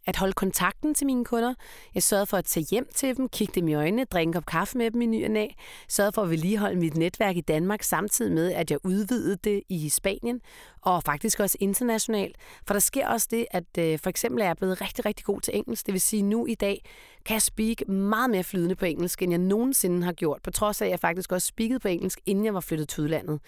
at 0.09 0.17
holde 0.17 0.33
kontakten 0.33 0.93
til 0.93 1.07
mine 1.07 1.25
kunder. 1.25 1.53
Jeg 1.95 2.03
sørgede 2.03 2.25
for 2.25 2.37
at 2.37 2.45
tage 2.45 2.65
hjem 2.71 2.87
til 2.95 3.17
dem, 3.17 3.29
kigge 3.29 3.53
dem 3.55 3.67
i 3.67 3.73
øjnene, 3.73 4.03
drikke 4.03 4.29
en 4.29 4.33
kop 4.33 4.45
kaffe 4.45 4.77
med 4.77 4.91
dem 4.91 5.01
i 5.01 5.05
ny 5.05 5.25
og 5.25 5.31
næ. 5.31 5.47
Sørgede 5.87 6.11
for 6.11 6.21
at 6.21 6.29
vedligeholde 6.29 6.79
mit 6.79 6.97
netværk 6.97 7.37
i 7.37 7.41
Danmark, 7.41 7.83
samtidig 7.83 8.31
med, 8.31 8.53
at 8.53 8.71
jeg 8.71 8.79
udvidede 8.83 9.35
det 9.43 9.61
i 9.69 9.89
Spanien 9.89 10.41
og 10.81 11.03
faktisk 11.03 11.39
også 11.39 11.57
internationalt. 11.59 12.35
For 12.67 12.73
der 12.73 12.79
sker 12.79 13.07
også 13.07 13.27
det, 13.31 13.45
at 13.51 13.77
øh, 13.79 13.99
for 13.99 14.09
eksempel 14.09 14.41
er 14.41 14.45
jeg 14.45 14.57
blevet 14.57 14.81
rigtig, 14.81 15.05
rigtig 15.05 15.25
god 15.25 15.41
til 15.41 15.57
engelsk. 15.57 15.85
Det 15.85 15.93
vil 15.93 16.01
sige, 16.01 16.21
nu 16.21 16.45
i 16.45 16.55
dag 16.55 16.85
kan 17.25 17.33
jeg 17.33 17.41
speak 17.41 17.87
meget 17.87 18.29
mere 18.29 18.43
flydende 18.43 18.75
på 18.75 18.85
engelsk, 18.85 19.21
end 19.21 19.31
jeg 19.31 19.39
nogensinde 19.39 20.03
har 20.03 20.13
gjort, 20.13 20.41
på 20.43 20.51
trods 20.51 20.81
af, 20.81 20.85
at 20.85 20.91
jeg 20.91 20.99
faktisk 20.99 21.31
også 21.31 21.47
speakede 21.47 21.79
på 21.79 21.87
engelsk, 21.87 22.19
inden 22.25 22.45
jeg 22.45 22.53
var 22.53 22.59
flyttet 22.59 22.89
til 22.89 23.03
udlandet. 23.03 23.39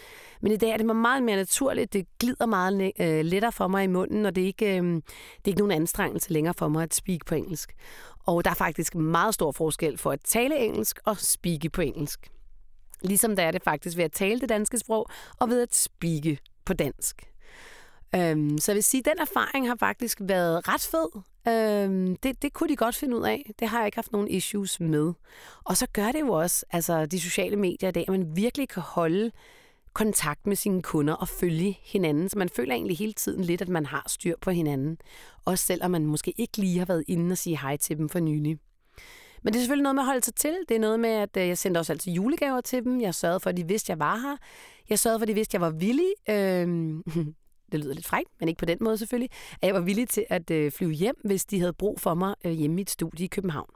Men 0.42 0.52
i 0.52 0.58
dag 0.58 0.70
er 0.70 0.78
det 0.78 0.86
meget 0.86 1.24
mere 1.24 1.36
naturligt. 1.36 1.94
Det 1.94 2.06
glider 2.20 2.46
meget 2.46 2.92
øh, 3.00 3.26
lettere 3.26 3.52
for 3.52 3.68
mig 3.68 3.84
i 3.84 3.88
munden, 3.88 4.26
og 4.26 4.36
det 4.36 4.42
er, 4.42 4.46
ikke, 4.46 4.78
øh, 4.78 4.84
det 4.84 5.02
er 5.46 5.48
ikke 5.48 5.60
nogen 5.60 5.72
anstrengelse 5.72 6.34
længere 6.34 6.54
for 6.54 6.68
mig 6.68 6.84
at 6.84 6.94
speak 6.94 7.26
på 7.26 7.36
engelsk. 7.36 7.74
Og 8.26 8.46
der 8.46 8.50
er 8.50 8.56
faktisk 8.56 8.96
meget 8.96 9.34
stor 9.34 9.52
forskel 9.52 9.98
for 9.98 10.12
at 10.12 10.20
tale 10.24 10.58
engelsk 10.58 11.00
og 11.06 11.18
speake 11.18 11.70
på 11.70 11.82
engelsk. 11.82 12.32
Ligesom 13.02 13.36
der 13.36 13.44
er 13.44 13.52
det 13.52 13.64
faktisk 13.64 13.98
ved 13.98 14.04
at 14.04 14.12
tale 14.12 14.40
det 14.40 14.50
danske 14.50 14.78
sprog 14.78 15.08
og 15.40 15.50
ved 15.50 15.62
at 15.62 15.76
speake 15.76 16.38
på 16.66 16.74
dansk. 16.74 17.32
Øhm, 18.16 18.58
så 18.58 18.72
jeg 18.72 18.76
vil 18.76 18.84
sige, 18.84 19.00
at 19.00 19.06
den 19.06 19.22
erfaring 19.22 19.68
har 19.68 19.76
faktisk 19.76 20.18
været 20.22 20.68
ret 20.68 20.82
fed. 20.82 21.22
Øhm, 21.48 22.16
det, 22.16 22.42
det 22.42 22.54
kunne 22.54 22.70
de 22.70 22.76
godt 22.76 22.96
finde 22.96 23.18
ud 23.18 23.24
af. 23.24 23.52
Det 23.60 23.68
har 23.68 23.78
jeg 23.78 23.86
ikke 23.86 23.98
haft 23.98 24.12
nogen 24.12 24.28
issues 24.28 24.80
med. 24.80 25.14
Og 25.64 25.78
så 25.78 25.88
gør 25.94 26.12
det 26.12 26.20
jo 26.20 26.32
også, 26.32 26.66
altså 26.72 27.06
de 27.06 27.20
sociale 27.20 27.56
medier 27.56 27.90
i 27.90 27.92
dag, 27.92 28.04
at 28.08 28.12
man 28.12 28.36
virkelig 28.36 28.70
kan 28.70 28.84
holde 28.84 29.32
kontakt 29.94 30.48
med 30.48 30.56
sine 30.56 30.82
kunder 30.82 31.14
og 31.14 31.28
følge 31.28 31.78
hinanden. 31.84 32.30
Så 32.30 32.38
man 32.38 32.50
føler 32.50 32.74
egentlig 32.74 32.98
hele 32.98 33.14
tiden 33.14 33.44
lidt, 33.44 33.62
at 33.62 33.70
man 33.70 33.86
har 33.86 34.04
styr 34.08 34.36
på 34.42 34.52
hinanden. 34.52 34.98
Også 35.46 35.66
selvom 35.66 35.92
man 35.92 36.06
måske 36.06 36.34
ikke 36.38 36.58
lige 36.58 36.80
har 36.80 36.86
været 36.86 37.04
inde 37.08 37.34
og 37.34 37.38
sige 37.38 37.58
hej 37.58 37.78
til 37.78 37.98
dem 37.98 38.10
for 38.10 38.20
nylig. 38.20 38.58
Men 39.44 39.54
det 39.54 39.60
er 39.60 39.62
selvfølgelig 39.62 39.84
noget 39.84 39.96
med 39.96 40.04
at 40.04 40.08
holde 40.08 40.24
sig 40.24 40.36
til. 40.36 40.56
Det 40.70 40.76
er 40.76 40.80
noget 40.80 41.00
med, 41.00 41.10
at 41.10 41.38
øh, 41.38 41.48
jeg 41.48 41.58
sendte 41.58 41.78
også 41.78 41.94
altid 41.94 42.12
julegaver 42.12 42.62
til 42.62 42.84
dem. 42.84 43.02
Jeg 43.02 43.16
sørgede 43.16 43.40
for, 43.40 43.50
at 43.50 43.58
de 43.58 43.68
vidste, 43.68 43.86
at 43.86 43.90
jeg 43.90 44.00
var 44.00 44.18
her. 44.18 44.38
Jeg 44.90 45.00
sørgede 45.00 45.20
for, 45.20 45.24
at 45.24 45.28
de 45.28 45.34
vidste, 45.34 45.50
at 45.50 45.54
jeg 45.54 45.62
var 45.62 45.70
villig. 45.70 46.12
Øhm, 46.30 47.04
det 47.72 47.80
lyder 47.80 47.94
lidt 47.94 48.06
frækt, 48.06 48.30
men 48.40 48.50
ikke 48.50 48.60
på 48.60 48.66
den 48.66 48.78
måde 48.82 48.98
selvfølgelig, 48.98 49.30
at 49.62 49.68
jeg 49.68 49.74
var 49.74 49.82
villig 49.82 50.10
til 50.10 50.26
at 50.30 50.52
øh, 50.52 50.72
flyve 50.72 50.92
hjem, 50.92 51.16
hvis 51.24 51.46
de 51.46 51.60
havde 51.60 51.74
brug 51.74 52.00
for 52.00 52.14
mig 52.14 52.36
øh, 52.46 52.52
hjemme 52.52 52.78
i 52.78 52.82
et 52.82 52.90
studie 52.90 53.26
i 53.26 53.28
København. 53.28 53.70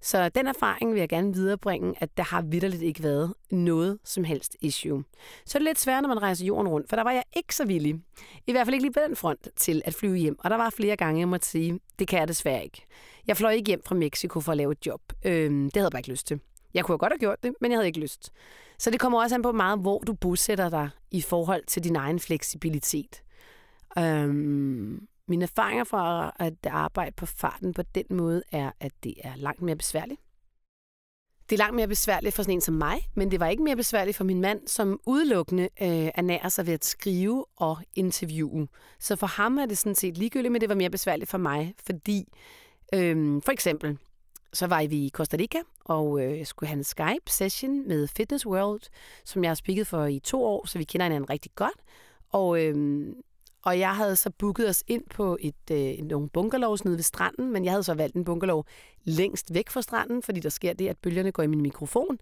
Så 0.00 0.28
den 0.28 0.46
erfaring 0.46 0.92
vil 0.92 0.98
jeg 0.98 1.08
gerne 1.08 1.34
viderebringe, 1.34 1.94
at 1.98 2.16
der 2.16 2.22
har 2.22 2.42
vidderligt 2.42 2.82
ikke 2.82 3.02
været 3.02 3.34
noget 3.50 3.98
som 4.04 4.24
helst 4.24 4.56
issue. 4.60 5.04
Så 5.46 5.58
er 5.58 5.60
det 5.60 5.64
lidt 5.64 5.80
svært, 5.80 6.02
når 6.02 6.08
man 6.08 6.22
rejser 6.22 6.46
jorden 6.46 6.68
rundt, 6.68 6.88
for 6.88 6.96
der 6.96 7.02
var 7.02 7.12
jeg 7.12 7.22
ikke 7.36 7.54
så 7.54 7.66
villig. 7.66 7.94
I 8.46 8.52
hvert 8.52 8.66
fald 8.66 8.74
ikke 8.74 8.84
lige 8.84 8.92
på 8.92 9.00
den 9.06 9.16
front 9.16 9.48
til 9.56 9.82
at 9.84 9.94
flyve 9.94 10.16
hjem. 10.16 10.36
Og 10.38 10.50
der 10.50 10.56
var 10.56 10.70
flere 10.70 10.96
gange, 10.96 11.20
jeg 11.20 11.28
måtte 11.28 11.46
sige, 11.46 11.80
det 11.98 12.08
kan 12.08 12.18
jeg 12.18 12.28
desværre 12.28 12.64
ikke. 12.64 12.86
Jeg 13.26 13.36
fløj 13.36 13.52
ikke 13.52 13.68
hjem 13.68 13.82
fra 13.86 13.94
Mexico 13.94 14.40
for 14.40 14.52
at 14.52 14.58
lave 14.58 14.72
et 14.72 14.86
job. 14.86 15.00
Øhm, 15.24 15.64
det 15.64 15.76
havde 15.76 15.84
jeg 15.84 15.90
bare 15.92 16.00
ikke 16.00 16.10
lyst 16.10 16.26
til. 16.26 16.40
Jeg 16.74 16.84
kunne 16.84 16.98
godt 16.98 17.12
have 17.12 17.18
gjort 17.18 17.42
det, 17.42 17.54
men 17.60 17.70
jeg 17.70 17.78
havde 17.78 17.86
ikke 17.86 18.00
lyst. 18.00 18.32
Så 18.78 18.90
det 18.90 19.00
kommer 19.00 19.22
også 19.22 19.34
an 19.34 19.42
på 19.42 19.52
meget, 19.52 19.78
hvor 19.78 19.98
du 19.98 20.12
bosætter 20.12 20.68
dig 20.68 20.90
i 21.10 21.20
forhold 21.20 21.64
til 21.66 21.84
din 21.84 21.96
egen 21.96 22.20
fleksibilitet. 22.20 23.22
Øhm, 23.98 25.06
mine 25.28 25.42
erfaringer 25.42 25.84
fra 25.84 26.36
at 26.38 26.54
arbejde 26.66 27.12
på 27.16 27.26
farten 27.26 27.74
på 27.74 27.82
den 27.82 28.04
måde 28.10 28.42
er, 28.52 28.70
at 28.80 28.92
det 29.04 29.14
er 29.24 29.36
langt 29.36 29.62
mere 29.62 29.76
besværligt. 29.76 30.20
Det 31.50 31.56
er 31.56 31.58
langt 31.58 31.76
mere 31.76 31.88
besværligt 31.88 32.34
for 32.34 32.42
sådan 32.42 32.54
en 32.54 32.60
som 32.60 32.74
mig, 32.74 32.98
men 33.14 33.30
det 33.30 33.40
var 33.40 33.48
ikke 33.48 33.62
mere 33.62 33.76
besværligt 33.76 34.16
for 34.16 34.24
min 34.24 34.40
mand, 34.40 34.68
som 34.68 35.00
udelukkende 35.06 35.62
øh, 35.62 36.10
ernærer 36.14 36.48
sig 36.48 36.66
ved 36.66 36.74
at 36.74 36.84
skrive 36.84 37.44
og 37.56 37.78
interviewe. 37.94 38.68
Så 39.00 39.16
for 39.16 39.26
ham 39.26 39.58
er 39.58 39.66
det 39.66 39.78
sådan 39.78 39.94
set 39.94 40.18
ligegyldigt, 40.18 40.52
men 40.52 40.60
det 40.60 40.68
var 40.68 40.74
mere 40.74 40.90
besværligt 40.90 41.30
for 41.30 41.38
mig, 41.38 41.74
fordi 41.86 42.32
øh, 42.94 43.42
for 43.44 43.52
eksempel, 43.52 43.98
så 44.56 44.66
var 44.66 44.86
vi 44.86 44.96
i 44.96 45.10
Costa 45.10 45.36
Rica, 45.36 45.58
og 45.84 46.20
øh, 46.20 46.38
jeg 46.38 46.46
skulle 46.46 46.68
have 46.68 46.78
en 46.78 46.84
Skype-session 46.84 47.88
med 47.88 48.08
Fitness 48.08 48.46
World, 48.46 48.80
som 49.24 49.44
jeg 49.44 49.50
har 49.50 49.54
spikket 49.54 49.86
for 49.86 50.04
i 50.04 50.18
to 50.18 50.44
år, 50.44 50.66
så 50.66 50.78
vi 50.78 50.84
kender 50.84 51.04
hinanden 51.04 51.30
rigtig 51.30 51.52
godt. 51.54 51.74
Og, 52.30 52.64
øh, 52.64 53.06
og 53.64 53.78
jeg 53.78 53.96
havde 53.96 54.16
så 54.16 54.30
booket 54.30 54.68
os 54.68 54.84
ind 54.86 55.02
på 55.10 55.36
et, 55.40 55.70
øh, 55.72 56.04
nogle 56.04 56.28
bungalows 56.28 56.84
nede 56.84 56.96
ved 56.96 57.02
stranden, 57.02 57.52
men 57.52 57.64
jeg 57.64 57.72
havde 57.72 57.82
så 57.82 57.94
valgt 57.94 58.16
en 58.16 58.24
bungalow 58.24 58.62
længst 59.04 59.54
væk 59.54 59.70
fra 59.70 59.82
stranden, 59.82 60.22
fordi 60.22 60.40
der 60.40 60.48
sker 60.48 60.72
det, 60.72 60.88
at 60.88 60.98
bølgerne 60.98 61.32
går 61.32 61.42
i 61.42 61.46
min 61.46 61.62
mikrofon. 61.62 62.18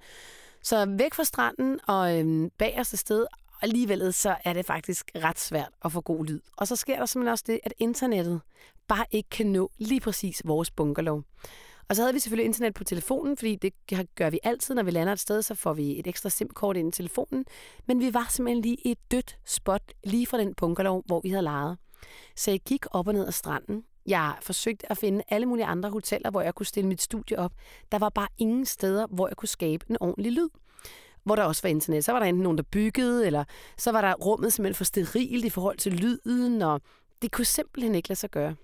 Så 0.62 0.86
væk 0.98 1.14
fra 1.14 1.24
stranden 1.24 1.80
og 1.88 2.18
øh, 2.18 2.50
bag 2.58 2.76
os 2.80 2.92
et 2.92 2.98
sted, 2.98 3.20
og 3.22 3.58
alligevel 3.62 4.12
så 4.12 4.36
er 4.44 4.52
det 4.52 4.66
faktisk 4.66 5.10
ret 5.16 5.40
svært 5.40 5.70
at 5.84 5.92
få 5.92 6.00
god 6.00 6.26
lyd. 6.26 6.40
Og 6.56 6.68
så 6.68 6.76
sker 6.76 6.98
der 6.98 7.06
simpelthen 7.06 7.32
også 7.32 7.44
det, 7.46 7.60
at 7.64 7.74
internettet 7.78 8.40
bare 8.88 9.04
ikke 9.10 9.28
kan 9.30 9.46
nå 9.46 9.70
lige 9.78 10.00
præcis 10.00 10.42
vores 10.44 10.70
bungalow. 10.70 11.22
Og 11.88 11.96
så 11.96 12.02
havde 12.02 12.14
vi 12.14 12.20
selvfølgelig 12.20 12.46
internet 12.46 12.74
på 12.74 12.84
telefonen, 12.84 13.36
fordi 13.36 13.56
det 13.56 13.72
gør 14.14 14.30
vi 14.30 14.38
altid, 14.42 14.74
når 14.74 14.82
vi 14.82 14.90
lander 14.90 15.12
et 15.12 15.20
sted, 15.20 15.42
så 15.42 15.54
får 15.54 15.72
vi 15.72 15.98
et 15.98 16.06
ekstra 16.06 16.28
SIM-kort 16.28 16.76
ind 16.76 16.88
i 16.88 16.92
telefonen. 16.92 17.44
Men 17.86 18.00
vi 18.00 18.14
var 18.14 18.26
simpelthen 18.30 18.62
lige 18.62 18.76
i 18.84 18.90
et 18.90 19.10
dødt 19.10 19.38
spot, 19.44 19.82
lige 20.04 20.26
fra 20.26 20.38
den 20.38 20.54
bunkerlov, 20.54 21.02
hvor 21.06 21.20
vi 21.20 21.28
havde 21.28 21.42
lejet. 21.42 21.78
Så 22.36 22.50
jeg 22.50 22.60
gik 22.60 22.86
op 22.90 23.08
og 23.08 23.14
ned 23.14 23.26
ad 23.26 23.32
stranden. 23.32 23.84
Jeg 24.06 24.34
forsøgte 24.42 24.90
at 24.90 24.98
finde 24.98 25.22
alle 25.28 25.46
mulige 25.46 25.66
andre 25.66 25.90
hoteller, 25.90 26.30
hvor 26.30 26.40
jeg 26.40 26.54
kunne 26.54 26.66
stille 26.66 26.88
mit 26.88 27.02
studie 27.02 27.38
op. 27.38 27.52
Der 27.92 27.98
var 27.98 28.08
bare 28.08 28.28
ingen 28.38 28.66
steder, 28.66 29.06
hvor 29.06 29.28
jeg 29.28 29.36
kunne 29.36 29.48
skabe 29.48 29.86
en 29.90 29.96
ordentlig 30.00 30.32
lyd 30.32 30.48
hvor 31.24 31.36
der 31.36 31.42
også 31.42 31.62
var 31.62 31.68
internet. 31.70 32.04
Så 32.04 32.12
var 32.12 32.18
der 32.18 32.26
enten 32.26 32.42
nogen, 32.42 32.58
der 32.58 32.64
byggede, 32.72 33.26
eller 33.26 33.44
så 33.78 33.92
var 33.92 34.00
der 34.00 34.14
rummet 34.14 34.52
simpelthen 34.52 34.74
for 34.74 34.84
sterilt 34.84 35.44
i 35.44 35.50
forhold 35.50 35.76
til 35.76 35.92
lyden, 35.92 36.62
og 36.62 36.80
det 37.22 37.32
kunne 37.32 37.44
simpelthen 37.44 37.94
ikke 37.94 38.08
lade 38.08 38.18
sig 38.18 38.30
gøre. 38.30 38.54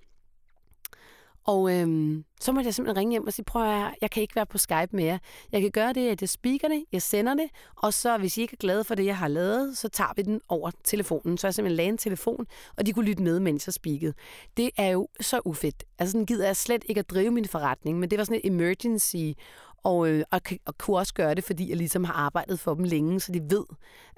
Og 1.44 1.72
øhm, 1.72 2.24
så 2.40 2.52
måtte 2.52 2.66
jeg 2.66 2.74
simpelthen 2.74 2.98
ringe 3.00 3.10
hjem 3.10 3.26
og 3.26 3.32
sige, 3.32 3.44
prøv 3.44 3.62
at 3.62 3.94
jeg 4.00 4.10
kan 4.10 4.22
ikke 4.22 4.36
være 4.36 4.46
på 4.46 4.58
Skype 4.58 4.88
mere. 4.92 5.18
Jeg 5.52 5.60
kan 5.60 5.70
gøre 5.70 5.92
det, 5.92 6.08
at 6.08 6.20
jeg 6.20 6.28
speaker 6.28 6.68
det, 6.68 6.84
jeg 6.92 7.02
sender 7.02 7.34
det, 7.34 7.48
og 7.76 7.94
så 7.94 8.18
hvis 8.18 8.38
I 8.38 8.40
ikke 8.40 8.54
er 8.54 8.56
glade 8.60 8.84
for 8.84 8.94
det, 8.94 9.06
jeg 9.06 9.16
har 9.16 9.28
lavet, 9.28 9.78
så 9.78 9.88
tager 9.88 10.12
vi 10.16 10.22
den 10.22 10.40
over 10.48 10.70
telefonen. 10.84 11.38
Så 11.38 11.46
jeg 11.46 11.54
simpelthen 11.54 11.76
lagde 11.76 11.88
en 11.88 11.98
telefon, 11.98 12.46
og 12.76 12.86
de 12.86 12.92
kunne 12.92 13.04
lytte 13.04 13.22
med, 13.22 13.40
mens 13.40 13.66
jeg 13.66 13.74
speakede. 13.74 14.14
Det 14.56 14.70
er 14.76 14.88
jo 14.88 15.08
så 15.20 15.40
ufedt. 15.44 15.84
Altså 15.98 16.12
sådan 16.12 16.26
gider 16.26 16.46
jeg 16.46 16.56
slet 16.56 16.84
ikke 16.88 16.98
at 16.98 17.10
drive 17.10 17.30
min 17.30 17.48
forretning, 17.48 17.98
men 17.98 18.10
det 18.10 18.18
var 18.18 18.24
sådan 18.24 18.40
et 18.44 18.52
emergency 18.52 19.40
og, 19.82 20.08
øh, 20.08 20.24
og, 20.30 20.40
og 20.66 20.78
kunne 20.78 20.98
også 20.98 21.14
gøre 21.14 21.34
det, 21.34 21.44
fordi 21.44 21.68
jeg 21.68 21.76
ligesom 21.76 22.04
har 22.04 22.12
arbejdet 22.12 22.60
for 22.60 22.74
dem 22.74 22.84
længe, 22.84 23.20
så 23.20 23.32
de 23.32 23.40
ved, 23.50 23.64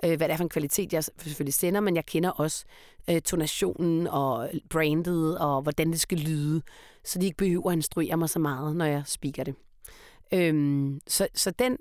øh, 0.04 0.16
hvad 0.16 0.28
det 0.28 0.32
er 0.32 0.36
for 0.36 0.44
en 0.44 0.48
kvalitet, 0.48 0.92
jeg 0.92 1.04
selvfølgelig 1.04 1.54
sender, 1.54 1.80
men 1.80 1.96
jeg 1.96 2.06
kender 2.06 2.30
også 2.30 2.64
øh, 3.10 3.20
tonationen 3.20 4.06
og 4.06 4.50
brandet 4.70 5.38
og 5.38 5.62
hvordan 5.62 5.90
det 5.90 6.00
skal 6.00 6.18
lyde, 6.18 6.62
så 7.04 7.18
de 7.18 7.24
ikke 7.24 7.36
behøver 7.36 7.70
at 7.70 7.76
instruere 7.76 8.16
mig 8.16 8.30
så 8.30 8.38
meget, 8.38 8.76
når 8.76 8.84
jeg 8.84 9.02
speaker 9.06 9.44
det. 9.44 9.54
Øhm, 10.34 11.00
så, 11.06 11.28
så 11.34 11.50
den, 11.50 11.78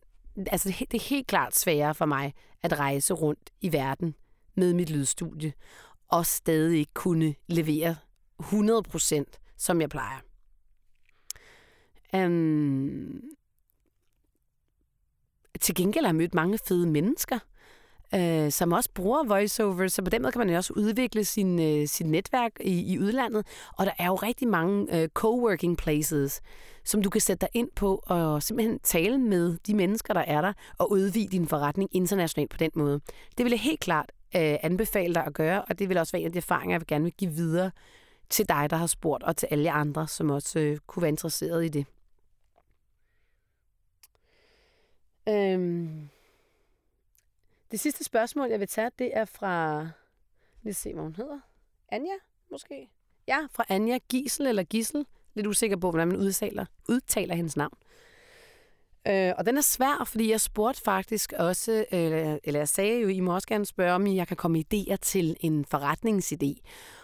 altså 0.48 0.70
det, 0.80 0.94
er 0.94 1.10
helt 1.10 1.28
klart 1.28 1.56
sværere 1.56 1.96
for 1.96 2.06
mig 2.06 2.34
at 2.64 2.80
rejse 2.80 3.14
rundt 3.14 3.50
i 3.62 3.74
verden 3.74 4.16
med 4.56 4.74
mit 4.74 4.90
lydstudie, 4.90 5.54
og 6.08 6.26
stadig 6.26 6.80
ikke 6.80 6.94
kunne 6.94 7.36
levere 7.48 7.96
100% 8.44 9.24
som 9.58 9.82
jeg 9.82 9.90
plejer. 9.90 10.20
Um, 12.14 13.22
til 15.60 15.76
gengæld 15.76 16.06
har 16.06 16.10
jeg 16.10 16.16
mødt 16.16 16.34
mange 16.34 16.60
fede 16.68 16.88
mennesker, 16.88 17.40
øh, 18.16 18.52
som 18.52 18.72
også 18.72 18.90
bruger 18.94 19.24
voiceover, 19.24 19.88
så 19.88 20.02
på 20.02 20.10
den 20.10 20.22
måde 20.22 20.32
kan 20.32 20.40
man 20.40 20.50
jo 20.50 20.56
også 20.56 20.74
udvikle 20.74 21.26
sin, 21.26 21.60
øh, 21.60 21.88
sit 21.88 22.08
netværk 22.08 22.52
i, 22.60 22.94
i 22.94 23.00
udlandet. 23.00 23.46
Og 23.78 23.86
der 23.86 23.92
er 24.00 24.06
jo 24.06 24.16
rigtig 24.16 24.48
mange 24.48 25.02
øh, 25.02 25.10
coworking 25.10 25.78
places, 25.78 26.42
som 26.86 27.02
du 27.02 27.10
kan 27.10 27.22
sætte 27.22 27.42
dig 27.42 27.50
ind 27.54 27.70
på 27.76 28.04
og 28.06 28.44
simpelthen 28.44 28.80
tale 28.80 29.18
med 29.18 29.58
de 29.68 29.74
mennesker, 29.74 30.14
der 30.14 30.22
er 30.22 30.42
der, 30.42 30.54
og 30.78 30.92
udvide 30.92 31.28
din 31.28 31.48
forretning 31.48 31.90
internationalt 31.92 32.52
på 32.52 32.58
den 32.58 32.72
måde. 32.76 33.02
Det 33.38 33.44
vil 33.44 33.52
jeg 33.52 33.60
helt 33.60 33.80
klart 33.80 34.12
øh, 34.36 34.56
anbefale 34.62 35.14
dig 35.14 35.26
at 35.26 35.34
gøre, 35.34 35.62
og 35.62 35.80
det 35.80 35.90
vil 35.90 35.98
også 35.98 36.12
være 36.12 36.22
en 36.22 36.26
af 36.26 36.32
de 36.32 36.38
erfaringer, 36.38 36.74
jeg 36.74 36.82
vil 36.82 36.88
gerne 36.88 37.04
vil 37.04 37.14
give 37.14 37.32
videre 37.32 37.72
til 38.30 38.50
dig, 38.50 38.70
der 38.70 38.76
har 38.76 38.88
spurgt, 38.88 39.24
og 39.24 39.38
til 39.38 39.48
alle 39.52 39.72
andre, 39.72 40.08
som 40.08 40.30
også 40.30 40.60
øh, 40.60 40.78
kunne 40.88 41.02
være 41.02 41.10
interesseret 41.10 41.66
i 41.66 41.68
det. 41.68 41.86
Øhm, 45.32 46.10
det 47.72 47.80
sidste 47.80 48.04
spørgsmål, 48.04 48.50
jeg 48.50 48.60
vil 48.60 48.68
tage, 48.68 48.92
det 49.00 49.18
er 49.18 49.26
fra... 49.26 49.80
Lad 50.64 50.72
os 50.72 50.78
se, 50.78 50.94
hvad 50.94 51.04
hun 51.04 51.16
hedder. 51.16 51.40
Anja, 51.90 52.14
måske? 52.52 52.90
Ja, 53.28 53.48
fra 53.52 53.66
Anja 53.70 53.98
Gisel 54.10 54.48
eller 54.48 54.64
Gissel. 54.64 55.06
lidt 55.34 55.48
usikker 55.48 55.78
på, 55.78 55.90
hvordan 55.92 56.08
man 56.08 56.18
udtaler, 56.18 56.66
udtaler 56.90 57.36
hendes 57.36 57.58
navn. 57.58 57.78
Øh, 59.08 59.34
og 59.38 59.46
den 59.46 59.58
er 59.58 59.62
svær, 59.62 60.04
fordi 60.08 60.32
jeg 60.32 60.42
spurgte 60.42 60.82
faktisk 60.82 61.34
også, 61.34 61.72
øh, 61.72 62.38
eller 62.44 62.60
jeg 62.60 62.70
sagde 62.70 63.02
jo, 63.02 63.08
I 63.08 63.20
må 63.20 63.34
også 63.34 63.48
gerne 63.48 63.66
spørge, 63.66 63.94
om 63.94 64.08
jeg 64.08 64.28
kan 64.28 64.38
komme 64.38 64.64
idéer 64.74 64.96
til 64.96 65.38
en 65.40 65.66
forretningsidé. 65.74 66.62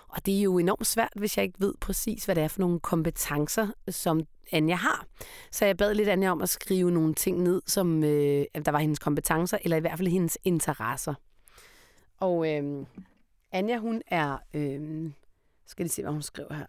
Og 0.07 0.25
det 0.25 0.37
er 0.37 0.41
jo 0.41 0.57
enormt 0.57 0.87
svært, 0.87 1.13
hvis 1.15 1.37
jeg 1.37 1.45
ikke 1.45 1.59
ved 1.59 1.73
præcis, 1.81 2.25
hvad 2.25 2.35
det 2.35 2.43
er 2.43 2.47
for 2.47 2.59
nogle 2.59 2.79
kompetencer, 2.79 3.67
som 3.89 4.21
Anja 4.51 4.75
har. 4.75 5.05
Så 5.51 5.65
jeg 5.65 5.77
bad 5.77 5.93
lidt 5.93 6.09
Anja 6.09 6.31
om 6.31 6.41
at 6.41 6.49
skrive 6.49 6.91
nogle 6.91 7.13
ting 7.13 7.41
ned, 7.41 7.61
som 7.65 8.03
øh, 8.03 8.45
der 8.65 8.71
var 8.71 8.79
hendes 8.79 8.99
kompetencer, 8.99 9.57
eller 9.61 9.77
i 9.77 9.79
hvert 9.79 9.97
fald 9.97 10.07
hendes 10.07 10.37
interesser. 10.43 11.13
Og 12.19 12.53
øh, 12.53 12.85
Anja, 13.51 13.77
hun 13.77 14.01
er... 14.07 14.37
Øh, 14.53 15.11
skal 15.65 15.83
lige 15.83 15.91
se, 15.91 16.01
hvad 16.01 16.11
hun 16.11 16.21
skriver 16.21 16.53
her. 16.53 16.65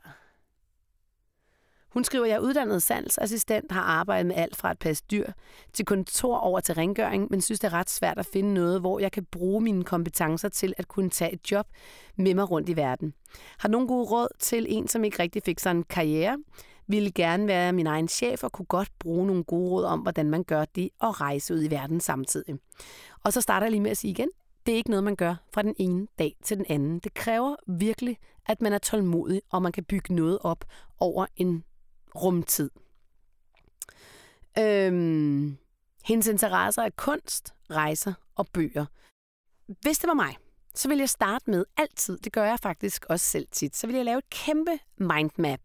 Hun 1.88 2.04
skriver, 2.04 2.24
at 2.24 2.30
jeg 2.30 2.36
er 2.36 2.40
uddannet 2.40 2.82
salgsassistent, 2.82 3.72
har 3.72 3.80
arbejdet 3.80 4.26
med 4.26 4.36
alt 4.36 4.56
fra 4.56 4.70
at 4.70 4.78
passe 4.78 5.04
dyr 5.10 5.26
til 5.72 5.84
kontor 5.84 6.36
over 6.36 6.60
til 6.60 6.74
rengøring, 6.74 7.26
men 7.30 7.40
synes, 7.40 7.60
det 7.60 7.68
er 7.68 7.72
ret 7.72 7.90
svært 7.90 8.18
at 8.18 8.26
finde 8.26 8.54
noget, 8.54 8.80
hvor 8.80 8.98
jeg 8.98 9.12
kan 9.12 9.24
bruge 9.24 9.60
mine 9.60 9.84
kompetencer 9.84 10.48
til 10.48 10.74
at 10.76 10.88
kunne 10.88 11.10
tage 11.10 11.32
et 11.32 11.50
job 11.50 11.66
med 12.16 12.34
mig 12.34 12.50
rundt 12.50 12.68
i 12.68 12.76
verden. 12.76 13.14
Har 13.58 13.68
nogle 13.68 13.88
gode 13.88 14.04
råd 14.04 14.28
til 14.38 14.66
en, 14.68 14.88
som 14.88 15.04
ikke 15.04 15.22
rigtig 15.22 15.42
fik 15.42 15.58
sådan 15.58 15.76
en 15.76 15.84
karriere, 15.84 16.38
ville 16.86 17.10
gerne 17.10 17.46
være 17.46 17.72
min 17.72 17.86
egen 17.86 18.08
chef 18.08 18.44
og 18.44 18.52
kunne 18.52 18.66
godt 18.66 18.88
bruge 18.98 19.26
nogle 19.26 19.44
gode 19.44 19.70
råd 19.70 19.84
om, 19.84 20.00
hvordan 20.00 20.30
man 20.30 20.44
gør 20.44 20.64
det 20.64 20.90
og 21.00 21.20
rejse 21.20 21.54
ud 21.54 21.62
i 21.64 21.70
verden 21.70 22.00
samtidig. 22.00 22.54
Og 23.24 23.32
så 23.32 23.40
starter 23.40 23.64
jeg 23.64 23.70
lige 23.70 23.80
med 23.80 23.90
at 23.90 23.96
sige 23.96 24.10
igen, 24.10 24.28
det 24.66 24.72
er 24.72 24.76
ikke 24.76 24.90
noget, 24.90 25.04
man 25.04 25.16
gør 25.16 25.34
fra 25.54 25.62
den 25.62 25.74
ene 25.78 26.06
dag 26.18 26.36
til 26.42 26.56
den 26.56 26.66
anden. 26.68 26.98
Det 26.98 27.14
kræver 27.14 27.56
virkelig, 27.66 28.18
at 28.46 28.62
man 28.62 28.72
er 28.72 28.78
tålmodig, 28.78 29.42
og 29.50 29.62
man 29.62 29.72
kan 29.72 29.84
bygge 29.84 30.14
noget 30.14 30.38
op 30.40 30.64
over 31.00 31.26
en 31.36 31.64
rumtid. 32.16 32.70
Øhm, 34.58 35.56
hendes 36.04 36.26
interesser 36.26 36.82
er 36.82 36.90
kunst, 36.96 37.54
rejser 37.70 38.12
og 38.34 38.46
bøger. 38.52 38.86
Hvis 39.82 39.98
det 39.98 40.08
var 40.08 40.14
mig, 40.14 40.36
så 40.74 40.88
vil 40.88 40.98
jeg 40.98 41.08
starte 41.08 41.50
med 41.50 41.64
altid, 41.76 42.18
det 42.18 42.32
gør 42.32 42.44
jeg 42.44 42.58
faktisk 42.62 43.04
også 43.08 43.26
selv 43.26 43.46
tit, 43.50 43.76
så 43.76 43.86
vil 43.86 43.96
jeg 43.96 44.04
lave 44.04 44.18
et 44.18 44.30
kæmpe 44.30 44.78
mindmap, 44.98 45.60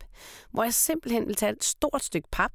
hvor 0.51 0.63
jeg 0.63 0.73
simpelthen 0.73 1.27
vil 1.27 1.35
tage 1.35 1.51
et 1.51 1.63
stort 1.63 2.03
stykke 2.03 2.27
pap, 2.31 2.51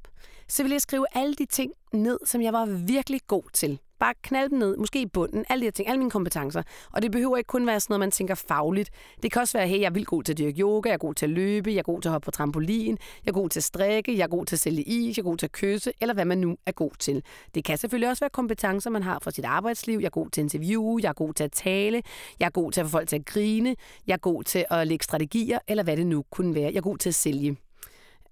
så 0.47 0.63
vil 0.63 0.71
jeg 0.71 0.81
skrive 0.81 1.05
alle 1.13 1.35
de 1.35 1.45
ting 1.45 1.73
ned, 1.93 2.19
som 2.25 2.41
jeg 2.41 2.53
var 2.53 2.65
virkelig 2.65 3.21
god 3.27 3.43
til. 3.53 3.79
Bare 3.99 4.13
knalde 4.23 4.49
dem 4.49 4.59
ned, 4.59 4.77
måske 4.77 5.01
i 5.01 5.05
bunden, 5.05 5.45
alle 5.49 5.61
de 5.61 5.65
her 5.65 5.71
ting, 5.71 5.89
alle 5.89 5.97
mine 5.99 6.11
kompetencer. 6.11 6.63
Og 6.91 7.01
det 7.01 7.11
behøver 7.11 7.37
ikke 7.37 7.47
kun 7.47 7.67
være 7.67 7.79
sådan 7.79 7.93
noget, 7.93 7.99
man 7.99 8.11
tænker 8.11 8.35
fagligt. 8.35 8.89
Det 9.23 9.31
kan 9.31 9.41
også 9.41 9.57
være, 9.57 9.67
hey, 9.67 9.79
jeg 9.79 9.85
er 9.85 9.89
vildt 9.89 10.07
god 10.07 10.23
til 10.23 10.33
at 10.33 10.37
dyrke 10.37 10.61
yoga, 10.61 10.89
jeg 10.89 10.93
er 10.93 10.97
god 10.97 11.13
til 11.13 11.25
at 11.25 11.29
løbe, 11.29 11.71
jeg 11.71 11.77
er 11.77 11.83
god 11.83 12.01
til 12.01 12.09
at 12.09 12.11
hoppe 12.11 12.25
på 12.25 12.31
trampolin, 12.31 12.97
jeg 13.25 13.31
er 13.31 13.33
god 13.33 13.49
til 13.49 13.59
at 13.59 13.63
strikke, 13.63 14.17
jeg 14.17 14.23
er 14.23 14.27
god 14.27 14.45
til 14.45 14.55
at 14.55 14.59
sælge 14.59 14.83
is, 14.83 15.17
jeg 15.17 15.21
er 15.21 15.25
god 15.25 15.37
til 15.37 15.45
at 15.45 15.51
kysse, 15.51 15.91
eller 16.01 16.13
hvad 16.13 16.25
man 16.25 16.37
nu 16.37 16.57
er 16.65 16.71
god 16.71 16.91
til. 16.99 17.23
Det 17.55 17.63
kan 17.63 17.77
selvfølgelig 17.77 18.09
også 18.09 18.21
være 18.21 18.29
kompetencer, 18.29 18.89
man 18.89 19.03
har 19.03 19.19
fra 19.19 19.31
sit 19.31 19.45
arbejdsliv. 19.45 19.99
Jeg 19.99 20.05
er 20.05 20.09
god 20.09 20.29
til 20.29 20.41
at 20.41 20.43
interviewe, 20.43 20.99
jeg 21.03 21.09
er 21.09 21.13
god 21.13 21.33
til 21.33 21.43
at 21.43 21.51
tale, 21.51 22.01
jeg 22.39 22.45
er 22.45 22.49
god 22.49 22.71
til 22.71 22.81
at 22.81 22.85
få 22.87 22.91
folk 22.91 23.09
til 23.09 23.15
at 23.15 23.25
grine, 23.25 23.75
jeg 24.07 24.13
er 24.13 24.17
god 24.17 24.43
til 24.43 24.65
at 24.69 24.87
lægge 24.87 25.03
strategier, 25.03 25.59
eller 25.67 25.83
hvad 25.83 25.97
det 25.97 26.07
nu 26.07 26.23
kunne 26.31 26.55
være. 26.55 26.65
Jeg 26.65 26.77
er 26.77 26.81
god 26.81 26.97
til 26.97 27.09
at 27.09 27.15
sælge. 27.15 27.57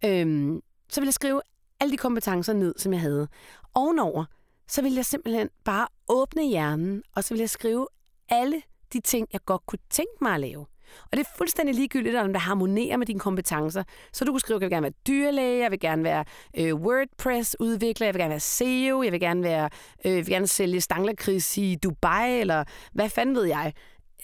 Øhm, 0.05 0.61
så 0.89 1.01
vil 1.01 1.07
jeg 1.07 1.13
skrive 1.13 1.41
alle 1.79 1.91
de 1.91 1.97
kompetencer 1.97 2.53
ned, 2.53 2.75
som 2.77 2.93
jeg 2.93 3.01
havde. 3.01 3.27
Ovenover, 3.75 4.25
så 4.69 4.81
vil 4.81 4.93
jeg 4.93 5.05
simpelthen 5.05 5.49
bare 5.63 5.87
åbne 6.09 6.47
hjernen, 6.47 7.03
og 7.15 7.23
så 7.23 7.33
vil 7.33 7.39
jeg 7.39 7.49
skrive 7.49 7.87
alle 8.29 8.61
de 8.93 8.99
ting, 8.99 9.27
jeg 9.33 9.45
godt 9.45 9.65
kunne 9.65 9.79
tænke 9.89 10.13
mig 10.21 10.33
at 10.33 10.39
lave. 10.39 10.65
Og 11.03 11.17
det 11.17 11.19
er 11.19 11.29
fuldstændig 11.37 11.75
ligegyldigt, 11.75 12.15
om 12.15 12.33
det 12.33 12.41
harmonerer 12.41 12.97
med 12.97 13.05
dine 13.05 13.19
kompetencer. 13.19 13.83
Så 14.13 14.25
du 14.25 14.31
kunne 14.31 14.39
skrive, 14.39 14.55
at 14.55 14.61
jeg 14.61 14.65
vil 14.69 14.75
gerne 14.75 14.83
være 14.83 14.93
dyrlæge, 15.07 15.63
jeg 15.63 15.71
vil 15.71 15.79
gerne 15.79 16.03
være 16.03 16.25
øh, 16.57 16.75
WordPress-udvikler, 16.75 18.07
jeg 18.07 18.13
vil 18.13 18.19
gerne 18.19 18.29
være 18.29 18.39
SEO, 18.39 19.03
jeg 19.03 19.11
vil 19.11 19.19
gerne, 19.19 19.43
være, 19.43 19.69
øh, 20.05 20.15
vil 20.15 20.25
gerne 20.25 20.47
sælge 20.47 20.81
stanglerkris 20.81 21.57
i 21.57 21.75
Dubai, 21.75 22.39
eller 22.39 22.63
hvad 22.93 23.09
fanden 23.09 23.35
ved 23.35 23.43
jeg. 23.43 23.73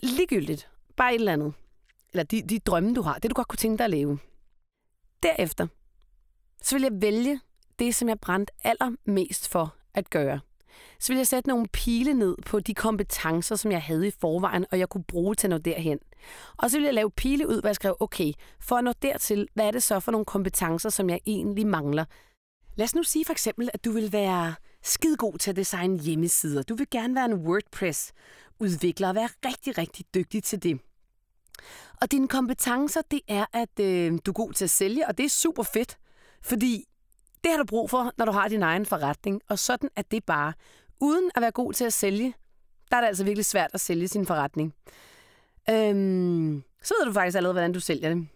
Ligegyldigt. 0.04 0.70
Bare 0.98 1.14
et 1.14 1.20
eller 1.20 1.34
andet. 1.34 1.54
Eller 2.14 2.24
de, 2.24 2.42
de 2.42 2.60
drømme, 2.60 2.96
du 2.96 3.02
har. 3.02 3.14
Det, 3.14 3.32
du 3.32 3.34
godt 3.34 3.48
kunne 3.48 3.58
tænke 3.58 3.78
dig 3.78 3.84
at 3.84 3.92
leve. 3.92 4.20
Derefter, 5.24 5.68
så 6.62 6.76
vil 6.76 6.82
jeg 6.82 7.02
vælge 7.02 7.40
det, 7.80 7.96
som 7.96 8.10
jeg 8.10 8.20
brændte 8.20 8.54
allermest 8.64 9.50
for 9.50 9.76
at 9.96 10.10
gøre. 10.10 10.40
Så 11.00 11.08
vil 11.14 11.18
jeg 11.18 11.28
sætte 11.28 11.50
nogle 11.50 11.68
pile 11.68 12.14
ned 12.14 12.36
på 12.46 12.60
de 12.60 12.74
kompetencer, 12.74 13.56
som 13.56 13.72
jeg 13.72 13.82
havde 13.82 14.08
i 14.08 14.12
forvejen, 14.22 14.66
og 14.72 14.80
jeg 14.80 14.90
kunne 14.90 15.04
bruge 15.04 15.36
til 15.36 15.48
at 15.48 15.50
nå 15.50 15.58
derhen. 15.58 16.00
Og 16.58 16.72
så 16.72 16.78
vil 16.78 16.86
jeg 16.86 16.94
lave 16.94 17.12
pile 17.12 17.48
ud, 17.48 17.60
hvor 17.62 17.70
jeg 17.70 17.76
skrev, 17.76 17.98
okay, 18.00 18.34
for 18.60 18.76
at 18.76 18.84
nå 18.84 18.94
dertil, 19.02 19.48
hvad 19.54 19.66
er 19.66 19.72
det 19.72 19.84
så 19.84 20.00
for 20.00 20.12
nogle 20.12 20.26
kompetencer, 20.26 20.90
som 20.90 21.10
jeg 21.10 21.20
egentlig 21.26 21.68
mangler? 21.68 22.06
Lad 22.76 22.84
os 22.84 22.96
nu 22.96 23.04
sige 23.04 23.26
for 23.26 23.34
eksempel, 23.34 23.70
at 23.74 23.86
du 23.86 23.92
vil 23.92 24.12
være 24.12 24.56
skidegod 24.84 25.38
til 25.38 25.50
at 25.50 25.56
designe 25.56 26.00
hjemmesider. 26.00 26.64
Du 26.64 26.76
vil 26.76 26.88
gerne 26.92 27.16
være 27.16 27.26
en 27.26 27.34
WordPress-udvikler 27.34 29.08
og 29.08 29.16
være 29.16 29.30
rigtig, 29.46 29.78
rigtig 29.78 30.06
dygtig 30.16 30.44
til 30.44 30.64
det. 30.64 30.80
Og 32.02 32.12
dine 32.12 32.28
kompetencer, 32.28 33.02
det 33.12 33.22
er, 33.28 33.46
at 33.54 33.80
øh, 33.80 34.12
du 34.26 34.32
er 34.32 34.34
god 34.34 34.54
til 34.54 34.64
at 34.64 34.70
sælge, 34.70 35.08
og 35.08 35.18
det 35.18 35.26
er 35.26 35.30
super 35.30 35.64
fedt, 35.64 35.98
fordi 36.42 36.86
det 37.44 37.52
har 37.52 37.58
du 37.58 37.66
brug 37.66 37.90
for, 37.90 38.12
når 38.18 38.26
du 38.26 38.32
har 38.32 38.48
din 38.48 38.64
egen 38.64 38.86
forretning, 38.86 39.42
og 39.50 39.60
sådan 39.60 39.90
er 39.96 40.02
det 40.02 40.26
bare. 40.26 40.54
Uden 41.02 41.32
at 41.36 41.42
være 41.42 41.52
god 41.52 41.74
til 41.74 41.86
at 41.86 41.94
sælge, 41.94 42.34
der 42.92 42.98
er 42.98 43.02
det 43.02 43.08
altså 43.08 43.24
virkelig 43.24 43.46
svært 43.46 43.70
at 43.74 43.82
sælge 43.82 44.08
sin 44.08 44.26
forretning. 44.26 44.74
Øhm, 45.70 46.64
så 46.84 46.94
ved 47.00 47.06
du 47.06 47.14
faktisk 47.14 47.38
allerede, 47.38 47.54
hvordan 47.54 47.74
du 47.74 47.80
sælger 47.80 48.10
det. 48.10 48.28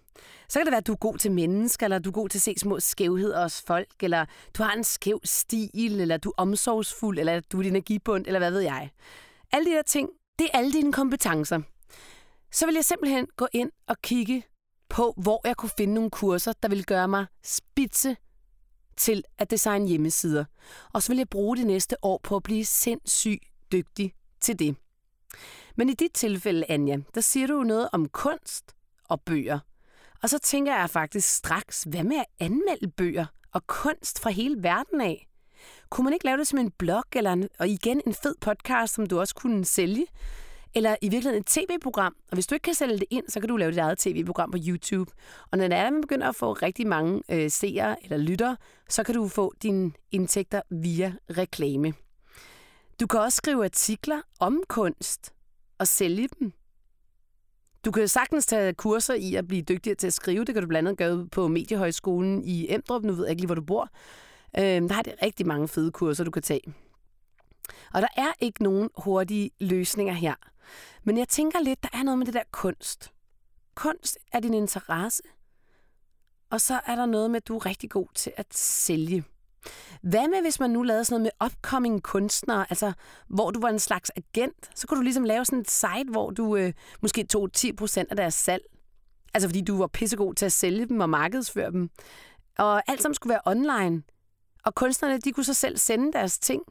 Så 0.49 0.59
kan 0.59 0.65
det 0.65 0.71
være, 0.71 0.77
at 0.77 0.87
du 0.87 0.91
er 0.91 0.97
god 0.97 1.17
til 1.17 1.31
mennesker, 1.31 1.85
eller 1.85 1.99
du 1.99 2.09
er 2.09 2.13
god 2.13 2.29
til 2.29 2.37
at 2.37 2.41
se 2.41 2.53
små 2.57 2.79
skævheder 2.79 3.41
hos 3.41 3.61
folk, 3.61 4.03
eller 4.03 4.25
du 4.57 4.63
har 4.63 4.73
en 4.73 4.83
skæv 4.83 5.19
stil, 5.23 6.01
eller 6.01 6.17
du 6.17 6.29
er 6.29 6.33
omsorgsfuld, 6.37 7.19
eller 7.19 7.39
du 7.39 7.59
er 7.59 7.63
din 7.63 7.71
energibund, 7.71 8.25
eller 8.27 8.39
hvad 8.39 8.51
ved 8.51 8.59
jeg. 8.59 8.89
Alle 9.51 9.71
de 9.71 9.75
der 9.75 9.81
ting, 9.81 10.09
det 10.39 10.49
er 10.53 10.57
alle 10.57 10.73
dine 10.73 10.93
kompetencer. 10.93 11.61
Så 12.51 12.65
vil 12.65 12.75
jeg 12.75 12.85
simpelthen 12.85 13.27
gå 13.35 13.47
ind 13.53 13.71
og 13.87 14.01
kigge 14.01 14.43
på, 14.89 15.13
hvor 15.17 15.47
jeg 15.47 15.57
kunne 15.57 15.71
finde 15.77 15.93
nogle 15.93 16.09
kurser, 16.09 16.53
der 16.63 16.69
vil 16.69 16.85
gøre 16.85 17.07
mig 17.07 17.25
spidse 17.43 18.17
til 18.97 19.23
at 19.37 19.51
designe 19.51 19.87
hjemmesider. 19.87 20.45
Og 20.93 21.03
så 21.03 21.09
vil 21.09 21.17
jeg 21.17 21.29
bruge 21.29 21.57
det 21.57 21.67
næste 21.67 21.95
år 22.01 22.19
på 22.23 22.35
at 22.35 22.43
blive 22.43 22.65
sindssygt 22.65 23.43
dygtig 23.71 24.13
til 24.41 24.59
det. 24.59 24.75
Men 25.75 25.89
i 25.89 25.93
dit 25.93 26.11
tilfælde, 26.13 26.65
Anja, 26.71 26.97
der 27.15 27.21
siger 27.21 27.47
du 27.47 27.63
noget 27.63 27.89
om 27.91 28.09
kunst 28.09 28.75
og 29.09 29.21
bøger. 29.21 29.59
Og 30.23 30.29
så 30.29 30.39
tænker 30.39 30.75
jeg 30.75 30.89
faktisk 30.89 31.29
straks, 31.35 31.83
hvad 31.83 32.03
med 32.03 32.17
at 32.17 32.25
anmelde 32.39 32.87
bøger 32.87 33.25
og 33.53 33.67
kunst 33.67 34.19
fra 34.19 34.29
hele 34.29 34.63
verden 34.63 35.01
af? 35.01 35.27
Kunne 35.89 36.03
man 36.03 36.13
ikke 36.13 36.25
lave 36.25 36.37
det 36.37 36.47
som 36.47 36.59
en 36.59 36.71
blog 36.71 37.03
eller 37.13 37.33
en, 37.33 37.49
og 37.59 37.67
igen 37.67 38.01
en 38.05 38.13
fed 38.13 38.35
podcast, 38.41 38.93
som 38.93 39.05
du 39.05 39.19
også 39.19 39.35
kunne 39.35 39.65
sælge? 39.65 40.05
Eller 40.75 40.95
i 41.01 41.09
virkeligheden 41.09 41.39
et 41.39 41.45
tv-program. 41.45 42.15
Og 42.31 42.35
hvis 42.35 42.47
du 42.47 42.55
ikke 42.55 42.63
kan 42.63 42.73
sælge 42.73 42.97
det 42.97 43.05
ind, 43.09 43.23
så 43.29 43.39
kan 43.39 43.49
du 43.49 43.57
lave 43.57 43.71
dit 43.71 43.79
eget 43.79 43.97
tv-program 43.97 44.51
på 44.51 44.57
YouTube. 44.67 45.11
Og 45.51 45.57
når 45.57 45.67
det 45.67 45.77
er, 45.77 45.89
man 45.89 46.01
begynder 46.01 46.29
at 46.29 46.35
få 46.35 46.53
rigtig 46.53 46.87
mange 46.87 47.21
øh, 47.31 47.49
seere 47.51 48.03
eller 48.03 48.17
lyttere, 48.17 48.57
så 48.89 49.03
kan 49.03 49.15
du 49.15 49.27
få 49.27 49.53
dine 49.63 49.91
indtægter 50.11 50.61
via 50.69 51.13
reklame. 51.37 51.93
Du 52.99 53.07
kan 53.07 53.19
også 53.19 53.35
skrive 53.35 53.63
artikler 53.63 54.21
om 54.39 54.63
kunst 54.67 55.33
og 55.77 55.87
sælge 55.87 56.29
dem. 56.39 56.53
Du 57.85 57.91
kan 57.91 58.07
sagtens 58.07 58.45
tage 58.45 58.73
kurser 58.73 59.13
i 59.13 59.35
at 59.35 59.47
blive 59.47 59.61
dygtigere 59.61 59.95
til 59.95 60.07
at 60.07 60.13
skrive. 60.13 60.45
Det 60.45 60.55
kan 60.55 60.63
du 60.63 60.67
blandt 60.67 60.87
andet 60.87 60.97
gøre 60.97 61.27
på 61.31 61.47
Mediehøjskolen 61.47 62.43
i 62.43 62.73
Emdrup. 62.73 63.03
Nu 63.03 63.13
ved 63.13 63.23
jeg 63.23 63.29
ikke 63.31 63.41
lige, 63.41 63.47
hvor 63.47 63.55
du 63.55 63.61
bor. 63.61 63.89
Øh, 64.57 64.63
der 64.63 64.93
har 64.93 65.01
det 65.01 65.15
rigtig 65.23 65.47
mange 65.47 65.67
fede 65.67 65.91
kurser, 65.91 66.23
du 66.23 66.31
kan 66.31 66.41
tage. 66.41 66.61
Og 67.93 68.01
der 68.01 68.07
er 68.17 68.33
ikke 68.39 68.63
nogen 68.63 68.89
hurtige 68.97 69.51
løsninger 69.59 70.13
her. 70.13 70.35
Men 71.03 71.17
jeg 71.17 71.27
tænker 71.27 71.59
lidt, 71.59 71.83
der 71.83 71.89
er 71.93 72.03
noget 72.03 72.17
med 72.17 72.25
det 72.25 72.33
der 72.33 72.43
kunst. 72.51 73.11
Kunst 73.75 74.17
er 74.31 74.39
din 74.39 74.53
interesse, 74.53 75.23
og 76.49 76.61
så 76.61 76.79
er 76.85 76.95
der 76.95 77.05
noget 77.05 77.31
med, 77.31 77.37
at 77.37 77.47
du 77.47 77.55
er 77.55 77.65
rigtig 77.65 77.89
god 77.89 78.07
til 78.15 78.33
at 78.37 78.53
sælge. 78.53 79.23
Hvad 80.01 80.27
med, 80.27 80.41
hvis 80.41 80.59
man 80.59 80.69
nu 80.69 80.83
lavede 80.83 81.05
sådan 81.05 81.21
noget 81.21 81.33
med 81.39 81.47
upcoming 81.47 82.03
kunstnere, 82.03 82.65
altså 82.69 82.93
hvor 83.27 83.51
du 83.51 83.59
var 83.59 83.69
en 83.69 83.79
slags 83.79 84.11
agent, 84.15 84.69
så 84.75 84.87
kunne 84.87 84.97
du 84.97 85.03
ligesom 85.03 85.23
lave 85.23 85.45
sådan 85.45 85.59
et 85.59 85.71
site, 85.71 86.11
hvor 86.11 86.29
du 86.31 86.55
øh, 86.55 86.73
måske 87.01 87.23
tog 87.23 87.49
10% 87.57 88.03
af 88.09 88.15
deres 88.15 88.33
salg. 88.33 88.63
Altså 89.33 89.49
fordi 89.49 89.61
du 89.61 89.77
var 89.77 89.87
pissegod 89.87 90.33
til 90.33 90.45
at 90.45 90.51
sælge 90.51 90.85
dem 90.85 90.99
og 90.99 91.09
markedsføre 91.09 91.71
dem. 91.71 91.89
Og 92.57 92.91
alt 92.91 93.01
sammen 93.01 93.15
skulle 93.15 93.31
være 93.31 93.41
online. 93.45 94.03
Og 94.65 94.75
kunstnerne, 94.75 95.19
de 95.19 95.31
kunne 95.31 95.43
så 95.43 95.53
selv 95.53 95.77
sende 95.77 96.13
deres 96.13 96.39
ting, 96.39 96.61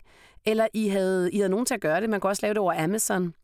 eller 0.45 0.69
I 0.75 0.89
havde, 0.89 1.33
I 1.33 1.37
havde 1.37 1.49
nogen 1.49 1.67
til 1.67 1.75
at 1.75 1.81
gøre 1.81 2.01
det. 2.01 2.11
Man 2.11 2.21
kunne 2.21 2.31
også 2.31 2.43
lave 2.43 2.55
det 2.55 2.61
over 2.61 2.85
Amazon. 2.85 3.35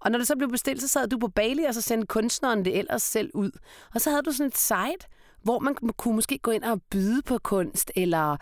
Og 0.00 0.10
når 0.10 0.18
det 0.18 0.26
så 0.26 0.36
blev 0.36 0.50
bestilt, 0.50 0.80
så 0.82 0.88
sad 0.88 1.08
du 1.08 1.18
på 1.18 1.28
Bali, 1.28 1.64
og 1.64 1.74
så 1.74 1.80
sendte 1.80 2.06
kunstneren 2.06 2.64
det 2.64 2.78
ellers 2.78 3.02
selv 3.02 3.30
ud. 3.34 3.50
Og 3.94 4.00
så 4.00 4.10
havde 4.10 4.22
du 4.22 4.32
sådan 4.32 4.46
et 4.46 4.58
site, 4.58 5.06
hvor 5.42 5.58
man 5.58 5.74
kunne 5.74 6.14
måske 6.14 6.38
gå 6.38 6.50
ind 6.50 6.64
og 6.64 6.82
byde 6.90 7.22
på 7.22 7.38
kunst, 7.38 7.92
eller 7.96 8.36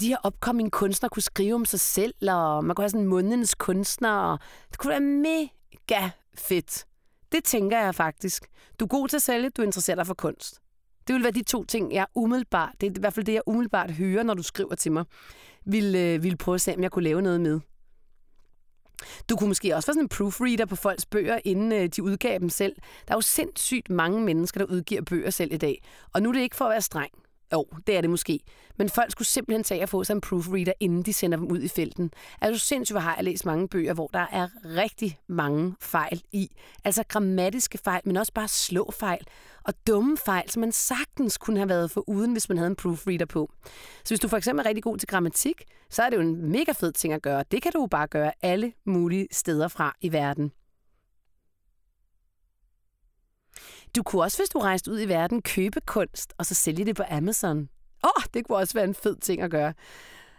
de 0.00 0.08
her 0.08 0.26
upcoming 0.26 0.72
kunstnere 0.72 1.10
kunne 1.10 1.22
skrive 1.22 1.54
om 1.54 1.64
sig 1.64 1.80
selv, 1.80 2.14
og 2.30 2.64
man 2.64 2.76
kunne 2.76 2.82
have 2.82 2.90
sådan 2.90 3.06
månedens 3.06 3.54
kunstner. 3.54 4.10
Og 4.10 4.38
det 4.70 4.78
kunne 4.78 4.90
være 4.90 5.00
mega 5.00 6.10
fedt. 6.34 6.84
Det 7.32 7.44
tænker 7.44 7.78
jeg 7.78 7.94
faktisk. 7.94 8.46
Du 8.80 8.84
er 8.84 8.88
god 8.88 9.08
til 9.08 9.16
at 9.16 9.22
sælge, 9.22 9.50
du 9.50 9.62
interesserer 9.62 9.96
dig 9.96 10.06
for 10.06 10.14
kunst. 10.14 10.60
Det 11.06 11.14
vil 11.14 11.22
være 11.22 11.32
de 11.32 11.42
to 11.42 11.64
ting, 11.64 11.92
jeg 11.92 12.06
umiddelbart, 12.14 12.74
det 12.80 12.86
er 12.86 12.90
i 12.90 13.00
hvert 13.00 13.14
fald 13.14 13.26
det, 13.26 13.32
jeg 13.32 13.42
umiddelbart 13.46 13.90
hører, 13.90 14.22
når 14.22 14.34
du 14.34 14.42
skriver 14.42 14.74
til 14.74 14.92
mig, 14.92 15.04
vil, 15.64 15.94
øh, 15.94 16.22
vil 16.22 16.36
prøve 16.36 16.54
at 16.54 16.60
se, 16.60 16.74
om 16.74 16.82
jeg 16.82 16.90
kunne 16.90 17.04
lave 17.04 17.22
noget 17.22 17.40
med. 17.40 17.60
Du 19.30 19.36
kunne 19.36 19.48
måske 19.48 19.76
også 19.76 19.86
være 19.86 19.94
sådan 19.94 20.04
en 20.04 20.08
proofreader 20.08 20.66
på 20.66 20.76
folks 20.76 21.06
bøger, 21.06 21.38
inden 21.44 21.72
øh, 21.72 21.86
de 21.86 22.02
udgav 22.02 22.38
dem 22.38 22.48
selv. 22.48 22.72
Der 23.08 23.14
er 23.14 23.16
jo 23.16 23.20
sindssygt 23.20 23.90
mange 23.90 24.20
mennesker, 24.20 24.58
der 24.58 24.72
udgiver 24.72 25.02
bøger 25.02 25.30
selv 25.30 25.52
i 25.52 25.56
dag. 25.56 25.82
Og 26.12 26.22
nu 26.22 26.28
er 26.28 26.32
det 26.32 26.40
ikke 26.40 26.56
for 26.56 26.64
at 26.64 26.70
være 26.70 26.82
streng. 26.82 27.10
Jo, 27.52 27.66
det 27.86 27.96
er 27.96 28.00
det 28.00 28.10
måske. 28.10 28.40
Men 28.76 28.88
folk 28.88 29.10
skulle 29.10 29.28
simpelthen 29.28 29.64
tage 29.64 29.82
at 29.82 29.88
få 29.88 30.04
sig 30.04 30.14
en 30.14 30.20
proofreader, 30.20 30.72
inden 30.80 31.02
de 31.02 31.12
sender 31.12 31.38
dem 31.38 31.46
ud 31.46 31.60
i 31.60 31.68
felten. 31.68 32.10
Er 32.40 32.50
du 32.50 32.58
sindssygt, 32.58 32.94
hvor 32.94 33.00
har 33.00 33.14
jeg 33.16 33.24
læst 33.24 33.46
mange 33.46 33.68
bøger, 33.68 33.94
hvor 33.94 34.06
der 34.06 34.26
er 34.32 34.48
rigtig 34.64 35.18
mange 35.28 35.74
fejl 35.80 36.22
i. 36.32 36.48
Altså 36.84 37.04
grammatiske 37.08 37.78
fejl, 37.78 38.02
men 38.04 38.16
også 38.16 38.32
bare 38.32 38.48
slåfejl. 38.48 39.26
Og 39.64 39.74
dumme 39.86 40.16
fejl, 40.16 40.50
som 40.50 40.60
man 40.60 40.72
sagtens 40.72 41.38
kunne 41.38 41.56
have 41.56 41.68
været 41.68 41.90
for 41.90 42.08
uden, 42.08 42.32
hvis 42.32 42.48
man 42.48 42.58
havde 42.58 42.70
en 42.70 42.76
proofreader 42.76 43.26
på. 43.26 43.50
Så 44.04 44.08
hvis 44.08 44.20
du 44.20 44.28
for 44.28 44.36
eksempel 44.36 44.64
er 44.64 44.68
rigtig 44.68 44.82
god 44.82 44.98
til 44.98 45.08
grammatik, 45.08 45.62
så 45.90 46.02
er 46.02 46.10
det 46.10 46.16
jo 46.16 46.22
en 46.22 46.50
mega 46.52 46.72
fed 46.72 46.92
ting 46.92 47.12
at 47.12 47.22
gøre. 47.22 47.44
Det 47.50 47.62
kan 47.62 47.72
du 47.72 47.86
bare 47.86 48.06
gøre 48.06 48.32
alle 48.42 48.72
mulige 48.86 49.28
steder 49.30 49.68
fra 49.68 49.96
i 50.00 50.12
verden. 50.12 50.52
Du 53.96 54.02
kunne 54.02 54.22
også, 54.22 54.38
hvis 54.38 54.48
du 54.48 54.58
rejste 54.58 54.90
ud 54.90 55.00
i 55.00 55.08
verden, 55.08 55.42
købe 55.42 55.80
kunst 55.80 56.34
og 56.38 56.46
så 56.46 56.54
sælge 56.54 56.84
det 56.84 56.96
på 56.96 57.02
Amazon. 57.10 57.68
Åh, 58.04 58.10
oh, 58.16 58.22
det 58.34 58.46
kunne 58.46 58.58
også 58.58 58.74
være 58.74 58.84
en 58.84 58.94
fed 58.94 59.16
ting 59.16 59.42
at 59.42 59.50
gøre. 59.50 59.74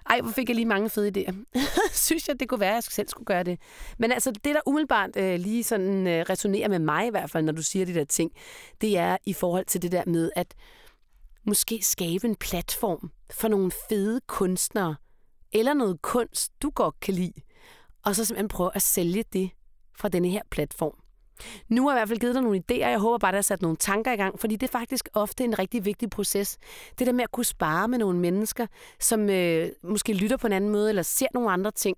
Ej, 0.09 0.21
hvor 0.21 0.31
fik 0.31 0.49
jeg 0.49 0.55
lige 0.55 0.65
mange 0.65 0.89
fede 0.89 1.11
idéer. 1.17 1.59
Synes 2.05 2.27
jeg, 2.27 2.39
det 2.39 2.49
kunne 2.49 2.59
være, 2.59 2.69
at 2.69 2.75
jeg 2.75 2.83
selv 2.83 3.07
skulle 3.07 3.25
gøre 3.25 3.43
det. 3.43 3.59
Men 3.97 4.11
altså, 4.11 4.31
det 4.31 4.55
der 4.55 4.61
umiddelbart 4.65 5.09
øh, 5.15 5.39
lige 5.39 5.63
sådan 5.63 6.07
øh, 6.07 6.25
resonerer 6.29 6.69
med 6.69 6.79
mig 6.79 7.07
i 7.07 7.09
hvert 7.09 7.29
fald, 7.29 7.45
når 7.45 7.53
du 7.53 7.63
siger 7.63 7.85
de 7.85 7.93
der 7.93 8.03
ting, 8.03 8.31
det 8.81 8.97
er 8.97 9.17
i 9.25 9.33
forhold 9.33 9.65
til 9.65 9.81
det 9.81 9.91
der 9.91 10.03
med, 10.07 10.31
at 10.35 10.55
måske 11.45 11.79
skabe 11.81 12.27
en 12.27 12.35
platform 12.35 13.11
for 13.31 13.47
nogle 13.47 13.71
fede 13.89 14.21
kunstnere, 14.27 14.95
eller 15.51 15.73
noget 15.73 16.01
kunst, 16.01 16.51
du 16.61 16.69
godt 16.69 16.99
kan 16.99 17.13
lide, 17.13 17.41
og 18.05 18.15
så 18.15 18.25
simpelthen 18.25 18.47
prøve 18.47 18.71
at 18.73 18.81
sælge 18.81 19.23
det 19.33 19.49
fra 19.97 20.09
denne 20.09 20.29
her 20.29 20.41
platform. 20.51 21.08
Nu 21.69 21.87
har 21.87 21.95
jeg 21.95 21.97
i 21.97 21.99
hvert 21.99 22.09
fald 22.09 22.19
givet 22.19 22.35
dig 22.35 22.43
nogle 22.43 22.63
idéer, 22.71 22.89
jeg 22.89 22.99
håber 22.99 23.17
bare, 23.17 23.29
at 23.29 23.33
der 23.33 23.37
er 23.37 23.41
sat 23.41 23.61
nogle 23.61 23.77
tanker 23.77 24.11
i 24.11 24.15
gang, 24.15 24.39
fordi 24.39 24.55
det 24.55 24.67
er 24.67 24.71
faktisk 24.71 25.09
ofte 25.13 25.43
en 25.43 25.59
rigtig 25.59 25.85
vigtig 25.85 26.09
proces. 26.09 26.57
Det 26.99 27.07
der 27.07 27.13
med 27.13 27.23
at 27.23 27.31
kunne 27.31 27.45
spare 27.45 27.87
med 27.87 27.97
nogle 27.97 28.19
mennesker, 28.19 28.67
som 28.99 29.29
øh, 29.29 29.69
måske 29.83 30.13
lytter 30.13 30.37
på 30.37 30.47
en 30.47 30.53
anden 30.53 30.69
måde, 30.69 30.89
eller 30.89 31.01
ser 31.01 31.27
nogle 31.33 31.51
andre 31.51 31.71
ting 31.71 31.97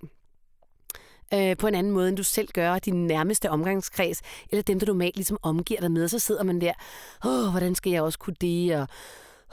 øh, 1.34 1.58
på 1.58 1.68
en 1.68 1.76
anden 1.76 1.94
måde, 1.94 2.10
end 2.10 2.18
du 2.18 2.24
selv 2.24 2.48
gør, 2.54 2.80
din 2.80 3.08
nærmeste 3.08 3.50
omgangskreds, 3.50 4.22
eller 4.50 4.64
dem, 4.64 4.80
du 4.80 4.86
normalt 4.86 5.16
ligesom 5.16 5.38
omgiver 5.42 5.80
dig 5.80 5.92
med, 5.92 6.08
så 6.08 6.20
sidder 6.20 6.44
man 6.44 6.62
der, 6.62 6.74
åh, 7.26 7.52
hvordan 7.52 7.76
skal 7.76 7.92
jeg 7.92 8.02
også 8.02 8.20
kunne 8.20 8.36
det, 8.42 8.76
og 8.76 8.88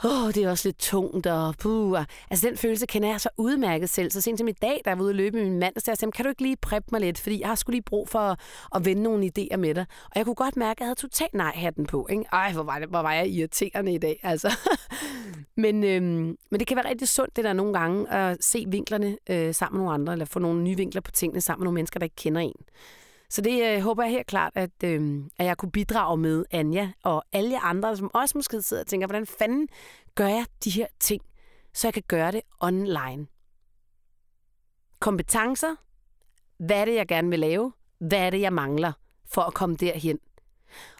åh, 0.03 0.23
oh, 0.23 0.33
det 0.33 0.43
er 0.43 0.49
også 0.49 0.67
lidt 0.67 0.79
tungt, 0.79 1.27
og 1.27 1.55
puh. 1.59 1.99
Altså, 2.29 2.47
den 2.47 2.57
følelse 2.57 2.85
kender 2.85 3.09
jeg 3.09 3.21
så 3.21 3.29
udmærket 3.37 3.89
selv. 3.89 4.11
Så 4.11 4.21
sent 4.21 4.39
som 4.39 4.47
i 4.47 4.51
dag, 4.51 4.81
der 4.85 4.95
var 4.95 5.03
ude 5.03 5.09
at 5.09 5.15
løbe 5.15 5.37
med 5.37 5.45
min 5.45 5.59
mand, 5.59 5.73
så 5.77 5.91
jeg 5.91 5.97
sagde, 5.97 6.11
kan 6.11 6.25
du 6.25 6.29
ikke 6.29 6.41
lige 6.41 6.55
preppe 6.61 6.87
mig 6.91 7.01
lidt, 7.01 7.19
fordi 7.19 7.39
jeg 7.39 7.47
har 7.47 7.55
skulle 7.55 7.75
lige 7.75 7.83
brug 7.83 8.09
for 8.09 8.19
at, 8.19 8.39
at 8.75 8.85
vende 8.85 9.03
nogle 9.03 9.31
idéer 9.37 9.57
med 9.57 9.75
dig. 9.75 9.85
Og 10.05 10.11
jeg 10.15 10.25
kunne 10.25 10.35
godt 10.35 10.57
mærke, 10.57 10.77
at 10.77 10.79
jeg 10.79 10.87
havde 10.87 10.99
totalt 10.99 11.33
nej-hatten 11.33 11.85
på. 11.85 12.07
Ikke? 12.09 12.23
Ej, 12.33 12.53
hvor 12.53 12.63
var, 12.63 12.79
det, 12.79 12.89
hvor 12.89 13.01
var 13.01 13.13
jeg 13.13 13.29
irriterende 13.29 13.93
i 13.93 13.97
dag, 13.97 14.19
altså. 14.23 14.57
men, 15.63 15.83
øhm, 15.83 16.37
men 16.51 16.59
det 16.59 16.67
kan 16.67 16.77
være 16.77 16.89
rigtig 16.89 17.07
sundt, 17.07 17.35
det 17.35 17.43
der 17.43 17.53
nogle 17.53 17.73
gange, 17.73 18.11
at 18.11 18.43
se 18.43 18.65
vinklerne 18.67 19.17
øh, 19.29 19.55
sammen 19.55 19.77
med 19.77 19.85
nogle 19.85 19.93
andre, 19.93 20.13
eller 20.13 20.25
få 20.25 20.39
nogle 20.39 20.63
nye 20.63 20.77
vinkler 20.77 21.01
på 21.01 21.11
tingene 21.11 21.41
sammen 21.41 21.61
med 21.61 21.65
nogle 21.65 21.75
mennesker, 21.75 21.99
der 21.99 22.03
ikke 22.03 22.15
kender 22.15 22.41
en. 22.41 22.55
Så 23.29 23.41
det 23.41 23.75
øh, 23.75 23.81
håber 23.81 24.03
jeg 24.03 24.11
helt 24.11 24.27
klart, 24.27 24.51
at, 24.55 24.83
øh, 24.83 25.23
at 25.37 25.45
jeg 25.45 25.57
kunne 25.57 25.71
bidrage 25.71 26.17
med 26.17 26.45
Anja 26.51 26.91
og 27.03 27.23
alle 27.31 27.59
andre, 27.59 27.97
som 27.97 28.11
også 28.13 28.37
måske 28.37 28.61
sidder 28.61 28.83
og 28.83 28.87
tænker, 28.87 29.07
hvordan 29.07 29.25
fanden 29.25 29.67
gør 30.15 30.27
jeg 30.27 30.45
de 30.63 30.69
her 30.69 30.87
ting, 30.99 31.21
så 31.73 31.87
jeg 31.87 31.93
kan 31.93 32.03
gøre 32.07 32.31
det 32.31 32.41
online. 32.59 33.27
Kompetencer. 34.99 35.75
Hvad 36.57 36.81
er 36.81 36.85
det, 36.85 36.95
jeg 36.95 37.07
gerne 37.07 37.29
vil 37.29 37.39
lave? 37.39 37.73
Hvad 37.99 38.19
er 38.19 38.29
det, 38.29 38.41
jeg 38.41 38.53
mangler 38.53 38.93
for 39.25 39.41
at 39.41 39.53
komme 39.53 39.75
derhen? 39.75 40.19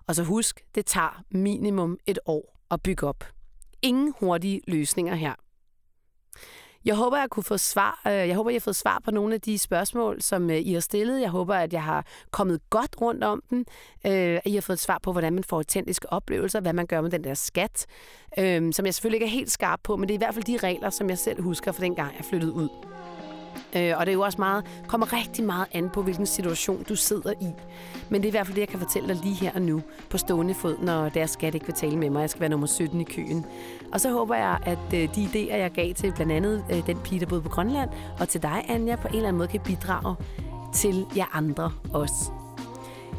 Og 0.08 0.16
så 0.16 0.24
husk, 0.24 0.66
det 0.76 0.86
tager 0.86 1.24
minimum 1.32 1.98
et 2.06 2.20
år 2.26 2.60
at 2.72 2.82
bygge 2.82 3.08
op. 3.08 3.24
Ingen 3.82 4.14
hurtige 4.20 4.62
løsninger 4.68 5.16
her. 5.16 5.36
Jeg 6.86 6.96
håber, 6.96 7.18
jeg 7.18 7.30
kunne 7.30 7.44
få 7.44 7.58
svar. 7.58 8.02
Øh, 8.08 8.14
jeg 8.14 8.36
håber, 8.36 8.50
jeg 8.50 8.56
har 8.56 8.60
fået 8.64 8.76
svar 8.76 9.02
på 9.06 9.12
nogle 9.12 9.34
af 9.34 9.42
de 9.42 9.58
spørgsmål, 9.58 10.22
som 10.22 10.50
øh, 10.50 10.58
I 10.58 10.74
har 10.74 10.80
stillet. 10.80 11.22
Jeg 11.22 11.30
håber, 11.30 11.56
at 11.56 11.74
jeg 11.74 11.84
har 11.84 12.06
kommet 12.32 12.62
godt 12.70 12.96
rundt 13.02 13.24
om 13.24 13.44
dem. 13.50 13.66
Øh, 14.06 14.12
at 14.14 14.42
I 14.46 14.54
har 14.54 14.62
fået 14.62 14.80
svar 14.80 15.00
på, 15.04 15.12
hvordan 15.12 15.34
man 15.34 15.44
får 15.44 15.58
autentiske 15.58 16.14
oplevelser, 16.14 16.60
hvad 16.60 16.74
man 16.74 16.86
gør 16.88 17.02
med 17.02 17.10
den 17.10 17.24
der 17.24 17.34
skat, 17.34 17.86
som 18.72 18.86
jeg 18.86 18.94
selvfølgelig 18.94 19.16
ikke 19.16 19.26
er 19.26 19.38
helt 19.40 19.52
skarp 19.52 19.80
på, 19.84 19.96
men 19.96 20.08
det 20.08 20.14
er 20.14 20.18
i 20.18 20.24
hvert 20.24 20.34
fald 20.34 20.46
de 20.46 20.58
regler, 20.58 20.90
som 20.90 21.10
jeg 21.10 21.18
selv 21.18 21.42
husker 21.42 21.72
fra 21.72 21.84
den 21.84 21.96
gang, 21.96 22.16
jeg 22.18 22.26
flyttede 22.26 22.54
ud. 22.54 22.70
Øh, 23.76 23.94
og 23.98 24.06
det 24.06 24.12
er 24.12 24.14
jo 24.14 24.22
også 24.22 24.38
meget, 24.38 24.66
kommer 24.88 25.14
rigtig 25.14 25.44
meget 25.44 25.68
an 25.72 25.90
på, 25.90 26.02
hvilken 26.02 26.26
situation 26.26 26.84
du 26.90 26.96
sidder 26.96 27.34
i. 27.42 27.48
Men 28.10 28.22
det 28.22 28.28
er 28.28 28.30
i 28.30 28.32
hvert 28.32 28.46
fald 28.46 28.56
det, 28.56 28.62
jeg 28.62 28.68
kan 28.68 28.80
fortælle 28.80 29.08
dig 29.08 29.24
lige 29.24 29.36
her 29.36 29.52
og 29.56 29.62
nu 29.62 29.82
på 30.10 30.18
stående 30.18 30.54
fod, 30.54 30.78
når 30.82 31.10
deres 31.10 31.32
skat 31.32 31.54
ikke 31.54 31.66
vil 31.66 31.76
tale 31.76 31.98
med 31.98 32.10
mig. 32.10 32.22
Jeg 32.22 32.30
skal 32.30 32.40
være 32.42 32.50
nummer 32.50 32.68
17 32.68 33.02
i 33.02 33.04
køen. 33.04 33.46
Og 33.94 34.02
så 34.02 34.12
håber 34.12 34.36
jeg, 34.36 34.58
at 34.66 34.94
øh, 34.94 35.16
de 35.16 35.26
idéer, 35.26 35.56
jeg 35.56 35.72
gav 35.72 35.94
til 35.94 36.14
blandt 36.16 36.32
andet 36.32 36.66
øh, 36.72 36.88
den 36.88 36.98
pige, 36.98 37.20
der 37.20 37.26
boede 37.26 37.42
på 37.42 37.50
Grønland, 37.50 37.90
og 38.20 38.30
til 38.30 38.42
dig, 38.42 38.66
Anja, 38.68 38.96
på 38.96 39.08
en 39.08 39.16
eller 39.16 39.28
anden 39.28 39.38
måde 39.38 39.50
kan 39.50 39.60
bidrage 39.60 40.16
til 40.74 41.06
jer 41.18 41.38
andre 41.38 41.72
også. 41.94 42.32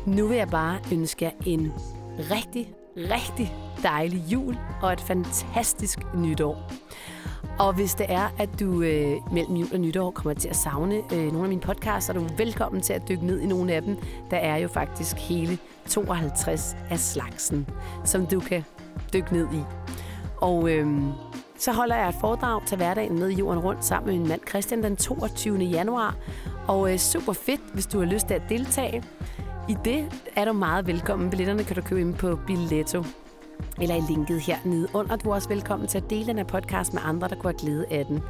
Nu 0.06 0.26
vil 0.26 0.36
jeg 0.36 0.48
bare 0.48 0.78
ønske 0.92 1.24
jer 1.24 1.30
en 1.46 1.72
rigtig, 2.18 2.72
rigtig 2.96 3.54
dejlig 3.82 4.24
jul 4.32 4.58
og 4.82 4.92
et 4.92 5.00
fantastisk 5.00 5.98
nytår. 6.14 6.70
Og 7.60 7.72
hvis 7.72 7.94
det 7.94 8.06
er, 8.08 8.34
at 8.38 8.60
du 8.60 8.82
øh, 8.82 9.16
mellem 9.32 9.56
jul 9.56 9.68
og 9.72 9.80
nytår 9.80 10.10
kommer 10.10 10.34
til 10.34 10.48
at 10.48 10.56
savne 10.56 10.96
øh, 10.96 11.26
nogle 11.26 11.42
af 11.42 11.48
mine 11.48 11.60
podcasts, 11.60 12.06
så 12.06 12.12
er 12.12 12.16
du 12.16 12.26
velkommen 12.36 12.82
til 12.82 12.92
at 12.92 13.08
dykke 13.08 13.26
ned 13.26 13.40
i 13.40 13.46
nogle 13.46 13.72
af 13.72 13.82
dem. 13.82 13.96
Der 14.30 14.36
er 14.36 14.56
jo 14.56 14.68
faktisk 14.68 15.16
hele 15.16 15.58
52 15.88 16.76
af 16.90 16.98
slagsen, 16.98 17.66
som 18.04 18.26
du 18.26 18.40
kan 18.40 18.64
dykke 19.12 19.32
ned 19.32 19.46
i. 19.52 19.60
Og 20.36 20.70
øh, 20.70 20.86
så 21.58 21.72
holder 21.72 21.96
jeg 21.96 22.08
et 22.08 22.14
foredrag 22.20 22.66
til 22.66 22.76
hverdagen 22.76 23.18
med 23.18 23.30
jorden 23.30 23.62
rundt 23.62 23.84
sammen 23.84 24.06
med 24.12 24.18
min 24.18 24.28
mand 24.28 24.40
Christian 24.48 24.82
den 24.82 24.96
22. 24.96 25.58
januar. 25.58 26.16
Og 26.68 26.92
øh, 26.92 26.98
super 26.98 27.32
fedt, 27.32 27.60
hvis 27.74 27.86
du 27.86 27.98
har 27.98 28.06
lyst 28.06 28.26
til 28.26 28.34
at 28.34 28.42
deltage. 28.48 29.02
I 29.68 29.76
det 29.84 30.26
er 30.36 30.44
du 30.44 30.52
meget 30.52 30.86
velkommen. 30.86 31.30
Billetterne 31.30 31.64
kan 31.64 31.76
du 31.76 31.82
købe 31.82 32.00
ind 32.00 32.14
på 32.14 32.38
Billetto 32.46 33.04
eller 33.80 33.94
i 33.94 34.00
linket 34.08 34.40
her 34.40 34.56
nede 34.64 34.88
under. 34.94 35.16
Du 35.16 35.30
er 35.30 35.34
også 35.34 35.48
velkommen 35.48 35.88
til 35.88 35.98
at 35.98 36.10
dele 36.10 36.26
den 36.26 36.36
her 36.36 36.44
podcast 36.44 36.94
med 36.94 37.02
andre, 37.04 37.28
der 37.28 37.34
kunne 37.34 37.52
have 37.52 37.58
glæde 37.58 37.86
af 37.90 38.06
den. 38.06 38.22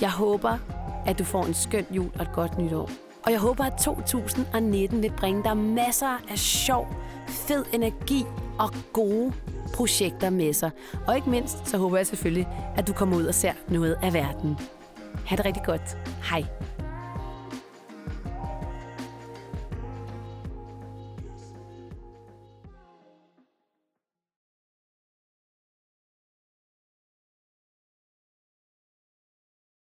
Jeg 0.00 0.10
håber, 0.10 0.58
at 1.06 1.18
du 1.18 1.24
får 1.24 1.44
en 1.44 1.54
skøn 1.54 1.86
jul 1.90 2.10
og 2.18 2.22
et 2.22 2.32
godt 2.32 2.58
nytår. 2.58 2.90
Og 3.26 3.32
jeg 3.32 3.40
håber, 3.40 3.64
at 3.64 3.72
2019 3.80 5.02
vil 5.02 5.12
bringe 5.16 5.44
dig 5.44 5.56
masser 5.56 6.22
af 6.30 6.38
sjov, 6.38 6.88
fed 7.28 7.64
energi 7.72 8.24
og 8.58 8.70
gode 8.92 9.32
projekter 9.74 10.30
med 10.30 10.52
sig. 10.52 10.70
Og 11.06 11.16
ikke 11.16 11.30
mindst, 11.30 11.68
så 11.68 11.78
håber 11.78 11.96
jeg 11.96 12.06
selvfølgelig, 12.06 12.48
at 12.76 12.88
du 12.88 12.92
kommer 12.92 13.16
ud 13.16 13.24
og 13.24 13.34
ser 13.34 13.52
noget 13.68 13.98
af 14.02 14.14
verden. 14.14 14.58
Ha' 15.26 15.36
det 15.36 15.44
rigtig 15.44 15.62
godt. 15.62 15.96
Hej. 16.30 16.44